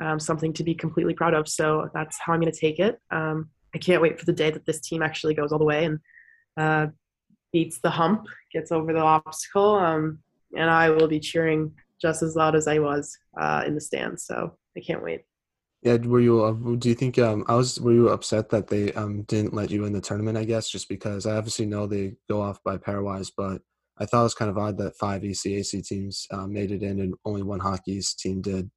um, 0.00 0.20
something 0.20 0.52
to 0.52 0.62
be 0.62 0.74
completely 0.74 1.14
proud 1.14 1.34
of. 1.34 1.48
So 1.48 1.90
that's 1.92 2.16
how 2.20 2.32
I'm 2.32 2.40
going 2.40 2.52
to 2.52 2.58
take 2.58 2.78
it. 2.78 3.00
Um, 3.10 3.50
I 3.74 3.78
can't 3.78 4.00
wait 4.00 4.20
for 4.20 4.24
the 4.24 4.32
day 4.32 4.52
that 4.52 4.64
this 4.66 4.80
team 4.80 5.02
actually 5.02 5.34
goes 5.34 5.50
all 5.50 5.58
the 5.58 5.64
way 5.64 5.84
and 5.84 5.98
uh, 6.56 6.86
beats 7.52 7.80
the 7.80 7.90
hump, 7.90 8.26
gets 8.52 8.70
over 8.70 8.92
the 8.92 9.00
obstacle, 9.00 9.74
um, 9.74 10.20
and 10.56 10.70
I 10.70 10.90
will 10.90 11.08
be 11.08 11.18
cheering 11.18 11.72
just 12.00 12.22
as 12.22 12.36
loud 12.36 12.54
as 12.54 12.68
I 12.68 12.78
was 12.78 13.18
uh, 13.36 13.64
in 13.66 13.74
the 13.74 13.80
stands. 13.80 14.24
So 14.24 14.56
I 14.76 14.80
can't 14.80 15.02
wait. 15.02 15.24
Yeah, 15.82 15.96
were 15.96 16.20
you? 16.20 16.44
Uh, 16.44 16.52
do 16.76 16.88
you 16.88 16.94
think 16.94 17.18
um, 17.18 17.44
I 17.46 17.54
was? 17.54 17.80
Were 17.80 17.92
you 17.92 18.08
upset 18.08 18.50
that 18.50 18.66
they 18.66 18.92
um, 18.94 19.22
didn't 19.22 19.54
let 19.54 19.70
you 19.70 19.84
in 19.84 19.92
the 19.92 20.00
tournament? 20.00 20.36
I 20.36 20.44
guess 20.44 20.68
just 20.68 20.88
because 20.88 21.24
I 21.24 21.36
obviously 21.36 21.66
know 21.66 21.86
they 21.86 22.16
go 22.28 22.40
off 22.40 22.62
by 22.64 22.78
pairwise, 22.78 23.30
but 23.36 23.62
I 23.96 24.04
thought 24.04 24.20
it 24.20 24.24
was 24.24 24.34
kind 24.34 24.50
of 24.50 24.58
odd 24.58 24.76
that 24.78 24.96
five 24.96 25.22
ECAC 25.22 25.86
teams 25.86 26.26
uh, 26.32 26.46
made 26.46 26.72
it 26.72 26.82
in 26.82 27.00
and 27.00 27.14
only 27.24 27.42
one 27.42 27.60
Hockey 27.60 27.92
East 27.92 28.18
team 28.18 28.40
did. 28.40 28.70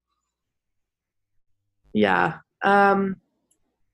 Yeah, 1.94 2.38
um, 2.64 3.18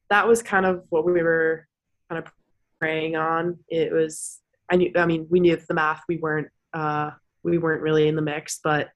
that 0.10 0.28
was 0.28 0.44
kind 0.44 0.66
of 0.66 0.84
what 0.90 1.06
we 1.06 1.22
were 1.22 1.66
kind 2.10 2.24
of 2.24 2.32
praying 2.80 3.16
on. 3.16 3.58
It 3.70 3.94
was 3.94 4.40
I 4.70 4.76
knew 4.76 4.92
I 4.96 5.06
mean 5.06 5.28
we 5.30 5.40
knew 5.40 5.56
the 5.56 5.74
math 5.74 6.04
we 6.10 6.18
weren't 6.18 6.50
uh, 6.74 7.12
we 7.44 7.58
weren't 7.58 7.82
really 7.82 8.08
in 8.08 8.16
the 8.16 8.22
mix, 8.22 8.60
but 8.62 8.90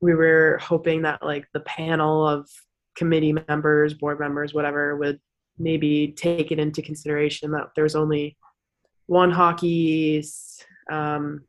we 0.00 0.14
were 0.14 0.58
hoping 0.62 1.02
that 1.02 1.22
like 1.22 1.46
the 1.52 1.60
panel 1.60 2.26
of 2.26 2.48
committee 2.96 3.34
members, 3.48 3.94
board 3.94 4.18
members, 4.18 4.54
whatever, 4.54 4.96
would 4.96 5.20
maybe 5.58 6.08
take 6.16 6.50
it 6.52 6.58
into 6.58 6.82
consideration 6.82 7.52
that 7.52 7.68
there's 7.74 7.94
only 7.94 8.36
one 9.06 9.30
hockey. 9.30 10.24
Um, 10.90 11.44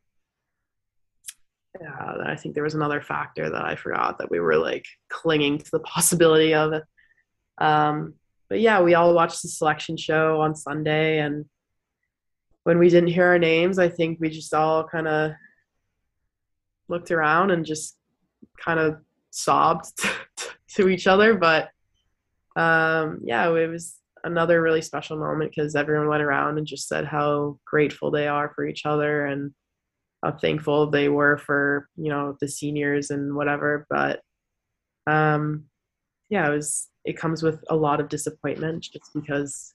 yeah, 1.80 2.14
I 2.26 2.36
think 2.36 2.54
there 2.54 2.64
was 2.64 2.74
another 2.74 3.00
factor 3.00 3.50
that 3.50 3.64
I 3.64 3.76
forgot 3.76 4.18
that 4.18 4.30
we 4.30 4.40
were 4.40 4.56
like 4.56 4.84
clinging 5.10 5.58
to 5.58 5.70
the 5.70 5.80
possibility 5.94 6.54
of. 6.54 6.82
Um, 7.58 8.14
but 8.48 8.60
yeah, 8.60 8.80
we 8.80 8.94
all 8.94 9.14
watched 9.14 9.42
the 9.42 9.48
selection 9.48 9.96
show 9.96 10.40
on 10.40 10.54
Sunday, 10.54 11.18
and 11.18 11.44
when 12.64 12.78
we 12.78 12.88
didn't 12.88 13.10
hear 13.10 13.26
our 13.26 13.38
names, 13.38 13.78
I 13.78 13.88
think 13.88 14.18
we 14.20 14.30
just 14.30 14.54
all 14.54 14.84
kind 14.84 15.06
of 15.06 15.32
looked 16.88 17.10
around 17.10 17.50
and 17.50 17.64
just 17.66 17.96
kind 18.64 18.80
of 18.80 18.96
sobbed 19.30 19.86
to 20.74 20.88
each 20.88 21.06
other. 21.06 21.34
But 21.34 21.70
um, 22.56 23.20
yeah, 23.24 23.48
it 23.48 23.66
was 23.68 23.96
another 24.24 24.60
really 24.60 24.82
special 24.82 25.16
moment 25.16 25.52
because 25.54 25.74
everyone 25.74 26.08
went 26.08 26.22
around 26.22 26.58
and 26.58 26.66
just 26.66 26.88
said 26.88 27.04
how 27.04 27.58
grateful 27.64 28.10
they 28.10 28.26
are 28.26 28.52
for 28.54 28.66
each 28.66 28.84
other 28.84 29.26
and 29.26 29.52
how 30.22 30.32
thankful 30.32 30.90
they 30.90 31.08
were 31.08 31.38
for 31.38 31.88
you 31.96 32.10
know 32.10 32.36
the 32.40 32.48
seniors 32.48 33.10
and 33.10 33.34
whatever. 33.34 33.86
But 33.88 34.20
um, 35.06 35.64
yeah, 36.28 36.48
it 36.48 36.54
was. 36.54 36.88
It 37.04 37.16
comes 37.16 37.42
with 37.42 37.64
a 37.70 37.76
lot 37.76 38.00
of 38.00 38.10
disappointment 38.10 38.82
just 38.82 39.14
because 39.14 39.72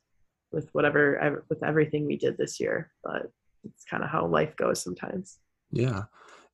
with 0.51 0.69
whatever 0.73 1.43
with 1.49 1.63
everything 1.63 2.05
we 2.05 2.17
did 2.17 2.37
this 2.37 2.59
year. 2.59 2.91
But 3.03 3.31
it's 3.63 3.85
kind 3.85 4.03
of 4.03 4.09
how 4.09 4.27
life 4.27 4.55
goes 4.55 4.83
sometimes. 4.83 5.39
Yeah. 5.71 6.03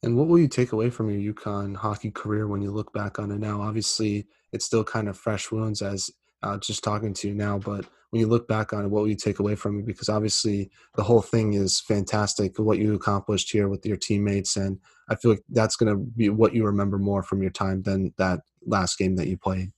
And 0.04 0.16
what 0.16 0.28
will 0.28 0.40
you 0.40 0.48
take 0.48 0.72
away 0.72 0.90
from 0.90 1.10
your 1.10 1.34
UConn 1.34 1.76
hockey 1.76 2.12
career 2.12 2.48
when 2.48 2.62
you 2.62 2.72
look 2.72 2.94
back 2.94 3.20
on 3.20 3.32
it 3.32 3.40
now? 3.40 3.62
Obviously, 3.62 4.28
it's 4.54 4.66
still 4.66 4.84
kind 4.84 5.10
of 5.10 5.18
fresh 5.18 5.52
wounds 5.52 5.82
as 5.82 6.10
uh, 6.42 6.58
just 6.58 6.84
talking 6.84 7.14
to 7.14 7.28
you 7.28 7.34
now, 7.36 7.58
but 7.58 7.86
when 8.10 8.22
you 8.22 8.28
look 8.28 8.48
back 8.48 8.74
on 8.74 8.86
it, 8.86 8.88
what 8.88 9.02
will 9.02 9.10
you 9.10 9.16
take 9.16 9.40
away 9.40 9.56
from 9.56 9.80
it? 9.80 9.86
Because 9.86 10.10
obviously, 10.10 10.72
the 10.96 11.04
whole 11.04 11.22
thing 11.22 11.54
is 11.54 11.80
fantastic. 11.82 12.58
What 12.58 12.80
you 12.80 12.96
accomplished 12.96 13.52
here 13.52 13.68
with 13.68 13.86
your 13.86 13.98
teammates, 13.98 14.56
and 14.56 14.80
I 15.10 15.16
feel 15.16 15.32
like 15.32 15.44
that's 15.50 15.76
going 15.76 15.94
to 15.94 15.98
be 15.98 16.30
what 16.30 16.56
you 16.56 16.66
remember 16.66 16.98
more 16.98 17.22
from 17.22 17.42
your 17.42 17.52
time 17.52 17.84
than 17.84 18.14
that 18.18 18.40
last 18.66 18.98
game 18.98 19.16
that 19.18 19.28
you 19.28 19.38
played. 19.38 19.72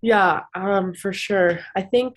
Yeah, 0.00 0.42
um, 0.54 0.94
for 0.94 1.12
sure. 1.12 1.58
I 1.74 1.82
think 1.82 2.16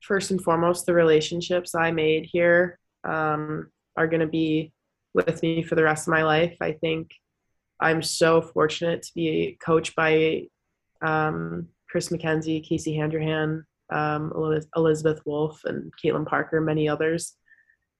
first 0.00 0.30
and 0.30 0.40
foremost, 0.40 0.86
the 0.86 0.94
relationships 0.94 1.74
I 1.74 1.90
made 1.90 2.28
here 2.30 2.78
um, 3.02 3.70
are 3.96 4.06
going 4.06 4.20
to 4.20 4.26
be 4.26 4.72
with 5.14 5.42
me 5.42 5.62
for 5.62 5.74
the 5.74 5.84
rest 5.84 6.06
of 6.06 6.12
my 6.12 6.22
life. 6.22 6.56
I 6.60 6.72
think 6.72 7.10
I'm 7.80 8.02
so 8.02 8.42
fortunate 8.42 9.02
to 9.02 9.14
be 9.14 9.56
coached 9.64 9.94
by 9.94 10.42
um, 11.02 11.68
Chris 11.88 12.08
MacKenzie, 12.08 12.66
Casey 12.66 12.94
Handrahan, 12.94 13.64
um, 13.90 14.32
Elizabeth 14.76 15.20
Wolf, 15.24 15.60
and 15.64 15.92
Caitlin 16.02 16.26
Parker, 16.26 16.60
many 16.60 16.88
others. 16.88 17.34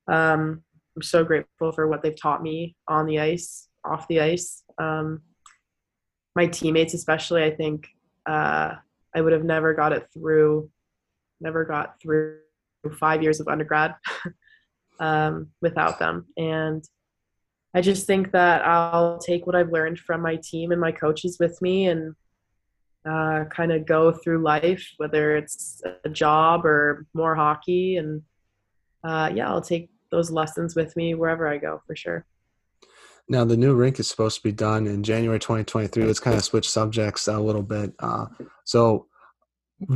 Um, 0.09 0.63
I'm 0.97 1.03
so 1.03 1.25
grateful 1.25 1.73
for 1.73 1.89
what 1.89 2.03
they've 2.03 2.21
taught 2.21 2.43
me 2.43 2.77
on 2.89 3.07
the 3.07 3.21
ice, 3.21 3.69
off 3.85 4.09
the 4.09 4.21
ice. 4.21 4.63
Um, 4.79 5.23
my 6.35 6.47
teammates, 6.47 6.95
especially, 6.95 7.45
I 7.45 7.51
think 7.51 7.89
uh, 8.27 8.75
I 9.15 9.21
would 9.21 9.33
have 9.33 9.45
never 9.45 9.75
got 9.75 9.93
it 9.93 10.09
through, 10.13 10.71
never 11.41 11.65
got 11.65 12.01
through 12.01 12.39
five 12.99 13.23
years 13.23 13.41
of 13.41 13.49
undergrad 13.49 13.95
um, 15.01 15.49
without 15.61 15.99
them. 15.99 16.27
And 16.37 16.85
I 17.75 17.81
just 17.81 18.07
think 18.07 18.31
that 18.31 18.65
I'll 18.65 19.19
take 19.19 19.47
what 19.47 19.57
I've 19.57 19.73
learned 19.73 19.99
from 19.99 20.23
my 20.23 20.37
team 20.37 20.71
and 20.71 20.81
my 20.81 20.93
coaches 20.93 21.39
with 21.41 21.61
me 21.61 21.87
and 21.87 22.15
uh, 23.05 23.45
kind 23.51 23.73
of 23.73 23.85
go 23.85 24.13
through 24.13 24.43
life, 24.43 24.93
whether 24.97 25.37
it's 25.37 25.83
a 26.05 26.09
job 26.09 26.65
or 26.65 27.07
more 27.15 27.35
hockey. 27.35 27.97
And 27.97 28.23
uh, 29.03 29.31
yeah, 29.35 29.49
I'll 29.49 29.61
take 29.61 29.91
those 30.11 30.31
lessons 30.31 30.77
with 30.77 30.95
me 30.97 31.15
wherever 31.15 31.49
I 31.49 31.59
go 31.59 31.83
for 31.87 31.97
sure. 31.97 32.25
Now, 33.29 33.45
the 33.45 33.57
new 33.57 33.75
rink 33.75 33.99
is 33.99 34.09
supposed 34.09 34.37
to 34.37 34.43
be 34.43 34.53
done 34.53 34.87
in 34.87 35.03
January 35.03 35.39
2023. 35.39 36.05
Let's 36.05 36.21
kind 36.21 36.37
of 36.37 36.45
switch 36.45 36.69
subjects 36.69 37.27
a 37.27 37.41
little 37.41 37.63
bit. 37.63 37.93
Uh, 37.99 38.27
so, 38.65 39.07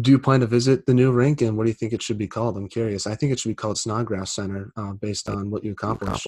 do 0.01 0.11
you 0.11 0.19
plan 0.19 0.41
to 0.41 0.47
visit 0.47 0.87
the 0.87 0.95
new 0.95 1.13
rink 1.13 1.41
and 1.41 1.57
what 1.57 1.65
do 1.65 1.71
you 1.71 1.75
think 1.75 1.93
it 1.93 2.03
should 2.03 2.19
be 2.19 2.27
called? 2.27 2.57
I'm 2.57 2.69
curious. 2.69 3.07
I 3.07 3.15
think 3.15 3.33
it 3.33 3.39
should 3.39 3.51
be 3.51 3.55
called 3.55 3.79
Snodgrass 3.79 4.35
Center 4.35 4.73
uh, 4.77 4.95
based 4.95 5.29
on 5.29 5.51
what 5.51 5.63
you 5.63 5.73
accomplished. 5.73 6.27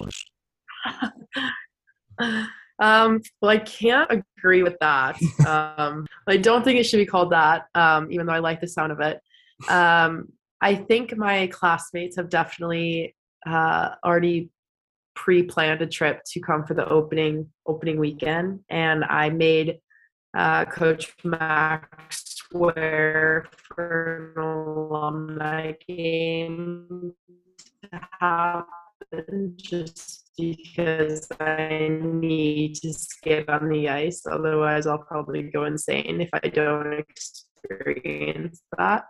um, 2.19 3.21
well, 3.41 3.51
I 3.51 3.57
can't 3.57 4.09
agree 4.11 4.63
with 4.63 4.77
that. 4.81 5.19
Um, 5.47 6.07
I 6.27 6.37
don't 6.37 6.63
think 6.63 6.79
it 6.79 6.83
should 6.83 6.97
be 6.97 7.05
called 7.05 7.31
that, 7.31 7.65
um, 7.75 8.11
even 8.11 8.25
though 8.25 8.33
I 8.33 8.39
like 8.39 8.61
the 8.61 8.67
sound 8.67 8.91
of 8.91 8.99
it. 8.99 9.19
Um, 9.69 10.31
I 10.61 10.75
think 10.75 11.17
my 11.17 11.47
classmates 11.47 12.15
have 12.15 12.29
definitely 12.29 13.15
uh, 13.45 13.95
already 14.05 14.49
pre-planned 15.15 15.81
a 15.81 15.87
trip 15.87 16.21
to 16.31 16.39
come 16.39 16.63
for 16.65 16.73
the 16.73 16.87
opening 16.87 17.49
opening 17.65 17.99
weekend, 17.99 18.61
and 18.69 19.03
I 19.03 19.29
made 19.29 19.79
uh, 20.37 20.65
Coach 20.65 21.13
Max 21.23 22.41
swear 22.51 23.47
for 23.51 24.33
an 24.35 24.41
alumni 24.41 25.73
game 25.87 27.13
to 27.81 28.01
happen 28.19 28.80
just 29.57 30.31
because 30.37 31.27
I 31.39 31.89
need 32.01 32.75
to 32.75 32.93
skate 32.93 33.49
on 33.49 33.69
the 33.69 33.89
ice. 33.89 34.23
Otherwise, 34.29 34.87
I'll 34.87 34.97
probably 34.97 35.43
go 35.43 35.65
insane 35.65 36.21
if 36.21 36.29
I 36.33 36.47
don't 36.47 36.93
experience 36.93 38.61
that. 38.77 39.05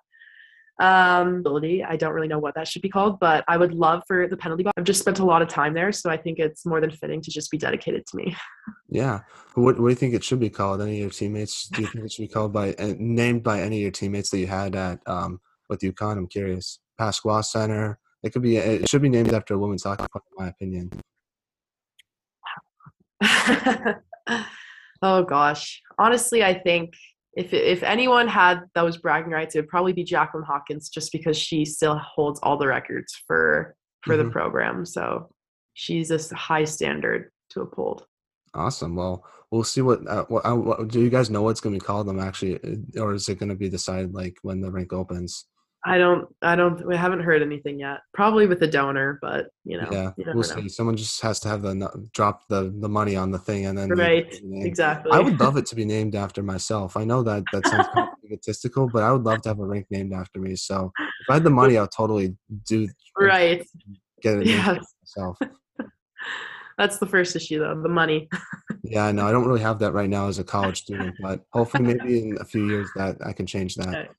Um, 0.80 1.44
I 1.46 1.96
don't 1.96 2.14
really 2.14 2.28
know 2.28 2.40
what 2.40 2.56
that 2.56 2.68
should 2.68 2.82
be 2.82 2.90
called, 2.90 3.20
but 3.20 3.44
I 3.48 3.56
would 3.56 3.74
love 3.74 4.02
for 4.08 4.28
the 4.28 4.36
penalty 4.36 4.64
box. 4.64 4.74
I've 4.78 4.84
just 4.84 5.02
spent 5.02 5.20
a 5.20 5.26
lot 5.26 5.44
of 5.44 5.48
time 5.48 5.76
there, 5.76 5.92
so 5.92 6.10
I 6.10 6.18
think 6.18 6.40
it's 6.40 6.66
more 6.66 6.82
than 6.82 6.90
fitting 6.90 7.22
to 7.22 7.30
just 7.30 7.52
be 7.52 7.58
dedicated 7.58 8.06
to 8.08 8.18
me. 8.18 8.36
Yeah. 8.94 9.22
What, 9.54 9.80
what 9.80 9.88
do 9.88 9.90
you 9.90 9.96
think 9.96 10.14
it 10.14 10.24
should 10.24 10.42
be 10.42 10.50
called? 10.50 10.82
Any 10.82 10.96
of 10.96 11.00
your 11.00 11.10
teammates? 11.12 11.70
Do 11.70 11.82
you 11.82 11.88
think 11.88 12.04
it 12.04 12.12
should 12.12 12.24
be 12.24 12.28
called 12.28 12.52
by 12.52 12.76
named 13.00 13.42
by 13.42 13.62
any 13.62 13.78
of 13.78 13.82
your 13.84 13.92
teammates 13.92 14.30
that 14.32 14.40
you 14.40 14.48
had 14.48 14.76
at 14.76 15.00
um, 15.06 15.40
with 15.70 15.80
UConn? 15.80 16.18
I'm 16.18 16.28
curious. 16.28 16.80
Pasqua 17.00 17.42
Center. 17.46 18.00
It 18.24 18.34
could 18.34 18.42
be. 18.42 18.58
It 18.58 18.88
should 18.90 19.02
be 19.02 19.10
named 19.10 19.34
after 19.34 19.54
a 19.56 19.58
women's 19.58 19.84
hockey 19.84 20.06
club, 20.12 20.24
in 20.32 20.44
my 20.44 20.50
opinion. 20.50 20.92
oh 25.02 25.24
gosh. 25.24 25.82
Honestly, 25.98 26.44
I 26.44 26.54
think 26.54 26.94
if 27.34 27.54
if 27.54 27.84
anyone 27.84 28.28
had 28.28 28.62
those 28.76 28.98
bragging 28.98 29.32
rights, 29.32 29.56
it 29.56 29.60
would 29.60 29.70
probably 29.70 29.94
be 29.94 30.04
Jacqueline 30.04 30.44
Hawkins, 30.44 30.90
just 30.90 31.12
because 31.12 31.38
she 31.38 31.66
still 31.66 31.98
holds 31.98 32.40
all 32.44 32.58
the 32.58 32.68
records 32.68 33.14
for 33.28 33.76
for 34.04 34.16
mm-hmm. 34.16 34.28
the 34.28 34.32
program. 34.32 34.86
So 34.86 35.30
she's 35.74 36.12
a 36.12 36.36
high 36.36 36.66
standard 36.66 37.32
to 37.52 37.62
uphold. 37.62 38.06
Awesome. 38.54 38.96
Well, 38.96 39.26
we'll 39.50 39.64
see 39.64 39.82
what, 39.82 40.06
uh, 40.08 40.26
what, 40.28 40.46
uh, 40.46 40.56
what 40.56 40.88
do 40.90 41.00
you 41.00 41.10
guys 41.10 41.30
know 41.30 41.42
what's 41.42 41.62
going 41.62 41.74
to 41.74 41.80
be 41.80 41.86
called 41.86 42.08
them 42.08 42.20
actually, 42.20 42.60
or 42.98 43.14
is 43.14 43.30
it 43.30 43.40
going 43.40 43.50
to 43.50 43.56
be 43.56 43.70
decided 43.70 44.14
like 44.14 44.38
when 44.42 44.62
the 44.62 44.72
rink 44.72 44.92
opens? 44.92 45.46
I 45.84 45.98
don't, 45.98 46.28
I 46.44 46.56
don't, 46.56 46.86
we 46.86 46.96
haven't 46.96 47.22
heard 47.22 47.42
anything 47.42 47.80
yet. 47.80 48.00
Probably 48.14 48.46
with 48.46 48.62
a 48.62 48.68
donor, 48.68 49.18
but 49.20 49.48
you 49.64 49.82
know, 49.82 49.88
yeah, 49.92 50.12
you 50.16 50.26
we'll 50.28 50.36
know. 50.36 50.42
see. 50.42 50.70
Someone 50.70 50.96
just 50.96 51.22
has 51.22 51.40
to 51.40 51.48
have 51.48 51.64
the 51.64 52.08
drop 52.14 52.48
the 52.50 52.74
the 52.80 52.90
money 52.90 53.16
on 53.16 53.32
the 53.32 53.40
thing, 53.40 53.66
and 53.66 53.78
then 53.78 53.90
right, 53.90 54.40
exactly. 54.44 55.12
I 55.12 55.20
would 55.20 55.40
love 55.40 55.58
it 55.58 55.66
to 55.68 55.76
be 55.76 55.86
named 55.86 56.16
after 56.16 56.44
myself. 56.44 56.96
I 56.96 57.04
know 57.04 57.24
that 57.24 57.44
that 57.52 57.66
sounds 57.66 57.88
kind 57.96 58.10
of 58.10 58.16
egotistical, 58.26 58.90
but 58.94 59.02
I 59.02 59.12
would 59.12 59.24
love 59.24 59.42
to 59.42 59.50
have 59.50 59.60
a 59.60 59.66
rink 59.66 59.88
named 59.90 60.14
after 60.14 60.40
me. 60.40 60.56
So 60.56 60.92
if 61.00 61.30
I 61.30 61.34
had 61.36 61.44
the 61.44 61.50
money, 61.50 61.78
I'll 61.78 61.88
totally 61.88 62.36
do 62.68 62.88
right. 63.18 63.66
Get 64.22 64.38
it 64.38 64.46
yes. 64.46 64.86
myself. 65.02 65.40
That's 66.78 67.00
the 67.00 67.08
first 67.08 67.36
issue, 67.36 67.60
though, 67.60 67.80
the 67.82 67.90
money. 67.90 68.30
yeah, 68.84 69.06
I 69.06 69.12
know. 69.12 69.28
I 69.28 69.32
don't 69.32 69.46
really 69.46 69.62
have 69.62 69.80
that 69.80 69.94
right 69.94 70.10
now 70.10 70.28
as 70.28 70.40
a 70.40 70.44
college 70.44 70.82
student, 70.82 71.16
but 71.22 71.42
hopefully, 71.52 71.84
maybe 71.84 72.30
in 72.30 72.38
a 72.40 72.46
few 72.46 72.68
years, 72.68 72.90
that 72.96 73.18
I 73.26 73.34
can 73.34 73.46
change 73.46 73.76
that. 73.76 73.88
Okay. 73.88 74.10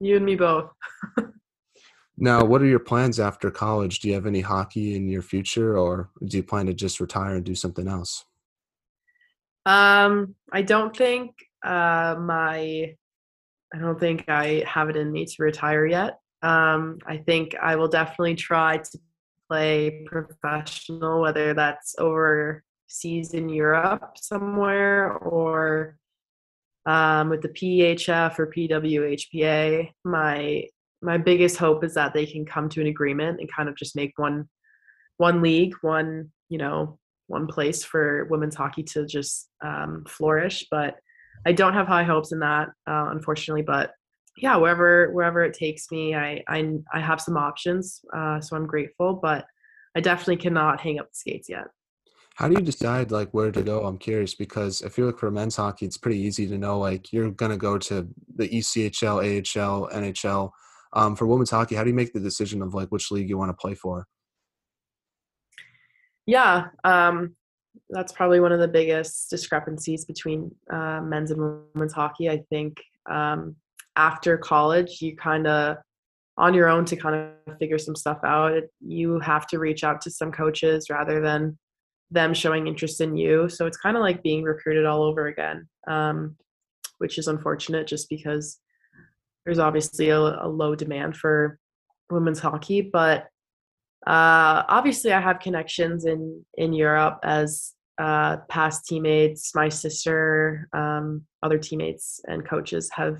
You 0.00 0.16
and 0.16 0.24
me 0.24 0.36
both. 0.36 0.70
now, 2.18 2.44
what 2.44 2.60
are 2.62 2.66
your 2.66 2.80
plans 2.80 3.18
after 3.18 3.50
college? 3.50 4.00
Do 4.00 4.08
you 4.08 4.14
have 4.14 4.26
any 4.26 4.40
hockey 4.40 4.96
in 4.96 5.08
your 5.08 5.22
future, 5.22 5.78
or 5.78 6.10
do 6.24 6.36
you 6.36 6.42
plan 6.42 6.66
to 6.66 6.74
just 6.74 7.00
retire 7.00 7.36
and 7.36 7.44
do 7.44 7.54
something 7.54 7.88
else? 7.88 8.24
Um, 9.64 10.34
I 10.52 10.62
don't 10.62 10.96
think 10.96 11.34
uh, 11.64 12.16
my, 12.18 12.94
I 13.74 13.78
don't 13.78 13.98
think 13.98 14.24
I 14.28 14.64
have 14.66 14.88
it 14.90 14.96
in 14.96 15.10
me 15.10 15.24
to 15.24 15.42
retire 15.42 15.86
yet. 15.86 16.20
Um, 16.42 16.98
I 17.06 17.16
think 17.16 17.56
I 17.60 17.74
will 17.76 17.88
definitely 17.88 18.36
try 18.36 18.78
to 18.78 18.98
play 19.48 20.04
professional, 20.06 21.20
whether 21.20 21.54
that's 21.54 21.96
overseas 21.98 23.32
in 23.32 23.48
Europe 23.48 24.16
somewhere 24.16 25.12
or 25.12 25.98
um, 26.86 27.28
with 27.28 27.42
the 27.42 27.48
PHF 27.48 28.38
or 28.38 28.46
PWHPA. 28.46 29.90
My 30.04 30.64
my 31.02 31.18
biggest 31.18 31.58
hope 31.58 31.84
is 31.84 31.94
that 31.94 32.14
they 32.14 32.24
can 32.24 32.46
come 32.46 32.68
to 32.70 32.80
an 32.80 32.86
agreement 32.86 33.38
and 33.40 33.52
kind 33.52 33.68
of 33.68 33.76
just 33.76 33.96
make 33.96 34.12
one 34.16 34.48
one 35.18 35.42
league, 35.42 35.74
one 35.82 36.30
you 36.48 36.58
know, 36.58 36.98
one 37.26 37.46
place 37.46 37.84
for 37.84 38.26
women's 38.26 38.54
hockey 38.54 38.82
to 38.82 39.06
just 39.06 39.48
um, 39.64 40.04
flourish. 40.08 40.66
But 40.70 40.96
I 41.44 41.52
don't 41.52 41.74
have 41.74 41.86
high 41.86 42.04
hopes 42.04 42.32
in 42.32 42.40
that, 42.40 42.68
uh, 42.86 43.08
unfortunately. 43.10 43.62
But 43.62 43.92
yeah, 44.36 44.56
wherever 44.56 45.10
wherever 45.12 45.42
it 45.42 45.54
takes 45.54 45.90
me, 45.90 46.14
I 46.14 46.42
I, 46.48 46.72
I 46.92 47.00
have 47.00 47.20
some 47.20 47.36
options, 47.36 48.00
uh, 48.14 48.40
so 48.40 48.56
I'm 48.56 48.66
grateful. 48.66 49.14
But 49.14 49.46
I 49.96 50.00
definitely 50.00 50.36
cannot 50.36 50.80
hang 50.80 50.98
up 50.98 51.10
the 51.10 51.16
skates 51.16 51.48
yet. 51.48 51.66
How 52.36 52.48
do 52.48 52.54
you 52.54 52.60
decide 52.60 53.10
like 53.10 53.30
where 53.30 53.50
to 53.50 53.62
go? 53.62 53.86
I'm 53.86 53.96
curious 53.96 54.34
because 54.34 54.82
if 54.82 54.98
you 54.98 55.06
look 55.06 55.18
for 55.18 55.30
men's 55.30 55.56
hockey, 55.56 55.86
it's 55.86 55.96
pretty 55.96 56.18
easy 56.18 56.46
to 56.46 56.58
know 56.58 56.78
like 56.78 57.10
you're 57.10 57.30
gonna 57.30 57.56
go 57.56 57.78
to 57.78 58.06
the 58.36 58.48
ECHL, 58.48 59.20
AHL, 59.20 59.88
NHL. 59.90 60.50
Um, 60.92 61.16
for 61.16 61.26
women's 61.26 61.50
hockey, 61.50 61.74
how 61.74 61.82
do 61.82 61.88
you 61.88 61.96
make 61.96 62.12
the 62.12 62.20
decision 62.20 62.60
of 62.60 62.74
like 62.74 62.88
which 62.88 63.10
league 63.10 63.30
you 63.30 63.38
want 63.38 63.48
to 63.48 63.56
play 63.56 63.74
for? 63.74 64.06
Yeah, 66.26 66.66
um, 66.84 67.36
that's 67.88 68.12
probably 68.12 68.40
one 68.40 68.52
of 68.52 68.60
the 68.60 68.68
biggest 68.68 69.30
discrepancies 69.30 70.04
between 70.04 70.54
uh, 70.70 71.00
men's 71.00 71.30
and 71.30 71.62
women's 71.74 71.94
hockey. 71.94 72.28
I 72.28 72.44
think 72.50 72.82
um, 73.10 73.56
after 73.96 74.36
college, 74.36 75.00
you 75.00 75.16
kind 75.16 75.46
of 75.46 75.78
on 76.36 76.52
your 76.52 76.68
own 76.68 76.84
to 76.84 76.96
kind 76.96 77.32
of 77.46 77.58
figure 77.58 77.78
some 77.78 77.96
stuff 77.96 78.18
out. 78.24 78.62
You 78.80 79.20
have 79.20 79.46
to 79.48 79.58
reach 79.58 79.84
out 79.84 80.02
to 80.02 80.10
some 80.10 80.30
coaches 80.30 80.90
rather 80.90 81.22
than 81.22 81.56
them 82.10 82.34
showing 82.34 82.66
interest 82.66 83.00
in 83.00 83.16
you. 83.16 83.48
So 83.48 83.66
it's 83.66 83.76
kind 83.76 83.96
of 83.96 84.02
like 84.02 84.22
being 84.22 84.42
recruited 84.42 84.86
all 84.86 85.02
over 85.02 85.26
again, 85.26 85.68
um, 85.88 86.36
which 86.98 87.18
is 87.18 87.28
unfortunate 87.28 87.86
just 87.86 88.08
because 88.08 88.58
there's 89.44 89.58
obviously 89.58 90.10
a, 90.10 90.18
a 90.18 90.48
low 90.48 90.74
demand 90.74 91.16
for 91.16 91.58
women's 92.10 92.40
hockey. 92.40 92.80
But 92.80 93.28
uh, 94.06 94.62
obviously, 94.68 95.12
I 95.12 95.20
have 95.20 95.40
connections 95.40 96.04
in 96.04 96.44
in 96.56 96.72
Europe 96.72 97.18
as 97.24 97.72
uh, 97.98 98.38
past 98.48 98.86
teammates. 98.86 99.54
My 99.54 99.68
sister, 99.68 100.68
um, 100.72 101.22
other 101.42 101.58
teammates, 101.58 102.20
and 102.28 102.46
coaches 102.46 102.90
have 102.94 103.18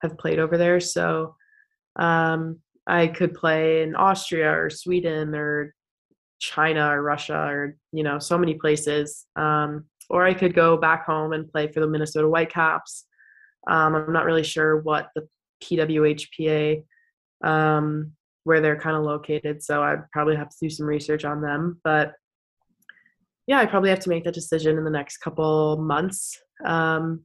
have 0.00 0.16
played 0.16 0.38
over 0.38 0.56
there. 0.56 0.80
So 0.80 1.34
um, 1.96 2.60
I 2.86 3.08
could 3.08 3.34
play 3.34 3.82
in 3.82 3.94
Austria 3.94 4.50
or 4.50 4.70
Sweden 4.70 5.34
or 5.34 5.74
China 6.42 6.88
or 6.88 7.02
Russia 7.02 7.38
or 7.38 7.76
you 7.92 8.02
know 8.02 8.18
so 8.18 8.36
many 8.36 8.54
places. 8.54 9.26
Um, 9.36 9.84
or 10.10 10.26
I 10.26 10.34
could 10.34 10.54
go 10.54 10.76
back 10.76 11.06
home 11.06 11.32
and 11.32 11.50
play 11.50 11.70
for 11.70 11.80
the 11.80 11.86
Minnesota 11.86 12.28
Whitecaps. 12.28 13.06
Um, 13.70 13.94
I'm 13.94 14.12
not 14.12 14.24
really 14.24 14.42
sure 14.42 14.80
what 14.80 15.10
the 15.14 15.28
PWHPA 15.62 16.82
um, 17.44 18.12
where 18.42 18.60
they're 18.60 18.78
kind 18.78 18.96
of 18.96 19.04
located, 19.04 19.62
so 19.62 19.82
I'd 19.82 20.10
probably 20.10 20.34
have 20.34 20.50
to 20.50 20.56
do 20.60 20.68
some 20.68 20.86
research 20.86 21.24
on 21.24 21.40
them. 21.40 21.80
But 21.84 22.12
yeah, 23.46 23.60
I 23.60 23.66
probably 23.66 23.90
have 23.90 24.00
to 24.00 24.08
make 24.08 24.24
that 24.24 24.34
decision 24.34 24.76
in 24.76 24.84
the 24.84 24.90
next 24.90 25.18
couple 25.18 25.76
months. 25.76 26.36
Um, 26.64 27.22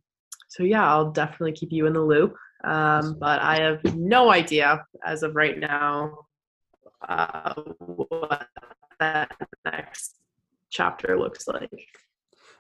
so 0.50 0.62
yeah, 0.62 0.88
I'll 0.88 1.12
definitely 1.12 1.54
keep 1.54 1.72
you 1.72 1.88
in 1.88 1.94
the 1.94 2.02
loop. 2.02 2.36
Um, 2.64 3.18
but 3.20 3.42
I 3.42 3.60
have 3.62 3.84
no 3.96 4.32
idea 4.32 4.84
as 5.06 5.24
of 5.24 5.36
right 5.36 5.58
now 5.58 6.26
uh, 7.08 7.54
what 7.80 8.48
that 9.00 9.36
next 9.66 10.16
chapter 10.70 11.18
looks 11.18 11.48
like. 11.48 11.88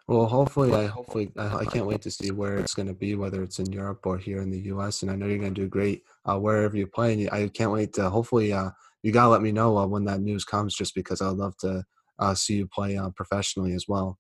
Well, 0.08 0.26
hopefully, 0.26 0.74
I 0.74 0.86
hopefully 0.86 1.32
I, 1.38 1.58
I 1.58 1.66
can't 1.66 1.86
wait 1.86 2.02
to 2.04 2.12
see 2.12 2.32
where 2.32 2.58
it's 2.58 2.74
going 2.74 2.88
to 2.88 2.94
be, 2.94 3.16
whether 3.16 3.44
it's 3.44 3.60
in 3.60 3.72
Europe 3.74 4.06
or 4.06 4.18
here 4.18 4.42
in 4.42 4.50
the 4.50 4.60
U.S. 4.72 5.02
And 5.02 5.12
I 5.12 5.16
know 5.16 5.26
you're 5.26 5.38
going 5.38 5.54
to 5.54 5.62
do 5.62 5.68
great 5.68 6.04
uh, 6.26 6.40
wherever 6.40 6.78
you 6.78 6.88
play. 6.88 7.14
And 7.14 7.30
I 7.30 7.50
can't 7.50 7.72
wait 7.72 7.92
to 7.94 8.10
hopefully 8.10 8.54
uh, 8.54 8.70
you 9.04 9.12
gotta 9.12 9.30
let 9.30 9.42
me 9.42 9.52
know 9.52 9.78
uh, 9.78 9.86
when 9.86 10.06
that 10.06 10.22
news 10.22 10.44
comes, 10.44 10.74
just 10.76 10.96
because 10.96 11.22
I'd 11.22 11.30
love 11.30 11.58
to 11.58 11.84
uh, 12.20 12.34
see 12.34 12.56
you 12.56 12.68
play 12.68 12.98
uh, 12.98 13.10
professionally 13.12 13.74
as 13.74 13.86
well. 13.88 14.18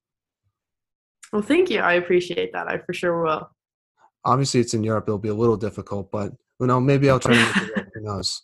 Well, 1.31 1.41
thank 1.41 1.69
you. 1.69 1.79
I 1.79 1.93
appreciate 1.93 2.53
that. 2.53 2.67
I 2.67 2.77
for 2.77 2.93
sure 2.93 3.23
will. 3.23 3.49
Obviously, 4.23 4.59
it's 4.59 4.73
in 4.73 4.83
Europe. 4.83 5.05
It'll 5.07 5.17
be 5.17 5.29
a 5.29 5.33
little 5.33 5.57
difficult, 5.57 6.11
but 6.11 6.33
you 6.59 6.67
know, 6.67 6.79
maybe 6.79 7.09
I'll 7.09 7.19
try 7.19 7.33
to 7.33 7.39
make 7.39 7.57
it 7.57 7.75
work. 7.75 7.89
Who 7.93 8.01
knows? 8.03 8.41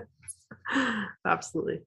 Absolutely. 1.26 1.80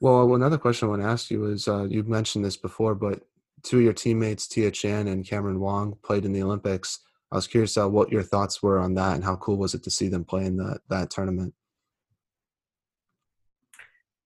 Well, 0.00 0.34
another 0.34 0.58
question 0.58 0.86
I 0.86 0.90
want 0.90 1.02
to 1.02 1.08
ask 1.08 1.30
you 1.30 1.46
is 1.46 1.68
uh, 1.68 1.84
you've 1.84 2.08
mentioned 2.08 2.44
this 2.44 2.56
before, 2.56 2.94
but 2.94 3.22
two 3.62 3.78
of 3.78 3.84
your 3.84 3.92
teammates, 3.92 4.46
Tia 4.46 4.70
Chan 4.70 5.08
and 5.08 5.26
Cameron 5.26 5.60
Wong, 5.60 5.96
played 6.02 6.24
in 6.24 6.32
the 6.32 6.42
Olympics. 6.42 7.00
I 7.32 7.36
was 7.36 7.46
curious 7.46 7.76
uh, 7.76 7.88
what 7.88 8.12
your 8.12 8.22
thoughts 8.22 8.62
were 8.62 8.78
on 8.78 8.94
that 8.94 9.16
and 9.16 9.24
how 9.24 9.36
cool 9.36 9.56
was 9.56 9.74
it 9.74 9.82
to 9.84 9.90
see 9.90 10.08
them 10.08 10.24
play 10.24 10.44
in 10.44 10.56
the, 10.56 10.78
that 10.90 11.10
tournament? 11.10 11.54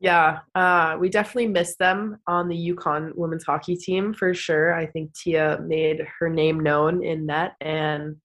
Yeah, 0.00 0.38
uh, 0.54 0.96
we 0.98 1.10
definitely 1.10 1.48
missed 1.48 1.78
them 1.78 2.18
on 2.26 2.48
the 2.48 2.74
UConn 2.74 3.14
women's 3.14 3.44
hockey 3.44 3.76
team 3.76 4.14
for 4.14 4.32
sure. 4.32 4.74
I 4.74 4.86
think 4.86 5.14
Tia 5.14 5.60
made 5.60 6.06
her 6.18 6.30
name 6.30 6.58
known 6.58 7.04
in 7.04 7.26
net, 7.26 7.52
and 7.60 8.16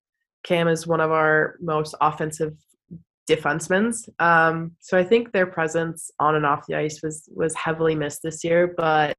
Cam 0.43 0.69
is 0.69 0.87
one 0.87 1.01
of 1.01 1.11
our 1.11 1.57
most 1.59 1.93
offensive 1.99 2.55
defensemen. 3.29 3.93
Um, 4.19 4.71
so 4.79 4.97
I 4.97 5.03
think 5.03 5.31
their 5.31 5.47
presence 5.47 6.11
on 6.19 6.35
and 6.35 6.45
off 6.45 6.67
the 6.67 6.75
ice 6.75 7.01
was 7.01 7.27
was 7.33 7.55
heavily 7.55 7.95
missed 7.95 8.21
this 8.23 8.43
year. 8.43 8.73
But 8.75 9.17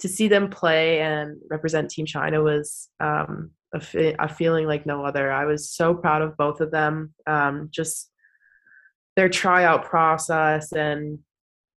to 0.00 0.08
see 0.08 0.28
them 0.28 0.50
play 0.50 1.00
and 1.00 1.36
represent 1.50 1.90
Team 1.90 2.06
China 2.06 2.42
was 2.42 2.88
um, 3.00 3.50
a, 3.74 4.14
a, 4.18 4.28
feeling 4.28 4.66
like 4.66 4.84
no 4.84 5.04
other. 5.04 5.32
I 5.32 5.46
was 5.46 5.70
so 5.70 5.94
proud 5.94 6.20
of 6.20 6.36
both 6.36 6.60
of 6.60 6.70
them. 6.70 7.14
Um, 7.26 7.68
just 7.72 8.10
their 9.16 9.30
tryout 9.30 9.86
process 9.86 10.72
and 10.72 11.18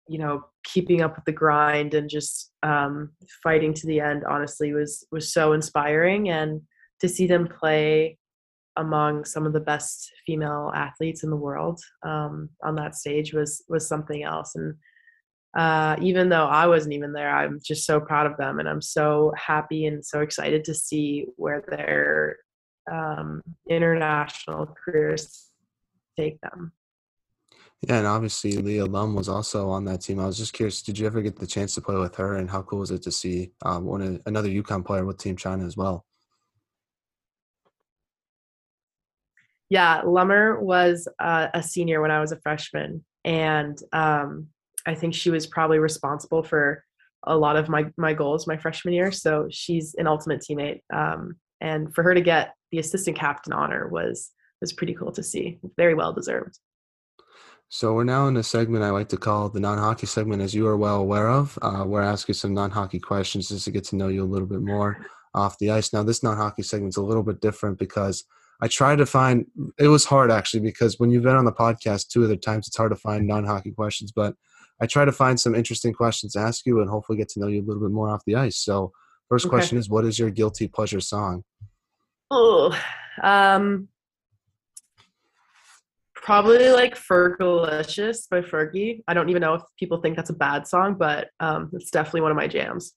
you 0.09 0.19
know 0.19 0.45
keeping 0.65 1.03
up 1.03 1.15
with 1.15 1.25
the 1.25 1.33
grind 1.33 1.95
and 1.95 2.11
just 2.11 2.51
um, 2.65 3.11
fighting 3.43 3.75
to 3.75 3.87
the 3.87 4.01
end. 4.01 4.25
Honestly, 4.25 4.73
was 4.73 5.07
was 5.13 5.33
so 5.33 5.53
inspiring 5.53 6.29
and 6.31 6.63
to 7.01 7.09
see 7.09 7.29
them 7.29 7.47
play 7.47 8.19
among 8.79 9.25
some 9.25 9.47
of 9.47 9.53
the 9.53 9.61
best 9.61 10.11
female 10.27 10.73
athletes 10.75 11.23
in 11.23 11.31
the 11.31 11.37
world 11.37 11.81
um, 12.05 12.49
on 12.65 12.75
that 12.77 12.95
stage 12.95 13.35
was 13.35 13.63
was 13.69 13.87
something 13.87 14.23
else 14.23 14.55
and 14.55 14.75
uh, 15.57 15.97
even 16.01 16.29
though 16.29 16.47
I 16.47 16.67
wasn't 16.67 16.95
even 16.95 17.13
there, 17.13 17.35
I'm 17.35 17.61
just 17.65 17.87
so 17.87 18.01
proud 18.01 18.27
of 18.27 18.37
them, 18.37 18.59
and 18.59 18.69
I'm 18.69 18.83
so 18.83 19.33
happy 19.37 19.87
and 19.87 20.05
so 20.05 20.21
excited 20.21 20.65
to 20.65 20.75
see 20.75 21.27
where 21.37 21.65
their 21.67 22.37
um, 22.91 23.43
international 23.69 24.75
careers 24.85 25.49
take 26.19 26.41
them. 26.43 26.73
Yeah, 27.83 27.99
and 27.99 28.07
obviously 28.07 28.57
Leah 28.59 28.87
Lum 28.87 29.15
was 29.15 29.29
also 29.29 29.71
on 29.71 29.85
that 29.85 30.01
team. 30.01 30.19
I 30.19 30.27
was 30.27 30.37
just 30.37 30.53
curious, 30.53 30.83
did 30.83 30.99
you 30.99 31.07
ever 31.07 31.23
get 31.23 31.37
the 31.37 31.47
chance 31.47 31.75
to 31.77 31.81
play 31.81 31.97
with 31.97 32.17
her, 32.17 32.37
and 32.37 32.51
how 32.51 32.63
cool 32.63 32.81
was 32.81 32.91
it 32.91 33.03
to 33.03 33.13
see 33.13 33.53
um, 33.63 33.85
one 33.85 34.21
another 34.27 34.49
UConn 34.49 34.85
player 34.85 35.07
with 35.07 35.19
Team 35.19 35.37
China 35.37 35.65
as 35.65 35.77
well? 35.77 36.05
Yeah, 39.71 40.03
Lummer 40.03 40.61
was 40.61 41.09
uh, 41.19 41.49
a 41.53 41.63
senior 41.63 42.01
when 42.01 42.11
I 42.11 42.21
was 42.21 42.33
a 42.33 42.41
freshman, 42.41 43.05
and 43.25 43.79
um, 43.93 44.49
I 44.87 44.95
think 44.95 45.15
she 45.15 45.31
was 45.31 45.47
probably 45.47 45.79
responsible 45.79 46.43
for 46.43 46.85
a 47.25 47.37
lot 47.37 47.57
of 47.57 47.69
my 47.69 47.87
my 47.97 48.15
goals 48.15 48.47
my 48.47 48.57
freshman 48.57 48.95
year. 48.95 49.13
So 49.13 49.49
she's 49.51 49.95
an 49.99 50.07
ultimate 50.07 50.41
teammate, 50.41 50.81
um, 50.93 51.37
and 51.61 51.95
for 51.95 52.03
her 52.03 52.15
to 52.15 52.21
get 52.21 52.55
the 52.73 52.79
assistant 52.79 53.17
captain 53.17 53.53
honor 53.53 53.89
was 53.89 54.31
was 54.61 54.73
pretty 54.73 54.95
cool 54.95 55.13
to 55.13 55.23
see. 55.23 55.59
Very 55.77 55.95
well 55.95 56.13
deserved. 56.13 56.59
So 57.71 57.93
we're 57.93 58.05
now 58.05 58.29
in 58.29 58.37
a 58.39 58.43
segment 58.43 58.83
I 58.83 58.91
like 58.91 59.11
to 59.11 59.19
call 59.19 59.51
the 59.51 59.61
non-hockey 59.61 60.07
segment, 60.07 60.41
as 60.41 60.55
you 60.55 60.67
are 60.67 60.77
well 60.77 60.97
aware 60.97 61.29
of. 61.29 61.59
Uh, 61.61 61.85
we're 61.87 62.01
asking 62.01 62.35
some 62.35 62.55
non-hockey 62.55 62.99
questions 62.99 63.51
just 63.51 63.67
to 63.67 63.71
get 63.71 63.85
to 63.85 63.97
know 63.97 64.09
you 64.09 64.25
a 64.25 64.33
little 64.33 64.49
bit 64.49 64.63
more 64.63 65.05
off 65.35 65.59
the 65.59 65.71
ice. 65.71 65.93
Now, 65.93 66.03
this 66.03 66.23
non-hockey 66.23 66.63
segment's 66.63 66.97
a 66.97 67.03
little 67.03 67.23
bit 67.23 67.43
different 67.43 67.79
because 67.79 68.25
I 68.61 68.69
tried 68.69 68.97
to 68.97 69.07
find. 69.07 69.47
It 69.79 69.89
was 69.89 70.05
hard 70.05 70.31
actually 70.31 70.61
because 70.61 70.99
when 70.99 71.11
you've 71.11 71.23
been 71.23 71.37
on 71.37 71.45
the 71.45 71.53
podcast 71.53 72.09
two 72.09 72.25
other 72.25 72.37
times, 72.37 72.67
it's 72.67 72.77
hard 72.77 72.91
to 72.91 72.97
find 72.97 73.27
non-hockey 73.27 73.73
questions. 73.73 74.13
But 74.13 74.35
I 74.81 74.87
try 74.87 75.05
to 75.05 75.13
find 75.13 75.39
some 75.39 75.55
interesting 75.55 75.93
questions 75.93 76.33
to 76.33 76.41
ask 76.41 76.67
you 76.67 76.81
and 76.81 76.91
hopefully 76.91 77.19
get 77.19 77.29
to 77.31 77.41
know 77.41 77.49
you 77.49 77.61
a 77.61 77.67
little 77.67 77.83
bit 77.83 77.93
more 77.93 78.09
off 78.09 78.25
the 78.27 78.37
ice. 78.37 78.59
So, 78.59 78.93
first 79.29 79.47
okay. 79.47 79.51
question 79.51 79.79
is, 79.79 79.89
what 79.89 80.05
is 80.05 80.19
your 80.19 80.31
guilty 80.31 80.67
pleasure 80.69 81.01
song? 81.01 81.45
Oh, 82.31 82.77
um, 83.23 83.89
probably 86.15 86.69
like 86.71 86.95
Fergalicious 86.95 88.29
by 88.29 88.43
Fergie. 88.43 89.03
I 89.09 89.15
don't 89.15 89.29
even 89.31 89.41
know 89.41 89.55
if 89.55 89.63
people 89.79 90.01
think 90.01 90.17
that's 90.17 90.31
a 90.31 90.35
bad 90.35 90.67
song, 90.67 90.97
but 90.99 91.29
um, 91.41 91.71
it's 91.73 91.91
definitely 91.91 92.23
one 92.23 92.31
of 92.31 92.37
my 92.37 92.49
jams. 92.49 92.93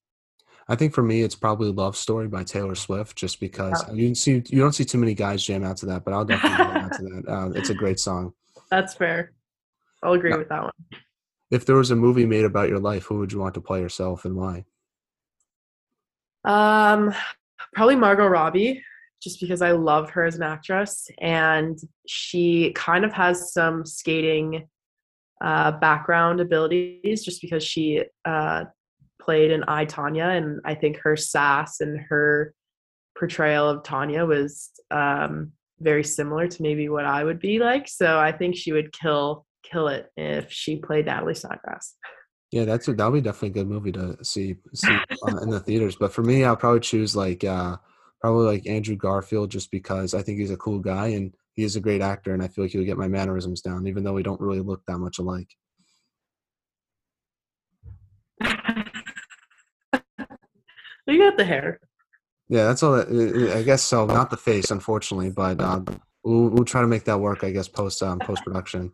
I 0.72 0.76
think 0.78 0.94
for 0.94 1.04
me, 1.04 1.22
it's 1.22 1.36
probably 1.36 1.70
"Love 1.70 1.98
Story" 1.98 2.30
by 2.30 2.46
Taylor 2.46 2.76
Swift, 2.76 3.18
just 3.18 3.42
because 3.42 3.84
yeah. 3.90 3.94
you 3.94 4.16
see 4.16 4.42
you 4.48 4.62
don't 4.62 4.72
see 4.72 4.86
too 4.86 4.98
many 4.98 5.14
guys 5.14 5.44
jam 5.44 5.66
out 5.66 5.76
to 5.78 5.86
that, 5.88 6.06
but 6.06 6.14
I'll 6.14 6.24
definitely 6.24 6.64
jam 6.66 6.78
out 6.78 6.94
to 6.94 7.04
that. 7.04 7.24
Uh, 7.28 7.50
it's 7.56 7.72
a 7.72 7.74
great 7.74 8.00
song. 8.00 8.32
That's 8.70 8.94
fair. 8.94 9.34
I'll 10.02 10.14
agree 10.14 10.32
now, 10.32 10.38
with 10.38 10.48
that 10.48 10.64
one. 10.64 10.72
If 11.52 11.66
there 11.66 11.76
was 11.76 11.92
a 11.92 11.96
movie 11.98 12.26
made 12.26 12.46
about 12.46 12.70
your 12.70 12.80
life, 12.80 13.04
who 13.04 13.20
would 13.20 13.34
you 13.34 13.40
want 13.40 13.54
to 13.56 13.62
play 13.62 13.82
yourself 13.82 14.24
and 14.24 14.38
why? 14.38 14.64
Um, 16.46 17.14
probably 17.74 17.98
Margot 17.98 18.28
Robbie, 18.28 18.82
just 19.22 19.42
because 19.42 19.62
I 19.62 19.72
love 19.72 20.10
her 20.12 20.24
as 20.24 20.38
an 20.38 20.44
actress, 20.44 21.10
and 21.20 21.78
she 22.08 22.72
kind 22.76 23.04
of 23.04 23.12
has 23.12 23.52
some 23.52 23.86
skating 23.86 24.70
uh, 25.42 25.72
background 25.74 26.40
abilities, 26.40 27.26
just 27.26 27.42
because 27.42 27.62
she 27.62 28.06
uh, 28.24 28.64
played 29.24 29.52
in 29.52 29.64
I 29.68 29.86
Tonya, 29.86 30.38
and 30.38 30.60
I 30.66 30.76
think 30.76 30.98
her 30.98 31.16
sass 31.16 31.80
and 31.80 32.00
her 32.10 32.54
portrayal 33.18 33.70
of 33.70 33.84
Tonya 33.84 34.28
was 34.28 34.72
um, 34.90 35.52
very 35.80 36.04
similar 36.04 36.48
to 36.48 36.64
maybe 36.64 36.90
what 36.90 37.06
I 37.06 37.24
would 37.24 37.40
be 37.40 37.60
like. 37.60 37.88
So 37.88 38.20
I 38.20 38.32
think 38.32 38.56
she 38.56 38.72
would 38.72 38.92
kill 38.92 39.46
kill 39.64 39.88
it 39.88 40.08
if 40.18 40.52
she 40.52 40.78
played 40.78 41.06
Natalie 41.06 41.36
Snodgrass. 41.36 41.96
Yeah, 42.52 42.66
that's 42.66 42.88
that'll 42.88 43.12
be 43.12 43.22
definitely 43.22 43.50
a 43.50 43.64
good 43.64 43.68
movie 43.68 43.92
to 43.94 44.18
see 44.24 44.56
see 44.74 44.98
in 45.42 45.50
the 45.50 45.60
theaters. 45.60 45.96
But 45.96 46.12
for 46.12 46.24
me, 46.24 46.44
I'll 46.44 46.58
probably 46.58 46.82
choose 46.82 47.16
like 47.16 47.44
uh, 47.44 47.78
probably 48.20 48.46
like 48.46 48.68
Andrew 48.68 48.96
Garfield, 48.96 49.50
just 49.50 49.72
because 49.72 50.14
I 50.14 50.22
think 50.22 50.40
he's 50.40 50.52
a 50.52 50.58
cool 50.58 50.80
guy 50.80 51.08
and 51.08 51.34
he 51.54 51.64
is 51.64 51.76
a 51.76 51.82
great 51.82 52.02
actor, 52.02 52.34
and 52.34 52.44
I 52.44 52.48
feel 52.48 52.66
like 52.66 52.72
he'll 52.72 52.84
get 52.84 52.98
my 52.98 53.08
mannerisms 53.08 53.62
down, 53.62 53.88
even 53.88 54.04
though 54.04 54.14
we 54.14 54.24
don't 54.24 54.42
really 54.42 54.62
look 54.62 54.82
that 54.88 54.98
much 54.98 55.20
alike. 55.20 55.50
You 61.08 61.20
got 61.20 61.38
the 61.38 61.46
hair. 61.46 61.80
Yeah, 62.50 62.66
that's 62.66 62.84
all. 62.84 62.96
I 62.96 63.64
guess 63.64 63.82
so. 63.82 64.06
Not 64.06 64.30
the 64.30 64.38
face, 64.38 64.72
unfortunately, 64.72 65.30
but 65.30 65.62
uh, 65.62 65.82
we'll 66.24 66.50
we'll 66.50 66.66
try 66.66 66.82
to 66.82 66.88
make 66.88 67.06
that 67.06 67.20
work. 67.20 67.44
I 67.44 67.52
guess 67.52 67.68
post 67.68 68.04
um, 68.04 68.20
post 68.20 68.44
production. 68.44 68.92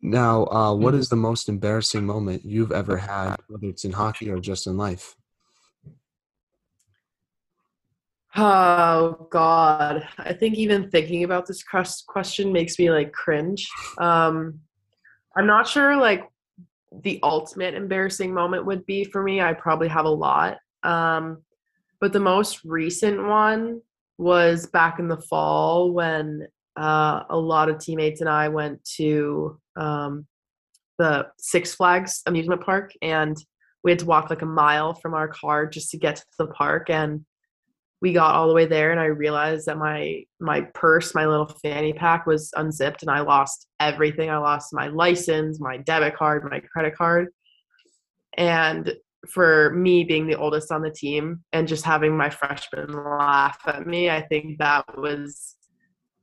Now, 0.00 0.46
uh, 0.46 0.74
what 0.74 0.94
is 0.94 1.08
the 1.08 1.16
most 1.16 1.48
embarrassing 1.48 2.04
moment 2.04 2.44
you've 2.44 2.72
ever 2.72 2.96
had, 2.96 3.36
whether 3.48 3.66
it's 3.66 3.84
in 3.84 3.92
hockey 3.92 4.30
or 4.30 4.38
just 4.38 4.66
in 4.66 4.76
life? 4.76 5.16
Oh 8.36 9.26
God, 9.30 10.06
I 10.18 10.32
think 10.32 10.54
even 10.56 10.90
thinking 10.90 11.24
about 11.24 11.46
this 11.46 11.62
question 11.62 12.52
makes 12.52 12.78
me 12.78 12.90
like 12.90 13.12
cringe. 13.12 13.68
Um, 13.98 14.60
I'm 15.36 15.46
not 15.46 15.66
sure 15.66 15.96
like 15.96 16.28
the 17.02 17.20
ultimate 17.22 17.74
embarrassing 17.74 18.32
moment 18.32 18.66
would 18.66 18.86
be 18.86 19.04
for 19.04 19.22
me. 19.22 19.40
I 19.40 19.52
probably 19.52 19.88
have 19.88 20.04
a 20.04 20.10
lot. 20.10 20.58
Um, 20.82 21.42
but 22.00 22.12
the 22.12 22.20
most 22.20 22.60
recent 22.64 23.22
one 23.24 23.80
was 24.16 24.66
back 24.66 24.98
in 24.98 25.08
the 25.08 25.16
fall 25.16 25.92
when 25.92 26.46
uh, 26.76 27.24
a 27.28 27.36
lot 27.36 27.68
of 27.68 27.78
teammates 27.78 28.20
and 28.20 28.30
I 28.30 28.48
went 28.48 28.84
to 28.96 29.58
um, 29.76 30.26
the 30.98 31.26
Six 31.38 31.74
Flags 31.74 32.22
amusement 32.26 32.62
park 32.62 32.92
and 33.02 33.36
we 33.82 33.90
had 33.90 33.98
to 34.00 34.06
walk 34.06 34.30
like 34.30 34.42
a 34.42 34.46
mile 34.46 34.94
from 34.94 35.14
our 35.14 35.28
car 35.28 35.66
just 35.66 35.90
to 35.90 35.98
get 35.98 36.16
to 36.16 36.24
the 36.38 36.48
park 36.48 36.90
and 36.90 37.24
we 38.00 38.12
got 38.12 38.34
all 38.34 38.48
the 38.48 38.54
way 38.54 38.66
there 38.66 38.92
and 38.92 39.00
I 39.00 39.06
realized 39.06 39.66
that 39.66 39.76
my 39.76 40.22
my 40.40 40.62
purse, 40.74 41.14
my 41.14 41.26
little 41.26 41.46
fanny 41.62 41.92
pack 41.92 42.26
was 42.26 42.50
unzipped 42.56 43.02
and 43.02 43.10
I 43.10 43.20
lost 43.20 43.66
everything. 43.80 44.30
I 44.30 44.38
lost 44.38 44.72
my 44.72 44.88
license, 44.88 45.60
my 45.60 45.78
debit 45.78 46.16
card, 46.16 46.48
my 46.48 46.60
credit 46.60 46.96
card. 46.96 47.28
And 48.36 48.94
for 49.28 49.70
me 49.70 50.04
being 50.04 50.28
the 50.28 50.36
oldest 50.36 50.70
on 50.70 50.82
the 50.82 50.90
team 50.90 51.42
and 51.52 51.66
just 51.66 51.84
having 51.84 52.16
my 52.16 52.30
freshmen 52.30 52.92
laugh 52.92 53.58
at 53.66 53.86
me, 53.86 54.10
I 54.10 54.22
think 54.22 54.58
that 54.58 54.84
was 54.96 55.56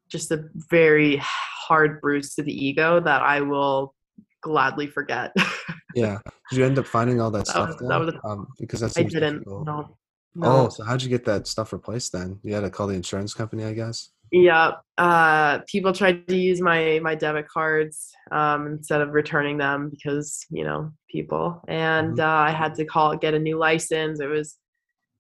just 0.10 0.32
a 0.32 0.46
very 0.70 1.22
hard 1.22 2.00
bruise 2.00 2.36
to 2.36 2.44
the 2.44 2.54
ego 2.54 3.02
that 3.02 3.22
I 3.22 3.42
will 3.42 3.94
gladly 4.42 4.88
forget. 4.88 5.34
yeah. 5.96 6.20
Did 6.50 6.60
you 6.60 6.66
end 6.66 6.80
up 6.80 6.88
finding 6.88 7.20
all 7.20 7.32
that, 7.32 7.40
that 7.40 7.48
stuff? 7.48 7.82
Was, 7.82 7.90
that 7.90 8.00
was 8.00 8.16
um, 8.24 8.48
because 8.60 8.80
that 8.80 8.98
I 8.98 9.04
didn't. 9.04 9.40
Difficult. 9.40 9.66
No. 9.66 9.98
No. 10.36 10.66
Oh, 10.66 10.70
so 10.70 10.84
how'd 10.84 11.02
you 11.02 11.10
get 11.10 11.26
that 11.26 11.48
stuff 11.48 11.72
replaced 11.72 12.12
then? 12.12 12.40
You 12.44 12.54
had 12.54 12.62
to 12.62 12.70
call 12.70 12.88
the 12.88 12.94
insurance 12.94 13.34
company, 13.34 13.64
I 13.64 13.74
guess. 13.74 14.10
Yeah, 14.32 14.74
uh, 14.98 15.60
people 15.68 15.94
tried 15.94 16.28
to 16.28 16.36
use 16.36 16.60
my 16.60 17.00
my 17.02 17.16
debit 17.16 17.48
cards 17.48 18.12
um, 18.32 18.68
instead 18.68 19.02
of 19.02 19.14
returning 19.14 19.58
them 19.58 19.90
because 19.90 20.46
you 20.50 20.66
know 20.66 20.92
people, 21.10 21.64
and 21.68 22.18
mm-hmm. 22.18 22.20
uh, 22.20 22.50
I 22.50 22.52
had 22.52 22.76
to 22.76 22.86
call 22.86 23.16
get 23.16 23.34
a 23.34 23.40
new 23.40 23.58
license. 23.58 24.20
It 24.20 24.28
was 24.28 24.58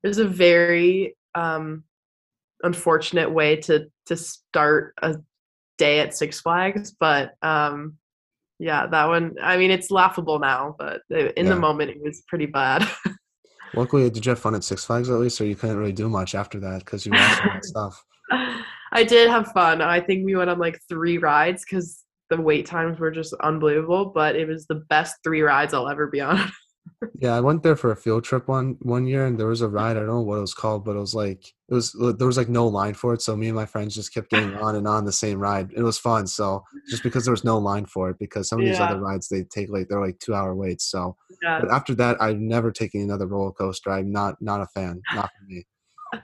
it 0.03 0.07
was 0.07 0.17
a 0.17 0.27
very 0.27 1.15
um, 1.33 1.83
unfortunate 2.63 3.31
way 3.31 3.57
to 3.57 3.87
to 4.07 4.17
start 4.17 4.93
a 5.01 5.15
day 5.77 5.99
at 5.99 6.15
Six 6.15 6.41
Flags, 6.41 6.93
but 6.99 7.35
um, 7.41 7.97
yeah, 8.59 8.87
that 8.87 9.07
one. 9.07 9.35
I 9.41 9.57
mean, 9.57 9.71
it's 9.71 9.91
laughable 9.91 10.39
now, 10.39 10.75
but 10.77 11.01
in 11.09 11.31
yeah. 11.37 11.53
the 11.53 11.55
moment, 11.55 11.91
it 11.91 12.01
was 12.01 12.23
pretty 12.27 12.47
bad. 12.47 12.85
Luckily, 13.75 14.09
did 14.09 14.25
you 14.25 14.29
have 14.31 14.39
fun 14.39 14.55
at 14.55 14.63
Six 14.63 14.85
Flags 14.85 15.09
at 15.09 15.19
least, 15.19 15.39
or 15.41 15.45
you 15.45 15.55
couldn't 15.55 15.77
really 15.77 15.91
do 15.91 16.09
much 16.09 16.35
after 16.35 16.59
that 16.61 16.79
because 16.79 17.05
you 17.05 17.11
watched 17.11 17.41
all 17.45 17.53
that 17.53 17.65
stuff? 17.65 18.05
I 18.91 19.03
did 19.03 19.29
have 19.29 19.51
fun. 19.51 19.81
I 19.81 19.99
think 19.99 20.25
we 20.25 20.35
went 20.35 20.49
on 20.49 20.59
like 20.59 20.79
three 20.87 21.17
rides 21.17 21.63
because 21.65 22.03
the 22.29 22.39
wait 22.39 22.65
times 22.65 22.99
were 22.99 23.11
just 23.11 23.33
unbelievable. 23.41 24.05
But 24.05 24.35
it 24.35 24.47
was 24.47 24.65
the 24.67 24.83
best 24.89 25.17
three 25.23 25.41
rides 25.41 25.73
I'll 25.73 25.89
ever 25.89 26.07
be 26.07 26.21
on. 26.21 26.51
yeah, 27.19 27.35
I 27.35 27.39
went 27.39 27.63
there 27.63 27.75
for 27.75 27.91
a 27.91 27.95
field 27.95 28.23
trip 28.23 28.47
one 28.47 28.77
one 28.81 29.05
year, 29.05 29.25
and 29.25 29.39
there 29.39 29.47
was 29.47 29.61
a 29.61 29.67
ride. 29.67 29.97
I 29.97 30.01
don't 30.01 30.07
know 30.07 30.21
what 30.21 30.37
it 30.37 30.41
was 30.41 30.53
called, 30.53 30.85
but 30.85 30.95
it 30.95 30.99
was 30.99 31.13
like 31.13 31.53
it 31.69 31.73
was 31.73 31.91
there 32.17 32.27
was 32.27 32.37
like 32.37 32.49
no 32.49 32.67
line 32.67 32.93
for 32.93 33.13
it. 33.13 33.21
So 33.21 33.35
me 33.35 33.47
and 33.47 33.55
my 33.55 33.65
friends 33.65 33.95
just 33.95 34.13
kept 34.13 34.29
getting 34.29 34.55
on 34.61 34.75
and 34.75 34.87
on 34.87 35.05
the 35.05 35.11
same 35.11 35.39
ride. 35.39 35.71
It 35.75 35.81
was 35.81 35.97
fun. 35.97 36.27
So 36.27 36.63
just 36.89 37.03
because 37.03 37.25
there 37.25 37.31
was 37.31 37.43
no 37.43 37.57
line 37.57 37.85
for 37.85 38.09
it, 38.09 38.19
because 38.19 38.49
some 38.49 38.59
of 38.59 38.65
these 38.65 38.77
yeah. 38.77 38.85
other 38.85 38.99
rides 38.99 39.27
they 39.27 39.43
take 39.43 39.69
like 39.69 39.87
they're 39.87 40.05
like 40.05 40.19
two 40.19 40.33
hour 40.33 40.55
waits. 40.55 40.85
So 40.85 41.15
yeah. 41.41 41.59
but 41.61 41.71
after 41.71 41.95
that, 41.95 42.21
I've 42.21 42.39
never 42.39 42.71
taken 42.71 43.01
another 43.01 43.27
roller 43.27 43.51
coaster. 43.51 43.91
I'm 43.91 44.11
not 44.11 44.41
not 44.41 44.61
a 44.61 44.67
fan. 44.67 45.01
Not 45.13 45.29
for 45.37 45.45
me. 45.45 45.65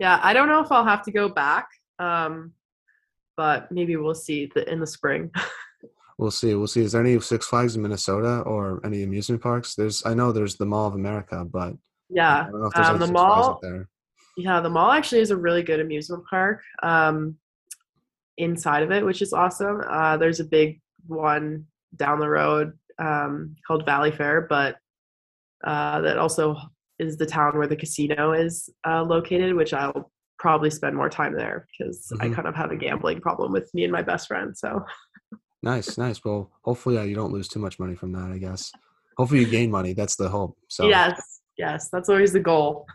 yeah, 0.00 0.20
I 0.22 0.32
don't 0.32 0.48
know 0.48 0.60
if 0.60 0.70
I'll 0.72 0.84
have 0.84 1.02
to 1.04 1.12
go 1.12 1.28
back. 1.28 1.68
Um, 1.98 2.52
but 3.36 3.70
maybe 3.72 3.96
we'll 3.96 4.14
see 4.14 4.50
the, 4.54 4.70
in 4.70 4.80
the 4.80 4.86
spring. 4.86 5.30
we'll 6.18 6.30
see. 6.30 6.54
We'll 6.54 6.66
see. 6.66 6.82
Is 6.82 6.92
there 6.92 7.00
any 7.00 7.18
Six 7.20 7.46
Flags 7.46 7.76
in 7.76 7.82
Minnesota 7.82 8.40
or 8.40 8.80
any 8.84 9.02
amusement 9.02 9.42
parks? 9.42 9.74
There's. 9.74 10.04
I 10.04 10.14
know 10.14 10.32
there's 10.32 10.56
the 10.56 10.66
Mall 10.66 10.86
of 10.86 10.94
America, 10.94 11.44
but 11.44 11.74
yeah, 12.08 12.48
um, 12.74 12.98
the 12.98 13.10
mall. 13.10 13.60
Yeah, 14.36 14.60
the 14.60 14.70
mall 14.70 14.92
actually 14.92 15.20
is 15.20 15.30
a 15.30 15.36
really 15.36 15.62
good 15.62 15.80
amusement 15.80 16.24
park. 16.28 16.62
Um, 16.82 17.36
inside 18.38 18.82
of 18.82 18.90
it, 18.90 19.04
which 19.04 19.22
is 19.22 19.32
awesome. 19.32 19.82
Uh, 19.88 20.16
there's 20.16 20.40
a 20.40 20.44
big 20.44 20.80
one 21.06 21.66
down 21.96 22.18
the 22.18 22.28
road 22.28 22.72
um, 22.98 23.56
called 23.66 23.84
Fair, 23.86 24.46
but 24.48 24.76
uh, 25.64 26.00
that 26.00 26.18
also 26.18 26.56
is 26.98 27.16
the 27.16 27.26
town 27.26 27.56
where 27.56 27.66
the 27.66 27.76
casino 27.76 28.32
is 28.32 28.68
uh, 28.86 29.02
located, 29.02 29.54
which 29.54 29.74
I'll 29.74 30.10
probably 30.38 30.70
spend 30.70 30.96
more 30.96 31.08
time 31.08 31.34
there 31.36 31.66
because 31.70 32.08
mm-hmm. 32.12 32.32
I 32.32 32.34
kind 32.34 32.48
of 32.48 32.54
have 32.54 32.70
a 32.70 32.76
gambling 32.76 33.20
problem 33.20 33.52
with 33.52 33.72
me 33.74 33.84
and 33.84 33.92
my 33.92 34.02
best 34.02 34.28
friend. 34.28 34.56
So 34.56 34.84
nice, 35.62 35.98
nice. 35.98 36.24
Well, 36.24 36.50
hopefully 36.62 36.98
uh, 36.98 37.02
you 37.02 37.14
don't 37.14 37.32
lose 37.32 37.48
too 37.48 37.60
much 37.60 37.78
money 37.78 37.94
from 37.94 38.12
that. 38.12 38.30
I 38.30 38.38
guess. 38.38 38.72
Hopefully 39.18 39.40
you 39.40 39.46
gain 39.46 39.70
money. 39.70 39.92
That's 39.92 40.16
the 40.16 40.28
hope. 40.28 40.56
So 40.68 40.88
yes, 40.88 41.40
yes, 41.58 41.88
that's 41.90 42.08
always 42.08 42.32
the 42.32 42.40
goal. 42.40 42.86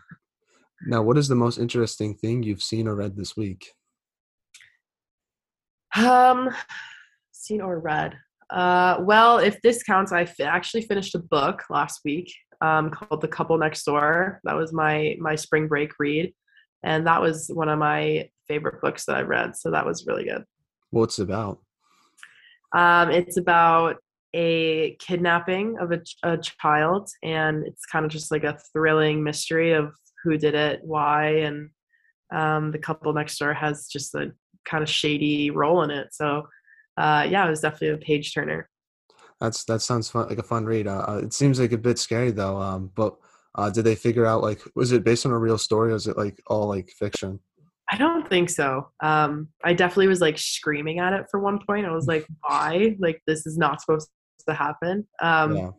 Now, 0.86 1.02
what 1.02 1.18
is 1.18 1.28
the 1.28 1.34
most 1.34 1.58
interesting 1.58 2.14
thing 2.14 2.42
you've 2.42 2.62
seen 2.62 2.86
or 2.86 2.94
read 2.94 3.16
this 3.16 3.36
week? 3.36 3.72
Um, 5.96 6.50
seen 7.32 7.60
or 7.60 7.80
read. 7.80 8.16
Uh, 8.50 8.98
well, 9.00 9.38
if 9.38 9.60
this 9.62 9.82
counts, 9.82 10.12
I 10.12 10.22
f- 10.22 10.40
actually 10.40 10.82
finished 10.82 11.14
a 11.14 11.18
book 11.18 11.64
last 11.68 12.00
week 12.04 12.32
um, 12.60 12.90
called 12.90 13.20
The 13.20 13.28
Couple 13.28 13.58
Next 13.58 13.84
Door. 13.84 14.40
That 14.44 14.54
was 14.54 14.72
my 14.72 15.16
my 15.18 15.34
spring 15.34 15.66
break 15.66 15.92
read 15.98 16.32
and 16.82 17.06
that 17.06 17.20
was 17.20 17.50
one 17.52 17.68
of 17.68 17.78
my 17.78 18.28
favorite 18.46 18.80
books 18.80 19.04
that 19.06 19.16
I 19.16 19.22
read. 19.22 19.56
So 19.56 19.70
that 19.70 19.86
was 19.86 20.06
really 20.06 20.24
good. 20.24 20.44
What's 20.90 21.18
it 21.18 21.24
about? 21.24 21.60
Um, 22.74 23.10
it's 23.10 23.36
about 23.36 23.96
a 24.34 24.96
kidnapping 25.00 25.78
of 25.80 25.92
a, 25.92 26.00
a 26.22 26.38
child, 26.38 27.10
and 27.22 27.66
it's 27.66 27.86
kind 27.86 28.04
of 28.04 28.10
just 28.10 28.30
like 28.30 28.44
a 28.44 28.58
thrilling 28.72 29.22
mystery 29.22 29.72
of 29.72 29.92
who 30.22 30.36
did 30.36 30.54
it, 30.54 30.80
why, 30.82 31.28
and 31.28 31.70
um, 32.32 32.72
the 32.72 32.78
couple 32.78 33.12
next 33.12 33.38
door 33.38 33.54
has 33.54 33.88
just 33.88 34.14
a 34.14 34.32
kind 34.64 34.82
of 34.82 34.88
shady 34.88 35.50
role 35.50 35.82
in 35.82 35.90
it. 35.90 36.08
So, 36.12 36.46
uh, 36.96 37.26
yeah, 37.28 37.46
it 37.46 37.50
was 37.50 37.60
definitely 37.60 37.88
a 37.90 37.98
page 37.98 38.34
turner. 38.34 38.68
That's 39.40 39.64
that 39.64 39.82
sounds 39.82 40.10
fun, 40.10 40.28
like 40.28 40.38
a 40.38 40.42
fun 40.42 40.64
read. 40.64 40.86
Uh, 40.88 41.04
uh, 41.08 41.20
it 41.22 41.32
seems 41.32 41.60
like 41.60 41.72
a 41.72 41.78
bit 41.78 41.98
scary 41.98 42.32
though. 42.32 42.60
Um, 42.60 42.90
but 42.94 43.16
uh, 43.54 43.70
did 43.70 43.84
they 43.84 43.94
figure 43.94 44.26
out 44.26 44.42
like 44.42 44.60
was 44.74 44.92
it 44.92 45.04
based 45.04 45.24
on 45.26 45.32
a 45.32 45.38
real 45.38 45.58
story 45.58 45.92
or 45.92 45.96
is 45.96 46.06
it 46.06 46.18
like 46.18 46.40
all 46.48 46.68
like 46.68 46.90
fiction? 46.98 47.40
I 47.90 47.96
don't 47.96 48.28
think 48.28 48.50
so. 48.50 48.88
Um, 49.02 49.48
I 49.64 49.72
definitely 49.72 50.08
was 50.08 50.20
like 50.20 50.38
screaming 50.38 50.98
at 50.98 51.12
it 51.14 51.26
for 51.30 51.40
one 51.40 51.58
point. 51.66 51.86
I 51.86 51.92
was 51.92 52.06
like, 52.06 52.26
why? 52.42 52.96
Like 52.98 53.22
this 53.26 53.46
is 53.46 53.56
not 53.56 53.80
supposed 53.80 54.10
to 54.48 54.54
happen. 54.54 55.06
Um, 55.22 55.56
yeah. 55.56 55.70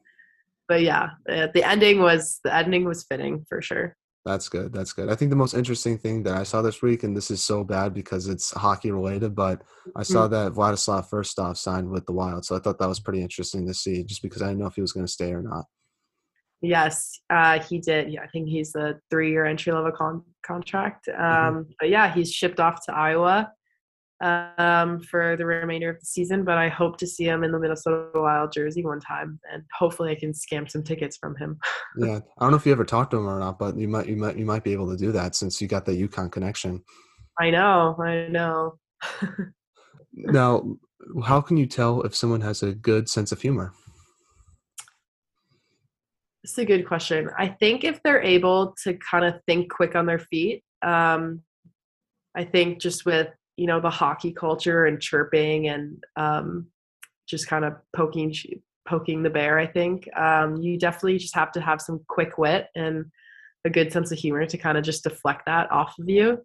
But 0.68 0.82
yeah, 0.82 1.10
the 1.26 1.64
ending 1.64 2.00
was 2.00 2.40
the 2.44 2.54
ending 2.54 2.86
was 2.86 3.04
fitting 3.10 3.46
for 3.50 3.62
sure. 3.62 3.96
That's 4.26 4.50
good. 4.50 4.72
That's 4.74 4.94
good. 4.94 5.10
I 5.10 5.16
think 5.16 5.32
the 5.32 5.36
most 5.36 5.56
interesting 5.56 5.98
thing 5.98 6.22
that 6.24 6.36
I 6.36 6.44
saw 6.44 6.62
this 6.62 6.82
week, 6.82 7.04
and 7.04 7.16
this 7.18 7.32
is 7.32 7.44
so 7.44 7.64
bad 7.64 7.94
because 7.94 8.28
it's 8.28 8.52
hockey 8.52 8.92
related, 8.92 9.34
but 9.34 9.64
I 9.96 10.04
saw 10.04 10.28
Mm. 10.28 10.32
that 10.32 10.52
Vladislav 10.52 11.10
Firstov 11.10 11.58
signed 11.58 11.90
with 11.90 12.06
the 12.06 12.12
Wild, 12.12 12.46
so 12.46 12.56
I 12.56 12.60
thought 12.60 12.78
that 12.80 12.90
was 12.90 13.00
pretty 13.00 13.22
interesting 13.22 13.66
to 13.66 13.74
see, 13.74 14.04
just 14.04 14.22
because 14.22 14.42
I 14.44 14.48
didn't 14.48 14.60
know 14.60 14.68
if 14.68 14.76
he 14.76 14.82
was 14.82 14.92
going 14.92 15.06
to 15.06 15.12
stay 15.12 15.34
or 15.34 15.42
not. 15.42 15.66
Yes, 16.62 17.20
uh, 17.30 17.60
he 17.60 17.80
did. 17.80 18.12
Yeah, 18.12 18.22
I 18.24 18.28
think 18.28 18.50
he's 18.50 18.76
a 18.76 19.00
three-year 19.10 19.46
entry-level 19.46 19.92
con- 19.94 20.24
contract. 20.46 21.08
Um, 21.08 21.68
But 21.80 21.90
yeah, 21.90 22.14
he's 22.14 22.32
shipped 22.32 22.60
off 22.60 22.86
to 22.86 22.94
Iowa 22.94 23.52
um, 24.22 25.00
for 25.00 25.38
the 25.38 25.46
remainder 25.46 25.90
of 25.90 26.00
the 26.00 26.06
season. 26.06 26.44
But 26.44 26.58
I 26.58 26.68
hope 26.68 26.98
to 26.98 27.08
see 27.08 27.24
him 27.24 27.44
in 27.44 27.52
the 27.52 27.60
Minnesota 27.60 28.10
Wild 28.14 28.52
jersey 28.52 28.84
one 28.84 29.00
time, 29.00 29.40
and 29.52 29.64
hopefully 29.78 30.12
I 30.12 30.16
can 30.16 30.34
scam 30.34 30.70
some 30.70 30.84
tickets 30.84 31.18
from 31.18 31.36
him. 31.38 31.58
Yeah, 31.98 32.20
I 32.38 32.42
don't 32.42 32.52
know 32.52 32.58
if 32.58 32.66
you 32.66 32.72
ever 32.72 32.86
talked 32.86 33.12
to 33.12 33.18
him 33.18 33.28
or 33.28 33.40
not, 33.40 33.58
but 33.58 33.76
you 33.76 33.88
might, 33.88 34.08
you 34.08 34.16
might, 34.16 34.38
you 34.38 34.46
might 34.46 34.64
be 34.64 34.74
able 34.74 34.90
to 34.92 34.96
do 34.96 35.12
that 35.12 35.36
since 35.36 35.60
you 35.60 35.68
got 35.68 35.86
the 35.86 35.92
UConn 35.92 36.32
connection. 36.32 36.84
I 37.40 37.50
know, 37.50 37.98
I 38.00 38.28
know. 38.28 38.78
Now, 40.14 40.78
how 41.24 41.42
can 41.42 41.58
you 41.58 41.66
tell 41.66 42.02
if 42.02 42.16
someone 42.16 42.42
has 42.42 42.64
a 42.64 42.74
good 42.74 43.10
sense 43.10 43.32
of 43.32 43.42
humor? 43.42 43.74
It's 46.44 46.58
a 46.58 46.66
good 46.66 46.88
question. 46.88 47.30
I 47.38 47.48
think 47.48 47.84
if 47.84 48.02
they're 48.04 48.22
able 48.22 48.76
to 48.84 48.94
kind 48.96 49.26
of 49.26 49.42
think 49.46 49.70
quick 49.70 49.96
on 49.96 50.06
their 50.06 50.20
feet, 50.20 50.64
um, 50.82 51.42
I 52.36 52.46
think 52.46 52.80
just 52.80 53.06
with 53.06 53.28
you 53.58 53.68
know 53.68 53.82
the 53.82 53.90
hockey 53.90 54.32
culture 54.32 54.86
and 54.86 55.02
chirping 55.02 55.68
and 55.68 56.02
um, 56.16 56.68
just 57.28 57.48
kind 57.48 57.66
of 57.66 57.74
poking 57.96 58.34
poking 58.88 59.22
the 59.22 59.30
bear. 59.30 59.60
I 59.60 59.68
think 59.68 60.08
um, 60.18 60.58
you 60.58 60.78
definitely 60.78 61.18
just 61.18 61.36
have 61.36 61.52
to 61.54 61.62
have 61.62 61.82
some 61.82 62.00
quick 62.08 62.38
wit 62.38 62.68
and 62.76 63.06
a 63.66 63.70
good 63.70 63.92
sense 63.92 64.12
of 64.12 64.18
humor 64.18 64.46
to 64.46 64.58
kind 64.58 64.78
of 64.78 64.84
just 64.84 65.04
deflect 65.04 65.46
that 65.46 65.72
off 65.72 65.96
of 66.00 66.10
you. 66.10 66.40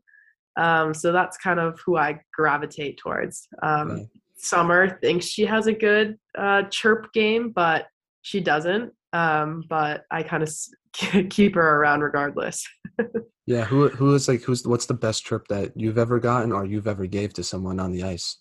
Um, 0.57 0.95
so 0.95 1.13
that's 1.13 1.37
kind 1.37 1.59
of 1.59 1.79
who 1.85 1.97
I 1.97 2.21
gravitate 2.33 2.99
towards. 2.99 3.49
Um, 3.63 3.91
Okay. 3.91 4.07
Summer 4.37 4.99
thinks 5.01 5.27
she 5.27 5.47
has 5.47 5.69
a 5.69 5.73
good 5.73 6.19
uh, 6.37 6.65
chirp 6.65 7.13
game, 7.13 7.51
but 7.51 7.87
she 8.23 8.41
doesn't. 8.41 8.93
Um, 9.15 9.65
but 9.69 10.05
I 10.11 10.25
kind 10.25 10.43
of 10.43 10.53
keep 11.31 11.55
her 11.55 11.77
around 11.81 12.03
regardless. 12.03 12.67
Yeah, 13.47 13.65
who, 13.65 13.89
who 13.91 14.15
is 14.15 14.27
like, 14.27 14.41
who's, 14.41 14.67
what's 14.67 14.87
the 14.87 14.95
best 14.95 15.27
trip 15.27 15.49
that 15.49 15.73
you've 15.77 15.99
ever 15.99 16.19
gotten 16.19 16.51
or 16.51 16.65
you've 16.65 16.89
ever 16.89 17.05
gave 17.05 17.35
to 17.35 17.45
someone 17.45 17.79
on 17.79 17.93
the 17.93 18.03
ice? 18.03 18.39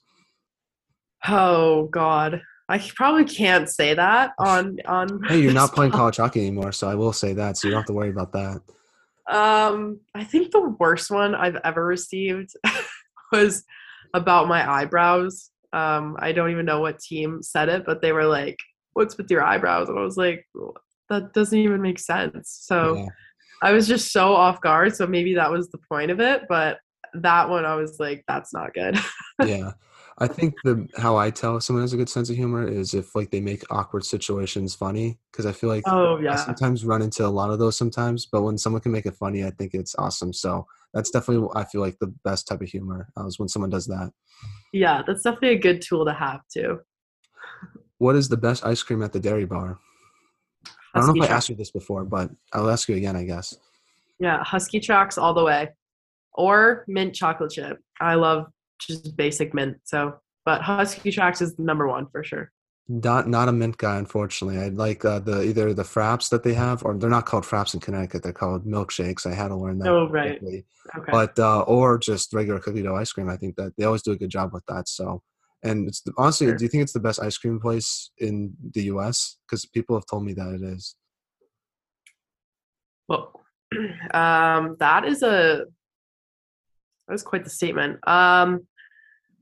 Oh 1.28 1.88
God, 1.88 2.42
I 2.70 2.80
probably 2.96 3.26
can't 3.26 3.70
say 3.70 3.94
that 3.94 4.32
on 4.40 4.78
on. 4.86 5.22
Hey, 5.28 5.40
you're 5.42 5.54
not 5.54 5.74
playing 5.74 5.92
college 5.92 6.18
hockey 6.18 6.40
anymore, 6.42 6.72
so 6.72 6.88
I 6.88 6.96
will 6.96 7.12
say 7.12 7.34
that, 7.34 7.58
so 7.58 7.68
you 7.68 7.74
don't 7.74 7.82
have 7.82 7.88
to 7.88 7.94
worry 7.94 8.12
about 8.12 8.32
that. 8.32 8.62
Um, 9.30 10.00
I 10.16 10.24
think 10.24 10.52
the 10.52 10.76
worst 10.80 11.12
one 11.12 11.36
I've 11.36 11.58
ever 11.64 11.86
received 11.86 12.54
was 13.32 13.64
about 14.14 14.48
my 14.48 14.70
eyebrows. 14.70 15.52
Um, 15.72 16.16
I 16.20 16.32
don't 16.32 16.52
even 16.52 16.66
know 16.66 16.80
what 16.80 17.00
team 17.00 17.42
said 17.42 17.68
it, 17.68 17.86
but 17.86 18.02
they 18.02 18.12
were 18.12 18.26
like, 18.26 18.58
"What's 18.94 19.18
with 19.18 19.30
your 19.30 19.44
eyebrows?" 19.44 19.90
And 19.90 19.98
I 19.98 20.04
was 20.04 20.18
like, 20.18 20.46
"That 21.10 21.34
doesn't 21.34 21.58
even 21.58 21.82
make 21.82 22.00
sense." 22.00 22.60
So 22.62 22.96
Yeah. 22.96 23.08
I 23.62 23.72
was 23.72 23.88
just 23.88 24.12
so 24.12 24.34
off 24.34 24.62
guard. 24.62 24.96
So 24.96 25.08
maybe 25.08 25.36
that 25.36 25.52
was 25.52 25.70
the 25.70 25.80
point 25.90 26.12
of 26.12 26.20
it, 26.20 26.44
but 26.50 26.80
that 27.14 27.50
one 27.50 27.66
I 27.66 27.76
was 27.76 28.00
like, 28.00 28.24
"That's 28.28 28.54
not 28.54 28.74
good." 28.74 28.98
yeah 29.46 29.72
i 30.20 30.28
think 30.28 30.54
the 30.64 30.88
how 30.96 31.18
i 31.18 31.32
tell 31.32 31.58
if 31.58 31.64
someone 31.64 31.82
has 31.82 31.92
a 31.92 31.98
good 31.98 32.08
sense 32.08 32.30
of 32.30 32.36
humor 32.36 32.68
is 32.68 32.94
if 32.94 33.16
like 33.16 33.32
they 33.32 33.42
make 33.42 33.64
awkward 33.72 34.06
situations 34.06 34.76
funny 34.76 35.18
because 35.32 35.48
i 35.48 35.52
feel 35.52 35.72
like 35.72 35.82
oh 35.88 36.20
yeah. 36.20 36.34
i 36.34 36.36
sometimes 36.36 36.86
run 36.86 37.02
into 37.02 37.26
a 37.26 37.28
lot 37.28 37.50
of 37.50 37.58
those 37.58 37.76
sometimes 37.76 38.28
but 38.28 38.44
when 38.44 38.56
someone 38.56 38.80
can 38.80 38.92
make 38.92 39.08
it 39.08 39.16
funny 39.16 39.44
i 39.44 39.50
think 39.50 39.74
it's 39.74 39.96
awesome 39.98 40.32
so 40.32 40.68
that's 40.94 41.10
definitely 41.10 41.44
what 41.44 41.58
i 41.58 41.64
feel 41.64 41.82
like 41.82 41.98
the 41.98 42.14
best 42.24 42.48
type 42.48 42.62
of 42.62 42.70
humor 42.70 43.10
uh, 43.18 43.26
is 43.26 43.40
when 43.40 43.50
someone 43.50 43.72
does 43.72 43.88
that 43.88 44.12
yeah. 44.74 45.04
That's 45.06 45.22
definitely 45.22 45.50
a 45.50 45.60
good 45.60 45.82
tool 45.82 46.06
to 46.06 46.14
have 46.14 46.42
too. 46.52 46.80
What 48.00 48.16
is 48.16 48.30
the 48.30 48.38
best 48.38 48.66
ice 48.66 48.82
cream 48.84 49.02
at 49.04 49.14
the 49.14 49.20
dairy 49.20 49.46
bar 49.46 49.80
i 50.94 51.00
don't 51.00 51.08
know 51.08 51.14
Husky 51.14 51.20
if 51.26 51.32
i 51.32 51.34
asked 51.36 51.50
you 51.50 51.56
this 51.56 51.72
before 51.72 52.04
but 52.06 52.30
i'll 52.54 52.70
ask 52.70 52.88
you 52.90 52.96
again 52.96 53.16
i 53.16 53.24
guess 53.24 53.56
Yeah, 54.20 54.44
Husky 54.44 54.80
Tracks 54.80 55.18
all 55.18 55.34
the 55.34 55.44
way, 55.44 55.70
or 56.34 56.86
mint 56.88 57.14
chocolate 57.16 57.52
chip. 57.52 57.78
I 58.00 58.16
love 58.16 58.46
just 58.80 59.18
basic 59.18 59.54
mint. 59.54 59.78
So, 59.84 60.16
but 60.46 60.62
Husky 60.62 61.12
Tracks 61.12 61.42
is 61.42 61.58
number 61.60 61.88
one 61.88 62.06
for 62.12 62.24
sure. 62.24 62.52
not 62.88 63.28
not 63.28 63.50
a 63.50 63.52
mint 63.52 63.78
guy 63.78 63.98
unfortunately 63.98 64.58
i 64.64 64.68
like 64.86 65.02
uh, 65.06 65.20
the 65.20 65.38
either 65.50 65.74
the 65.74 65.84
fraps 65.96 66.28
that 66.30 66.44
they 66.44 66.54
have 66.54 66.84
or 66.86 66.92
they're 66.98 67.10
not 67.18 67.26
called 67.26 67.46
fraps 67.46 67.74
in 67.74 67.80
connecticut 67.80 68.22
they're 68.24 68.34
called 68.44 68.66
milkshakes 68.66 69.26
i 69.26 69.34
had 69.42 69.48
to 69.54 69.56
learn 69.64 69.78
that 69.80 69.88
Oh, 69.90 70.10
right. 70.10 70.38
quickly. 70.40 70.66
Okay. 70.98 71.12
but 71.18 71.34
uh, 71.40 71.62
or 71.62 71.98
just 71.98 72.34
regular 72.34 72.60
cookie 72.60 72.84
dough 72.84 72.98
ice 73.04 73.12
cream. 73.14 73.30
I 73.30 73.38
think 73.38 73.56
that 73.56 73.72
they 73.78 73.86
always 73.86 74.02
do 74.08 74.12
a 74.12 74.18
good 74.18 74.30
job 74.38 74.48
with 74.56 74.66
that. 74.68 74.86
So, 74.90 75.06
and 75.64 75.88
it's 75.88 76.02
the, 76.02 76.12
honestly, 76.18 76.48
Sure. 76.48 76.56
do 76.56 76.64
you 76.66 76.70
think 76.70 76.84
it's 76.84 76.94
the 76.94 77.00
best 77.00 77.22
ice 77.22 77.38
cream 77.38 77.60
place 77.60 78.12
in 78.18 78.54
the 78.74 78.84
U.S.? 78.84 79.38
Because 79.48 79.66
people 79.66 79.96
have 79.96 80.06
told 80.06 80.26
me 80.26 80.34
that 80.34 80.54
it 80.54 80.62
is. 80.62 80.96
well, 83.08 83.42
um, 84.14 84.76
that 84.80 85.06
is 85.06 85.24
a 85.24 85.66
that 87.08 87.12
was 87.12 87.24
quite 87.24 87.44
the 87.44 87.50
statement. 87.50 87.96
Um, 88.08 88.66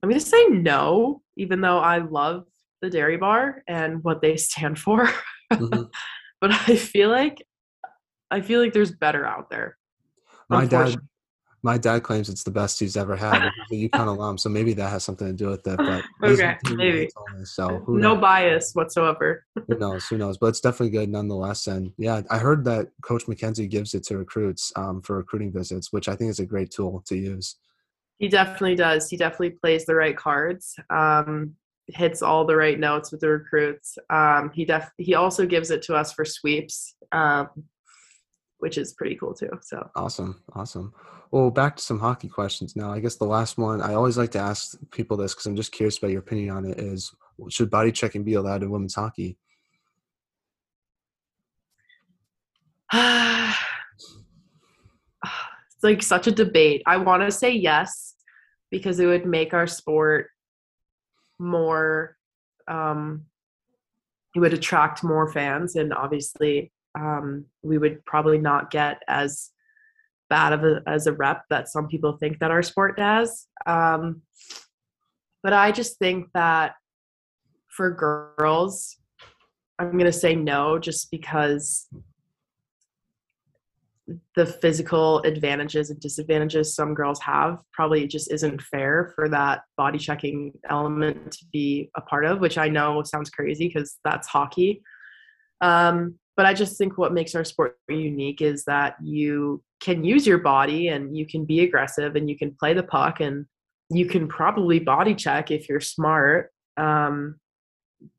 I'm 0.02 0.10
gonna 0.10 0.20
say 0.20 0.46
no, 0.48 1.22
even 1.38 1.62
though 1.62 1.78
I 1.80 2.00
love 2.00 2.46
the 2.82 2.90
Dairy 2.90 3.18
Bar 3.18 3.64
and 3.68 4.04
what 4.04 4.22
they 4.22 4.36
stand 4.50 4.80
for. 4.80 5.10
Mhm. 5.54 5.90
but 6.42 6.52
I 6.52 6.76
feel 6.76 7.10
like 7.10 7.46
I 8.32 8.42
feel 8.42 8.62
like 8.62 8.74
there's 8.74 8.92
better 8.92 9.26
out 9.26 9.50
there. 9.50 9.78
My 10.50 10.66
dad. 10.66 11.00
My 11.64 11.78
dad 11.78 12.02
claims 12.04 12.28
it's 12.30 12.44
the 12.44 12.52
best 12.52 12.80
he's 12.80 12.98
ever 12.98 13.16
had. 13.16 13.52
He's 13.70 13.86
a 13.86 13.90
UConn 13.90 14.08
alum, 14.18 14.38
so 14.38 14.50
maybe 14.50 14.74
that 14.74 14.90
has 14.90 15.04
something 15.04 15.28
to 15.28 15.34
do 15.34 15.50
with 15.50 15.66
it. 15.68 15.78
But 15.78 16.04
Okay, 16.24 16.32
the 16.32 16.36
two 16.36 16.38
that 16.38 16.60
he 16.64 16.76
maybe. 16.76 17.10
me, 17.38 17.46
So 17.46 17.84
no 17.88 18.14
knows? 18.14 18.22
bias 18.22 18.72
whatsoever. 18.74 19.46
Who 19.68 19.78
knows? 19.78 20.08
Who 20.08 20.18
knows? 20.18 20.38
But 20.38 20.48
it's 20.48 20.60
definitely 20.62 20.90
good 20.98 21.10
nonetheless. 21.10 21.68
And 21.68 21.94
yeah, 21.98 22.22
I 22.32 22.40
heard 22.40 22.66
that 22.66 22.90
Coach 23.04 23.26
MacKenzie 23.28 23.70
gives 23.70 23.94
it 23.94 24.04
to 24.06 24.18
recruits 24.18 24.74
um, 24.76 25.02
for 25.02 25.18
recruiting 25.18 25.52
visits, 25.52 25.94
which 25.94 26.10
I 26.10 26.16
think 26.16 26.32
is 26.32 26.40
a 26.40 26.46
great 26.46 26.72
tool 26.72 27.04
to 27.08 27.16
use. 27.16 27.58
He 28.18 28.28
definitely 28.28 28.76
does. 28.76 29.10
He 29.10 29.18
definitely 29.18 29.52
plays 29.52 29.86
the 29.86 29.96
right 29.96 30.16
cards. 30.18 30.76
Um, 30.90 31.56
hits 31.88 32.22
all 32.22 32.46
the 32.46 32.56
right 32.56 32.80
notes 32.80 33.12
with 33.12 33.22
the 33.22 33.30
recruits. 33.30 33.98
Um, 34.10 34.52
he 34.54 34.66
def 34.66 34.90
he 34.98 35.16
also 35.16 35.46
gives 35.46 35.72
it 35.72 35.82
to 35.84 35.96
us 35.96 36.14
for 36.14 36.24
sweeps, 36.26 36.96
um, 37.12 37.50
which 38.62 38.78
is 38.78 38.94
pretty 38.94 39.16
cool 39.16 39.34
too. 39.34 39.50
So 39.62 39.90
Awesome, 39.96 40.42
awesome. 40.54 40.94
Well, 41.32 41.50
back 41.50 41.78
to 41.78 41.82
some 41.82 42.00
hockey 42.00 42.28
questions 42.28 42.76
now. 42.76 42.92
I 42.92 43.00
guess 43.00 43.16
the 43.16 43.26
last 43.26 43.58
one 43.58 43.82
I 43.82 43.96
always 43.96 44.18
like 44.18 44.32
to 44.32 44.40
ask 44.40 44.78
people 44.92 45.18
this 45.18 45.34
because 45.34 45.48
I'm 45.48 45.56
just 45.56 45.72
curious 45.72 45.98
about 45.98 46.12
your 46.12 46.20
opinion 46.20 46.56
on 46.56 46.66
it. 46.66 46.80
Is 46.80 47.12
should 47.50 47.72
body 47.72 47.92
checking 47.92 48.24
be 48.24 48.36
allowed 48.36 48.62
in 48.62 48.70
women's 48.70 48.94
hockey? 48.94 49.38
it's 52.94 53.58
like 55.82 56.04
such 56.04 56.28
a 56.28 56.32
debate. 56.32 56.84
I 56.86 56.98
want 56.98 57.24
to 57.24 57.32
say 57.32 57.52
yes 57.52 58.14
because 58.70 59.00
it 59.00 59.08
would 59.08 59.26
make 59.26 59.56
our 59.56 59.66
sport 59.66 60.28
more. 61.40 62.16
Um, 62.68 63.26
it 64.36 64.40
would 64.40 64.54
attract 64.54 65.04
more 65.04 65.32
fans, 65.32 65.76
and 65.76 65.94
obviously, 65.94 66.72
um, 67.00 67.46
we 67.62 67.78
would 67.78 68.04
probably 68.06 68.38
not 68.38 68.72
get 68.72 69.02
as 69.08 69.52
bad 70.30 70.54
of 70.54 70.64
a 70.64 70.82
as 70.88 71.08
a 71.08 71.14
rep 71.14 71.44
that 71.50 71.68
some 71.68 71.88
people 71.88 72.18
think 72.18 72.40
that 72.40 72.52
our 72.52 72.64
sport 72.64 72.98
does. 72.98 73.48
Um, 73.66 74.22
but 75.44 75.54
I 75.54 75.72
just 75.72 75.98
think 76.00 76.28
that 76.34 76.76
for 77.68 77.92
girls, 77.92 78.98
I'm 79.80 79.98
gonna 79.98 80.12
say 80.12 80.36
no, 80.36 80.80
just 80.80 81.12
because 81.12 81.88
the 84.36 84.46
physical 84.46 85.20
advantages 85.22 85.90
and 85.90 86.00
disadvantages 86.00 86.76
some 86.76 86.94
girls 86.94 87.20
have 87.22 87.60
probably 87.72 88.08
just 88.08 88.32
isn't 88.32 88.62
fair 88.62 89.14
for 89.16 89.30
that 89.30 89.62
body 89.78 89.98
checking 89.98 90.52
element 90.70 91.32
to 91.32 91.46
be 91.52 91.90
a 91.96 92.02
part 92.02 92.26
of, 92.26 92.40
which 92.40 92.58
I 92.58 92.68
know 92.68 93.04
sounds 93.04 93.30
crazy 93.30 93.68
because 93.68 93.98
that's 94.04 94.28
hockey. 94.28 94.82
Um, 95.62 96.16
but 96.38 96.46
I 96.46 96.54
just 96.54 96.78
think 96.78 96.98
what 96.98 97.14
makes 97.14 97.36
our 97.36 97.44
sport 97.44 97.78
unique 97.90 98.42
is 98.42 98.64
that 98.66 98.96
you 99.04 99.64
can 99.82 100.04
use 100.04 100.26
your 100.26 100.38
body 100.38 100.88
and 100.88 101.16
you 101.16 101.26
can 101.26 101.46
be 101.46 101.62
aggressive 101.62 102.16
and 102.16 102.30
you 102.30 102.38
can 102.38 102.56
play 102.58 102.74
the 102.74 102.84
puck 102.84 103.20
and 103.20 103.46
you 103.90 104.06
can 104.06 104.28
probably 104.28 104.80
body 104.80 105.14
check 105.14 105.52
if 105.52 105.68
you're 105.68 105.82
smart. 105.82 106.52
Um, 106.78 107.40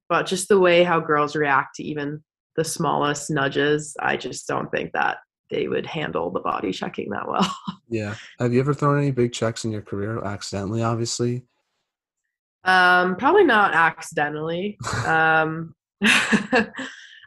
but 0.08 0.26
just 0.26 0.48
the 0.48 0.58
way 0.58 0.84
how 0.84 1.00
girls 1.00 1.34
react 1.34 1.76
to 1.76 1.84
even 1.84 2.22
the 2.56 2.64
smallest 2.64 3.30
nudges, 3.30 3.96
I 3.98 4.16
just 4.18 4.46
don't 4.46 4.70
think 4.70 4.92
that 4.92 5.18
they 5.50 5.68
would 5.68 5.86
handle 5.86 6.30
the 6.30 6.40
body 6.40 6.72
checking 6.72 7.10
that 7.10 7.28
well. 7.28 7.54
Yeah. 7.88 8.14
Have 8.38 8.54
you 8.54 8.60
ever 8.60 8.72
thrown 8.72 8.96
any 8.96 9.10
big 9.10 9.34
checks 9.34 9.66
in 9.66 9.70
your 9.70 9.82
career 9.82 10.24
accidentally? 10.24 10.82
Obviously. 10.82 11.44
Um, 12.64 13.16
probably 13.16 13.44
not 13.44 13.74
accidentally. 13.74 14.78
um, 15.06 15.74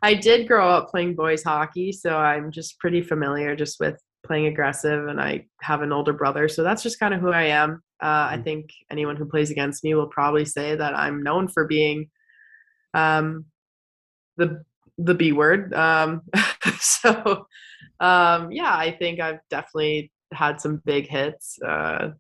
I 0.06 0.14
did 0.14 0.48
grow 0.48 0.70
up 0.70 0.92
playing 0.92 1.16
boys 1.16 1.42
hockey, 1.42 1.92
so 1.92 2.16
I'm 2.16 2.52
just 2.52 2.78
pretty 2.78 3.02
familiar 3.02 3.56
just 3.56 3.80
with 3.80 4.00
playing 4.24 4.46
aggressive, 4.46 5.08
and 5.08 5.20
I 5.20 5.48
have 5.62 5.82
an 5.82 5.92
older 5.92 6.14
brother, 6.14 6.48
so 6.48 6.62
that's 6.62 6.84
just 6.84 7.00
kind 7.00 7.12
of 7.12 7.22
who 7.22 7.32
I 7.32 7.46
am. 7.46 7.82
Uh, 8.04 8.28
I 8.34 8.38
Mm. 8.38 8.44
think 8.44 8.70
anyone 8.92 9.16
who 9.16 9.26
plays 9.26 9.50
against 9.50 9.84
me 9.84 9.96
will 9.96 10.06
probably 10.06 10.46
say 10.46 10.76
that 10.76 10.96
I'm 10.96 11.24
known 11.24 11.48
for 11.48 11.66
being 11.66 12.12
um, 12.94 13.46
the 14.38 14.64
the 15.00 15.16
B 15.16 15.32
word. 15.32 15.74
Um, 15.74 16.22
so 16.80 17.48
um, 18.00 18.52
yeah, 18.52 18.76
I 18.76 18.96
think 19.00 19.20
I've 19.20 19.40
definitely 19.50 20.12
had 20.32 20.62
some 20.62 20.84
big 20.86 21.08
hits, 21.08 21.58
uh, 21.64 22.12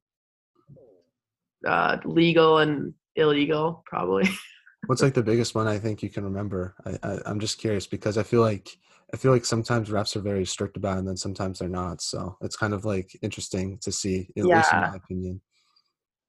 uh, 1.67 1.97
legal 2.03 2.57
and 2.57 2.95
illegal, 3.15 3.83
probably. 3.85 4.27
What's 4.87 5.01
like 5.01 5.13
the 5.13 5.23
biggest 5.23 5.55
one 5.55 5.67
I 5.67 5.79
think 5.79 6.03
you 6.03 6.09
can 6.09 6.23
remember? 6.23 6.75
I, 6.85 6.97
I 7.03 7.19
I'm 7.25 7.39
just 7.39 7.57
curious 7.57 7.87
because 7.87 8.17
I 8.17 8.23
feel 8.23 8.41
like 8.41 8.77
I 9.13 9.17
feel 9.17 9.31
like 9.31 9.45
sometimes 9.45 9.89
refs 9.89 10.15
are 10.15 10.21
very 10.21 10.45
strict 10.45 10.77
about 10.77 10.95
it 10.95 10.99
and 10.99 11.07
then 11.07 11.17
sometimes 11.17 11.59
they're 11.59 11.69
not. 11.69 12.01
So 12.01 12.37
it's 12.41 12.55
kind 12.57 12.73
of 12.73 12.85
like 12.85 13.17
interesting 13.21 13.77
to 13.79 13.91
see, 13.91 14.29
at 14.37 14.45
least 14.45 14.73
in 14.73 14.79
Yeah. 14.79 14.89
my 14.89 14.95
opinion. 14.95 15.41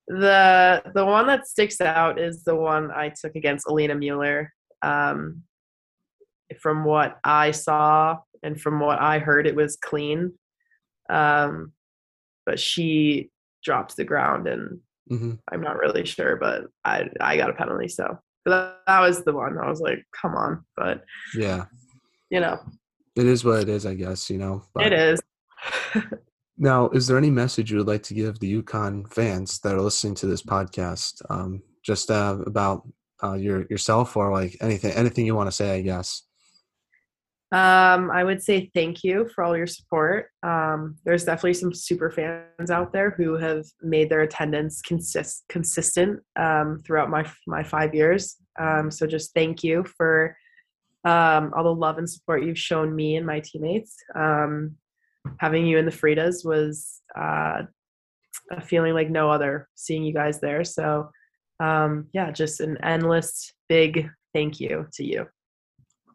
the 0.09 0.83
the 0.95 1.05
one 1.05 1.27
that 1.27 1.47
sticks 1.47 1.81
out 1.81 2.19
is 2.21 2.45
the 2.45 2.55
one 2.55 2.91
I 2.91 3.09
took 3.11 3.35
against 3.35 3.67
Alina 3.69 3.95
Mueller. 3.95 4.53
Um, 4.83 5.43
from 6.61 6.85
what 6.85 7.19
I 7.25 7.51
saw 7.51 8.19
and 8.43 8.61
from 8.61 8.79
what 8.81 9.01
I 9.01 9.19
heard, 9.19 9.47
it 9.47 9.57
was 9.57 9.77
clean. 9.77 10.33
Um, 11.11 11.73
but 12.45 12.61
she 12.61 13.31
dropped 13.65 13.91
to 13.91 13.97
the 13.97 14.05
ground, 14.05 14.47
and 14.47 14.81
hmm 15.09 15.35
I'm 15.51 15.61
not 15.63 15.79
really 15.79 16.07
sure, 16.07 16.37
but 16.37 16.65
I 16.85 17.09
I 17.21 17.37
got 17.37 17.51
a 17.51 17.55
penalty. 17.55 17.89
So 17.89 18.19
but 18.47 18.51
that, 18.51 18.79
that 18.87 19.01
was 19.01 19.25
the 19.25 19.33
one. 19.33 19.59
I 19.59 19.69
was 19.69 19.81
like, 19.81 20.07
come 20.19 20.35
on, 20.37 20.65
but 20.77 21.03
Yeah, 21.35 21.65
you 22.31 22.39
know, 22.39 22.61
it 23.17 23.27
is 23.27 23.45
what 23.45 23.61
it 23.61 23.69
is, 23.69 23.85
I 23.85 23.95
guess. 23.95 24.31
You 24.31 24.39
know, 24.39 24.63
but 24.73 24.87
it 24.87 24.93
is. 24.93 25.21
Now, 26.57 26.89
is 26.91 27.09
there 27.09 27.19
any 27.19 27.31
message 27.31 27.73
you 27.73 27.79
would 27.79 27.89
like 27.89 28.05
to 28.05 28.15
give 28.15 28.39
the 28.39 28.63
UConn 28.63 29.13
fans 29.13 29.59
that 29.61 29.75
are 29.75 29.81
listening 29.81 30.15
to 30.17 30.27
this 30.27 30.43
podcast, 30.43 31.21
um, 31.29 31.61
just 31.85 32.09
uh, 32.09 32.39
about 32.47 32.89
uh, 33.21 33.35
your 33.35 33.67
yourself 33.69 34.17
or 34.17 34.31
like 34.31 34.57
anything 34.61 34.93
anything 34.93 35.27
you 35.27 35.35
want 35.35 35.49
to 35.49 35.57
say? 35.57 35.75
I 35.75 35.83
guess. 35.83 36.23
Um, 37.53 38.11
I 38.11 38.25
would 38.25 38.43
say 38.43 38.71
thank 38.75 39.05
you 39.05 39.29
for 39.33 39.45
all 39.45 39.57
your 39.57 39.69
support. 39.69 40.31
Um, 40.43 40.97
there's 41.05 41.25
definitely 41.25 41.55
some 41.55 41.73
super 41.73 42.11
fans 42.11 42.71
out 42.71 42.93
there 42.93 43.11
who 43.11 43.35
have 43.35 43.65
made 43.83 44.11
their 44.11 44.23
attendance 44.23 44.83
consist 44.83 45.45
consistent 45.49 46.21
um, 46.35 46.83
throughout 46.85 47.09
my 47.09 47.25
my 47.47 47.63
five 47.63 47.95
years. 47.95 48.37
Um, 48.59 48.91
so 48.91 49.07
just 49.07 49.33
thank 49.33 49.63
you 49.63 49.85
for 49.97 50.37
um, 51.05 51.53
all 51.57 51.63
the 51.63 51.73
love 51.73 51.99
and 51.99 52.11
support 52.11 52.43
you've 52.43 52.59
shown 52.59 52.95
me 52.95 53.15
and 53.15 53.25
my 53.25 53.39
teammates. 53.39 53.97
Um, 54.17 54.77
having 55.39 55.67
you 55.67 55.79
in 55.79 55.85
the 55.85 55.93
Freitas 55.93 56.45
was 56.45 57.01
uh, 57.17 57.63
a 58.51 58.61
feeling 58.61 58.95
like 58.95 59.09
no 59.09 59.31
other. 59.31 59.69
Seeing 59.77 60.03
you 60.03 60.13
guys 60.13 60.41
there, 60.41 60.65
so 60.65 61.11
um, 61.61 62.09
yeah, 62.13 62.33
just 62.33 62.61
an 62.61 62.77
endless 62.83 63.53
big 63.69 64.11
thank 64.35 64.59
you 64.59 64.89
to 64.95 65.05
you. 65.05 65.29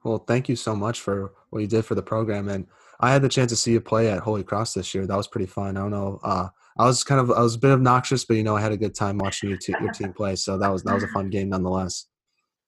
Well, 0.04 0.20
thank 0.20 0.50
you 0.50 0.56
so 0.56 0.76
much 0.76 1.00
for 1.02 1.34
what 1.52 1.60
you 1.60 1.68
did 1.68 1.86
for 1.86 1.96
the 1.96 2.02
program, 2.02 2.50
and 2.50 2.66
I 3.00 3.12
had 3.12 3.22
the 3.22 3.30
chance 3.30 3.52
to 3.52 3.56
see 3.56 3.72
you 3.74 3.82
play 3.82 4.10
at 4.12 4.20
Holy 4.20 4.44
Cross 4.44 4.74
this 4.74 4.94
year. 4.96 5.06
That 5.08 5.18
was 5.18 5.28
pretty 5.28 5.46
fun. 5.48 5.78
I 5.78 5.82
don't 5.82 5.92
know. 5.92 6.20
Uh, 6.24 6.48
I 6.78 6.86
was 6.86 7.04
kind 7.04 7.20
of 7.22 7.32
I 7.32 7.42
was 7.42 7.56
a 7.56 7.60
bit 7.60 7.72
obnoxious, 7.72 8.26
but 8.26 8.38
you 8.38 8.44
know 8.44 8.56
I 8.56 8.62
had 8.62 8.72
a 8.72 8.78
good 8.78 8.96
time 8.96 9.18
watching 9.18 9.50
your, 9.50 9.58
te- 9.60 9.76
your 9.82 9.92
team 9.92 10.14
play. 10.14 10.36
So 10.36 10.58
that 10.58 10.70
was 10.70 10.84
that 10.84 10.94
was 10.94 11.04
a 11.04 11.08
fun 11.10 11.30
game 11.30 11.50
nonetheless. 11.50 12.06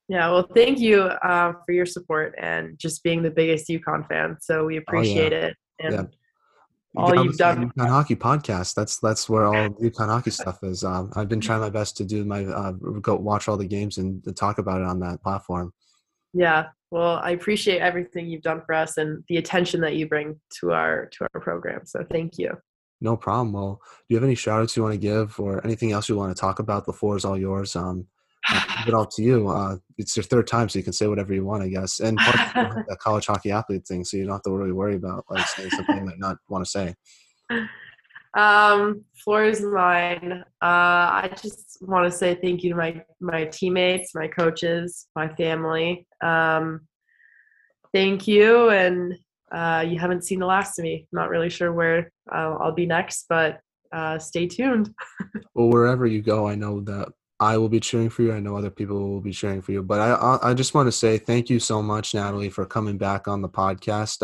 Yeah, 0.09 0.29
well, 0.31 0.47
thank 0.53 0.79
you 0.79 1.01
uh, 1.03 1.53
for 1.65 1.71
your 1.71 1.85
support 1.85 2.35
and 2.37 2.77
just 2.77 3.03
being 3.03 3.23
the 3.23 3.31
biggest 3.31 3.69
UConn 3.69 4.07
fan. 4.07 4.37
So 4.41 4.65
we 4.65 4.77
appreciate 4.77 5.31
it. 5.33 5.55
And 5.79 6.09
Oh, 6.95 7.07
Yeah. 7.11 7.19
all 7.19 7.25
you've 7.25 7.37
done- 7.37 7.71
UConn 7.71 7.87
hockey 7.89 8.15
podcast. 8.15 8.75
That's 8.75 8.99
that's 8.99 9.27
where 9.29 9.45
all 9.45 9.69
UConn 9.69 10.07
hockey 10.09 10.29
stuff 10.31 10.59
is. 10.63 10.83
Um, 10.83 11.11
I've 11.15 11.29
been 11.29 11.41
trying 11.41 11.61
my 11.61 11.69
best 11.71 11.97
to 11.97 12.05
do 12.05 12.23
my 12.25 12.45
uh, 12.45 12.71
go 12.73 13.15
watch 13.15 13.47
all 13.47 13.57
the 13.57 13.65
games 13.65 13.97
and, 13.97 14.21
and 14.27 14.35
talk 14.37 14.57
about 14.59 14.81
it 14.81 14.87
on 14.87 14.99
that 14.99 15.21
platform. 15.23 15.73
yeah, 16.33 16.65
well, 16.93 17.19
I 17.23 17.31
appreciate 17.31 17.79
everything 17.79 18.27
you've 18.27 18.43
done 18.43 18.61
for 18.63 18.75
us 18.75 18.99
and 18.99 19.23
the 19.27 19.37
attention 19.37 19.81
that 19.81 19.95
you 19.95 20.07
bring 20.07 20.39
to 20.59 20.73
our 20.73 21.07
to 21.13 21.25
our 21.33 21.41
program. 21.41 21.81
So 21.85 22.05
thank 22.11 22.37
you. 22.37 22.55
No 23.01 23.17
problem. 23.17 23.51
Well, 23.51 23.81
do 23.83 24.05
you 24.09 24.17
have 24.17 24.23
any 24.23 24.35
shout 24.35 24.61
outs 24.61 24.77
you 24.77 24.83
want 24.83 24.93
to 24.93 24.99
give 24.99 25.39
or 25.39 25.65
anything 25.65 25.91
else 25.91 26.07
you 26.07 26.15
want 26.15 26.35
to 26.35 26.39
talk 26.39 26.59
about? 26.59 26.85
The 26.85 26.93
floor 26.93 27.17
is 27.17 27.25
all 27.25 27.35
yours. 27.35 27.75
Um, 27.75 28.05
it 28.85 28.93
all 28.93 29.07
to 29.07 29.23
you. 29.23 29.47
Uh, 29.47 29.77
it's 29.97 30.15
your 30.15 30.23
third 30.23 30.45
time, 30.45 30.69
so 30.69 30.77
you 30.77 30.83
can 30.83 30.93
say 30.93 31.07
whatever 31.07 31.33
you 31.33 31.43
want, 31.43 31.63
I 31.63 31.69
guess. 31.69 31.99
And 31.99 32.15
plus, 32.15 32.35
you 32.35 32.61
don't 32.61 32.77
have 32.77 32.85
that 32.87 32.99
college 32.99 33.25
hockey 33.25 33.49
athlete 33.49 33.87
thing, 33.87 34.05
so 34.05 34.15
you 34.15 34.25
don't 34.25 34.33
have 34.33 34.43
to 34.43 34.51
really 34.51 34.71
worry 34.71 34.95
about 34.95 35.25
like 35.31 35.47
saying 35.47 35.71
something 35.71 35.97
you 35.97 36.05
might 36.05 36.19
not 36.19 36.37
want 36.47 36.63
to 36.63 36.69
say. 36.69 36.93
Um, 38.35 39.05
floor 39.23 39.45
is 39.45 39.61
mine. 39.61 40.43
Uh, 40.61 40.65
I 41.21 41.29
just 41.41 41.77
want 41.81 42.11
to 42.11 42.17
say 42.17 42.35
thank 42.35 42.63
you 42.63 42.71
to 42.71 42.75
my 42.75 43.03
my 43.19 43.45
teammates, 43.45 44.15
my 44.15 44.27
coaches, 44.27 45.07
my 45.15 45.27
family. 45.29 46.07
Um, 46.21 46.81
thank 47.93 48.27
you, 48.27 48.69
and 48.69 49.13
uh, 49.53 49.85
you 49.87 49.99
haven't 49.99 50.23
seen 50.23 50.39
the 50.39 50.45
last 50.45 50.79
of 50.79 50.83
me. 50.83 51.07
I'm 51.13 51.19
Not 51.19 51.29
really 51.29 51.49
sure 51.49 51.71
where 51.71 52.11
uh, 52.31 52.55
I'll 52.59 52.71
be 52.71 52.87
next, 52.87 53.25
but 53.29 53.59
uh, 53.91 54.19
stay 54.19 54.47
tuned. 54.47 54.93
Well, 55.55 55.69
wherever 55.69 56.07
you 56.07 56.23
go, 56.23 56.47
I 56.47 56.55
know 56.55 56.81
that 56.81 57.09
I 57.39 57.57
will 57.57 57.69
be 57.69 57.79
cheering 57.79 58.09
for 58.09 58.23
you. 58.23 58.33
I 58.33 58.39
know 58.39 58.57
other 58.57 58.71
people 58.71 59.07
will 59.07 59.21
be 59.21 59.33
cheering 59.33 59.61
for 59.61 59.71
you. 59.71 59.83
But 59.83 59.99
I, 59.99 60.13
I, 60.13 60.49
I 60.49 60.53
just 60.55 60.73
want 60.73 60.87
to 60.87 60.91
say 60.91 61.19
thank 61.19 61.47
you 61.47 61.59
so 61.59 61.79
much, 61.79 62.15
Natalie, 62.15 62.49
for 62.49 62.65
coming 62.65 62.97
back 62.97 63.27
on 63.27 63.43
the 63.43 63.49
podcast. 63.49 64.23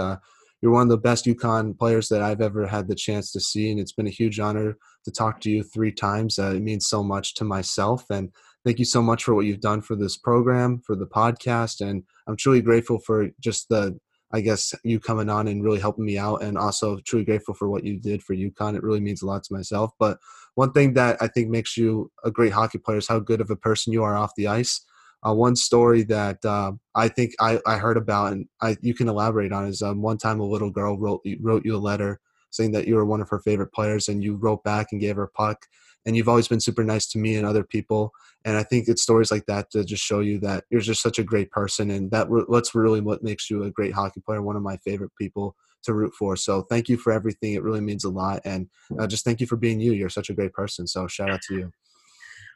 You're 0.62 0.72
one 0.72 0.84
of 0.84 0.89
the 0.89 0.97
best 0.97 1.26
UConn 1.26 1.78
players 1.78 2.10
that 2.10 2.22
I've 2.22 2.41
ever 2.41 2.68
had 2.68 2.88
the 2.88 2.95
chance 2.95 3.32
to 3.32 3.39
see, 3.39 3.72
and 3.72 3.80
it's 3.80 3.93
been 3.93 4.07
a 4.07 4.12
huge 4.12 4.39
honor 4.39 4.78
to 5.05 5.12
talk 5.12 5.39
to 5.41 5.49
you 5.49 5.64
three 5.64 5.91
times. 5.91 6.38
Uh, 6.38 6.53
it 6.55 6.62
means 6.62 6.88
so 6.88 7.01
much 7.01 7.34
to 7.36 7.43
myself, 7.43 8.05
and 8.10 8.32
thank 8.66 8.80
you 8.80 8.86
so 8.86 9.01
much 9.01 9.24
for 9.24 9.34
what 9.34 9.45
you've 9.45 9.62
done 9.62 9.82
for 9.82 9.95
this 9.95 10.18
program, 10.18 10.82
for 10.86 10.95
the 10.95 11.07
podcast, 11.07 11.82
and 11.82 12.03
I'm 12.28 12.36
truly 12.36 12.62
grateful 12.62 12.99
for 12.99 13.30
just 13.39 13.70
the 13.70 13.99
I 14.32 14.41
guess 14.41 14.76
you 14.84 14.99
coming 14.99 15.30
on 15.30 15.47
and 15.47 15.64
really 15.64 15.80
helping 15.80 16.05
me 16.05 16.18
out, 16.18 16.43
and 16.43 16.57
also 16.57 16.99
truly 16.99 17.26
grateful 17.26 17.53
for 17.53 17.70
what 17.70 17.84
you 17.84 17.99
did 17.99 18.22
for 18.22 18.36
UConn. 18.36 18.76
It 18.76 18.84
really 18.84 18.99
means 18.99 19.22
a 19.22 19.26
lot 19.26 19.43
to 19.45 19.53
myself. 19.53 19.91
But 19.97 20.20
one 20.55 20.72
thing 20.72 20.93
that 20.93 21.18
I 21.20 21.28
think 21.28 21.49
makes 21.49 21.76
you 21.78 22.12
a 22.24 22.30
great 22.30 22.53
hockey 22.53 22.78
player 22.78 22.97
is 22.97 23.07
how 23.07 23.20
good 23.20 23.41
of 23.41 23.49
a 23.49 23.55
person 23.55 23.93
you 23.93 24.03
are 24.03 24.16
off 24.16 24.36
the 24.36 24.47
ice. 24.47 24.86
Uh, 25.26 25.34
one 25.34 25.55
story 25.55 26.03
that 26.03 26.43
uh, 26.45 26.72
I 26.95 27.09
think 27.09 27.34
I, 27.39 27.59
I 27.65 27.78
heard 27.78 27.97
about 27.97 28.32
and 28.32 28.47
I, 28.61 28.78
you 28.82 28.93
can 28.93 29.09
elaborate 29.09 29.51
on 29.51 29.67
is 29.67 29.82
um, 29.82 30.01
one 30.01 30.17
time 30.17 30.39
a 30.39 30.45
little 30.45 30.72
girl 30.72 30.97
wrote 30.97 31.22
wrote 31.41 31.65
you 31.65 31.76
a 31.76 31.78
letter 31.78 32.20
saying 32.51 32.72
that 32.72 32.88
you 32.88 32.95
were 32.95 33.05
one 33.05 33.22
of 33.22 33.30
her 33.30 33.39
favorite 33.39 33.74
players 33.74 34.07
and 34.07 34.24
you 34.24 34.36
wrote 34.36 34.63
back 34.63 34.88
and 34.91 35.01
gave 35.01 35.17
her 35.17 35.24
a 35.24 35.30
puck 35.30 35.65
and 36.05 36.15
you've 36.15 36.30
always 36.30 36.47
been 36.47 36.61
super 36.61 36.84
nice 36.84 37.07
to 37.07 37.20
me 37.20 37.36
and 37.36 37.45
other 37.45 37.63
people 37.63 38.11
and 38.45 38.57
I 38.57 38.63
think 38.63 38.88
it's 38.88 39.03
stories 39.03 39.32
like 39.32 39.45
that 39.47 39.70
to 39.72 39.84
just 39.84 40.03
show 40.03 40.22
you 40.22 40.39
that 40.39 40.63
you're 40.70 40.82
just 40.82 41.01
such 41.01 41.20
a 41.20 41.24
great 41.24 41.51
person 41.51 41.91
and 41.91 42.09
that 42.11 42.28
that's 42.49 42.74
really 42.74 43.01
what 43.01 43.24
makes 43.24 43.49
you 43.49 43.63
a 43.63 43.72
great 43.72 43.93
hockey 43.93 44.22
player 44.22 44.41
one 44.41 44.55
of 44.55 44.63
my 44.63 44.78
favorite 44.78 45.11
people 45.20 45.55
to 45.84 45.93
root 45.93 46.13
for 46.17 46.36
so 46.36 46.61
thank 46.63 46.89
you 46.89 46.97
for 46.97 47.11
everything 47.11 47.53
it 47.53 47.63
really 47.63 47.82
means 47.82 48.03
a 48.03 48.09
lot 48.09 48.41
and 48.45 48.67
uh, 48.99 49.07
just 49.07 49.26
thank 49.26 49.39
you 49.39 49.47
for 49.47 49.57
being 49.57 49.80
you 49.80 49.91
you're 49.91 50.09
such 50.09 50.30
a 50.30 50.34
great 50.34 50.53
person 50.53 50.88
so 50.88 51.07
shout 51.07 51.30
out 51.30 51.41
to 51.41 51.55
you 51.55 51.72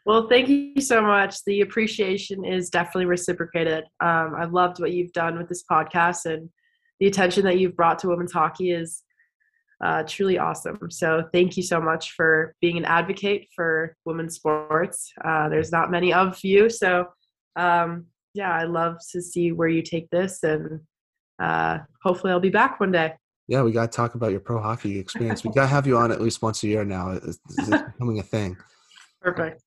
Well, 0.06 0.28
thank 0.28 0.50
you 0.50 0.82
so 0.82 1.02
much. 1.02 1.44
The 1.46 1.62
appreciation 1.62 2.44
is 2.44 2.70
definitely 2.70 3.06
reciprocated. 3.06 3.86
Um, 4.02 4.36
I've 4.38 4.52
loved 4.52 4.80
what 4.80 4.92
you've 4.92 5.14
done 5.14 5.38
with 5.38 5.48
this 5.48 5.64
podcast, 5.70 6.26
and 6.26 6.50
the 7.00 7.08
attention 7.08 7.46
that 7.46 7.58
you've 7.58 7.76
brought 7.76 8.00
to 8.00 8.10
women's 8.10 8.34
hockey 8.34 8.72
is 8.72 9.04
uh, 9.84 10.04
truly 10.04 10.38
awesome. 10.38 10.78
So, 10.90 11.24
thank 11.32 11.56
you 11.56 11.64
so 11.64 11.80
much 11.80 12.12
for 12.12 12.54
being 12.60 12.78
an 12.78 12.86
advocate 12.86 13.48
for 13.56 13.96
women's 14.04 14.36
sports. 14.36 15.12
Uh, 15.24 15.48
there's 15.48 15.72
not 15.72 15.90
many 15.90 16.12
of 16.12 16.38
you, 16.44 16.70
so 16.70 17.08
um, 17.56 18.08
yeah, 18.34 18.52
I 18.52 18.64
love 18.64 18.98
to 19.12 19.22
see 19.22 19.54
where 19.54 19.70
you 19.70 19.82
take 19.82 20.10
this, 20.10 20.44
and 20.44 20.82
uh, 21.42 21.80
hopefully, 22.04 22.34
I'll 22.34 22.42
be 22.42 22.50
back 22.50 22.80
one 22.80 22.92
day. 22.92 23.14
yeah 23.48 23.62
we 23.62 23.72
got 23.72 23.92
to 23.92 23.96
talk 23.96 24.16
about 24.16 24.32
your 24.32 24.40
pro 24.40 24.62
hockey 24.62 25.00
experience 25.00 25.44
we 25.44 25.52
got 25.52 25.64
to 25.64 25.68
have 25.68 25.88
you 25.88 25.98
on 25.98 26.12
at 26.12 26.22
least 26.22 26.42
once 26.42 26.64
a 26.64 26.68
year 26.68 26.86
now 26.86 27.12
it's, 27.12 27.40
it's 27.58 27.70
becoming 27.70 28.20
a 28.20 28.24
thing 28.24 28.56
Perfect. 29.24 29.64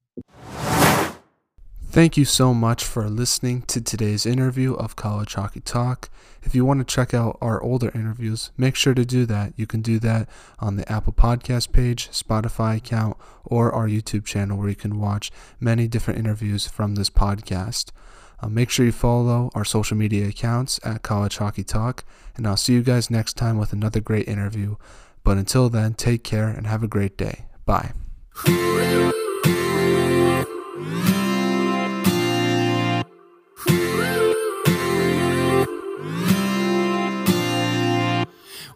Thank 1.97 2.19
you 2.19 2.27
so 2.27 2.53
much 2.53 2.85
for 2.85 3.09
listening 3.09 3.63
to 3.63 3.81
today's 3.81 4.27
interview 4.27 4.75
of 4.75 4.97
College 4.97 5.33
Hockey 5.33 5.61
Talk. 5.61 6.11
If 6.43 6.55
you 6.55 6.63
want 6.63 6.81
to 6.81 6.95
check 6.95 7.15
out 7.15 7.39
our 7.41 7.63
older 7.63 7.91
interviews, 7.95 8.51
make 8.59 8.77
sure 8.77 8.93
to 8.93 9.05
do 9.07 9.25
that. 9.25 9.55
You 9.57 9.67
can 9.67 9.81
do 9.81 9.99
that 10.01 10.29
on 10.59 10.77
the 10.77 10.93
Apple 10.93 11.15
Podcast 11.15 11.73
page, 11.73 12.11
Spotify 12.11 12.77
account, 12.77 13.17
or 13.47 13.73
our 13.73 13.89
YouTube 13.89 14.27
channel 14.27 14.59
where 14.59 14.69
you 14.69 14.75
can 14.75 15.01
watch 15.01 15.33
many 15.59 15.89
different 15.89 16.19
interviews 16.19 16.67
from 16.67 16.97
this 16.97 17.09
podcast. 17.09 17.93
Uh, 18.41 18.49
make 18.49 18.69
sure 18.69 18.85
you 18.85 18.93
follow 18.93 19.51
our 19.55 19.65
social 19.65 19.97
media 19.97 20.29
accounts 20.29 20.79
at 20.85 21.03
College 21.03 21.39
Hockey 21.39 21.65
Talk, 21.65 22.05
and 22.37 22.47
I'll 22.47 22.59
see 22.59 22.75
you 22.75 22.83
guys 22.83 23.11
next 23.11 23.39
time 23.39 23.57
with 23.57 23.73
another 23.73 24.01
great 24.01 24.29
interview. 24.29 24.77
But 25.25 25.39
until 25.39 25.71
then, 25.71 25.95
take 25.95 26.23
care 26.23 26.49
and 26.49 26.67
have 26.67 26.83
a 26.83 26.89
great 26.89 27.17
day. 27.17 27.47
Bye. 27.65 27.93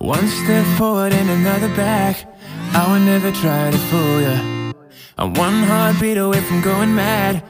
One 0.01 0.27
step 0.29 0.65
forward 0.79 1.13
and 1.13 1.29
another 1.29 1.69
back. 1.77 2.17
I 2.73 2.91
would 2.91 3.03
never 3.03 3.31
try 3.31 3.71
to 3.71 3.77
fool 3.77 4.21
you. 4.23 4.73
I'm 5.19 5.35
one 5.35 5.63
heartbeat 5.63 6.17
away 6.17 6.41
from 6.41 6.63
going 6.63 6.95
mad. 6.95 7.45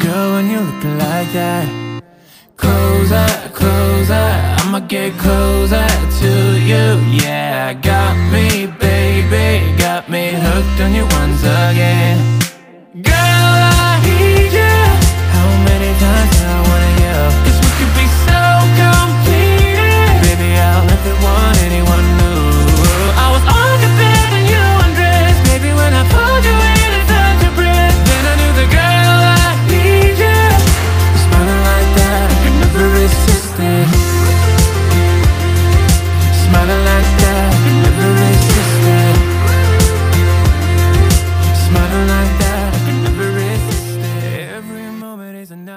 Girl, 0.00 0.34
when 0.34 0.48
you 0.48 0.60
look 0.60 0.84
like 1.02 1.32
that. 1.32 1.66
Closer, 2.56 3.26
closer, 3.52 4.28
I'ma 4.60 4.86
get 4.86 5.18
closer 5.18 5.84
to 6.20 6.32
you. 6.70 6.86
Yeah, 7.10 7.74
got 7.74 8.14
me, 8.30 8.66
baby, 8.78 9.76
got 9.76 10.08
me 10.08 10.30
hooked 10.30 10.80
on 10.80 10.94
you 10.94 11.06
once 11.10 11.42
again. 11.42 12.38
Girl, 13.02 13.14
I 13.82 14.00
need 14.06 14.52
you. 14.52 14.76
How 15.34 15.48
many 15.64 15.98
times 15.98 16.35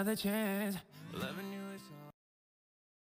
another 0.09 0.15
chance. 0.15 0.88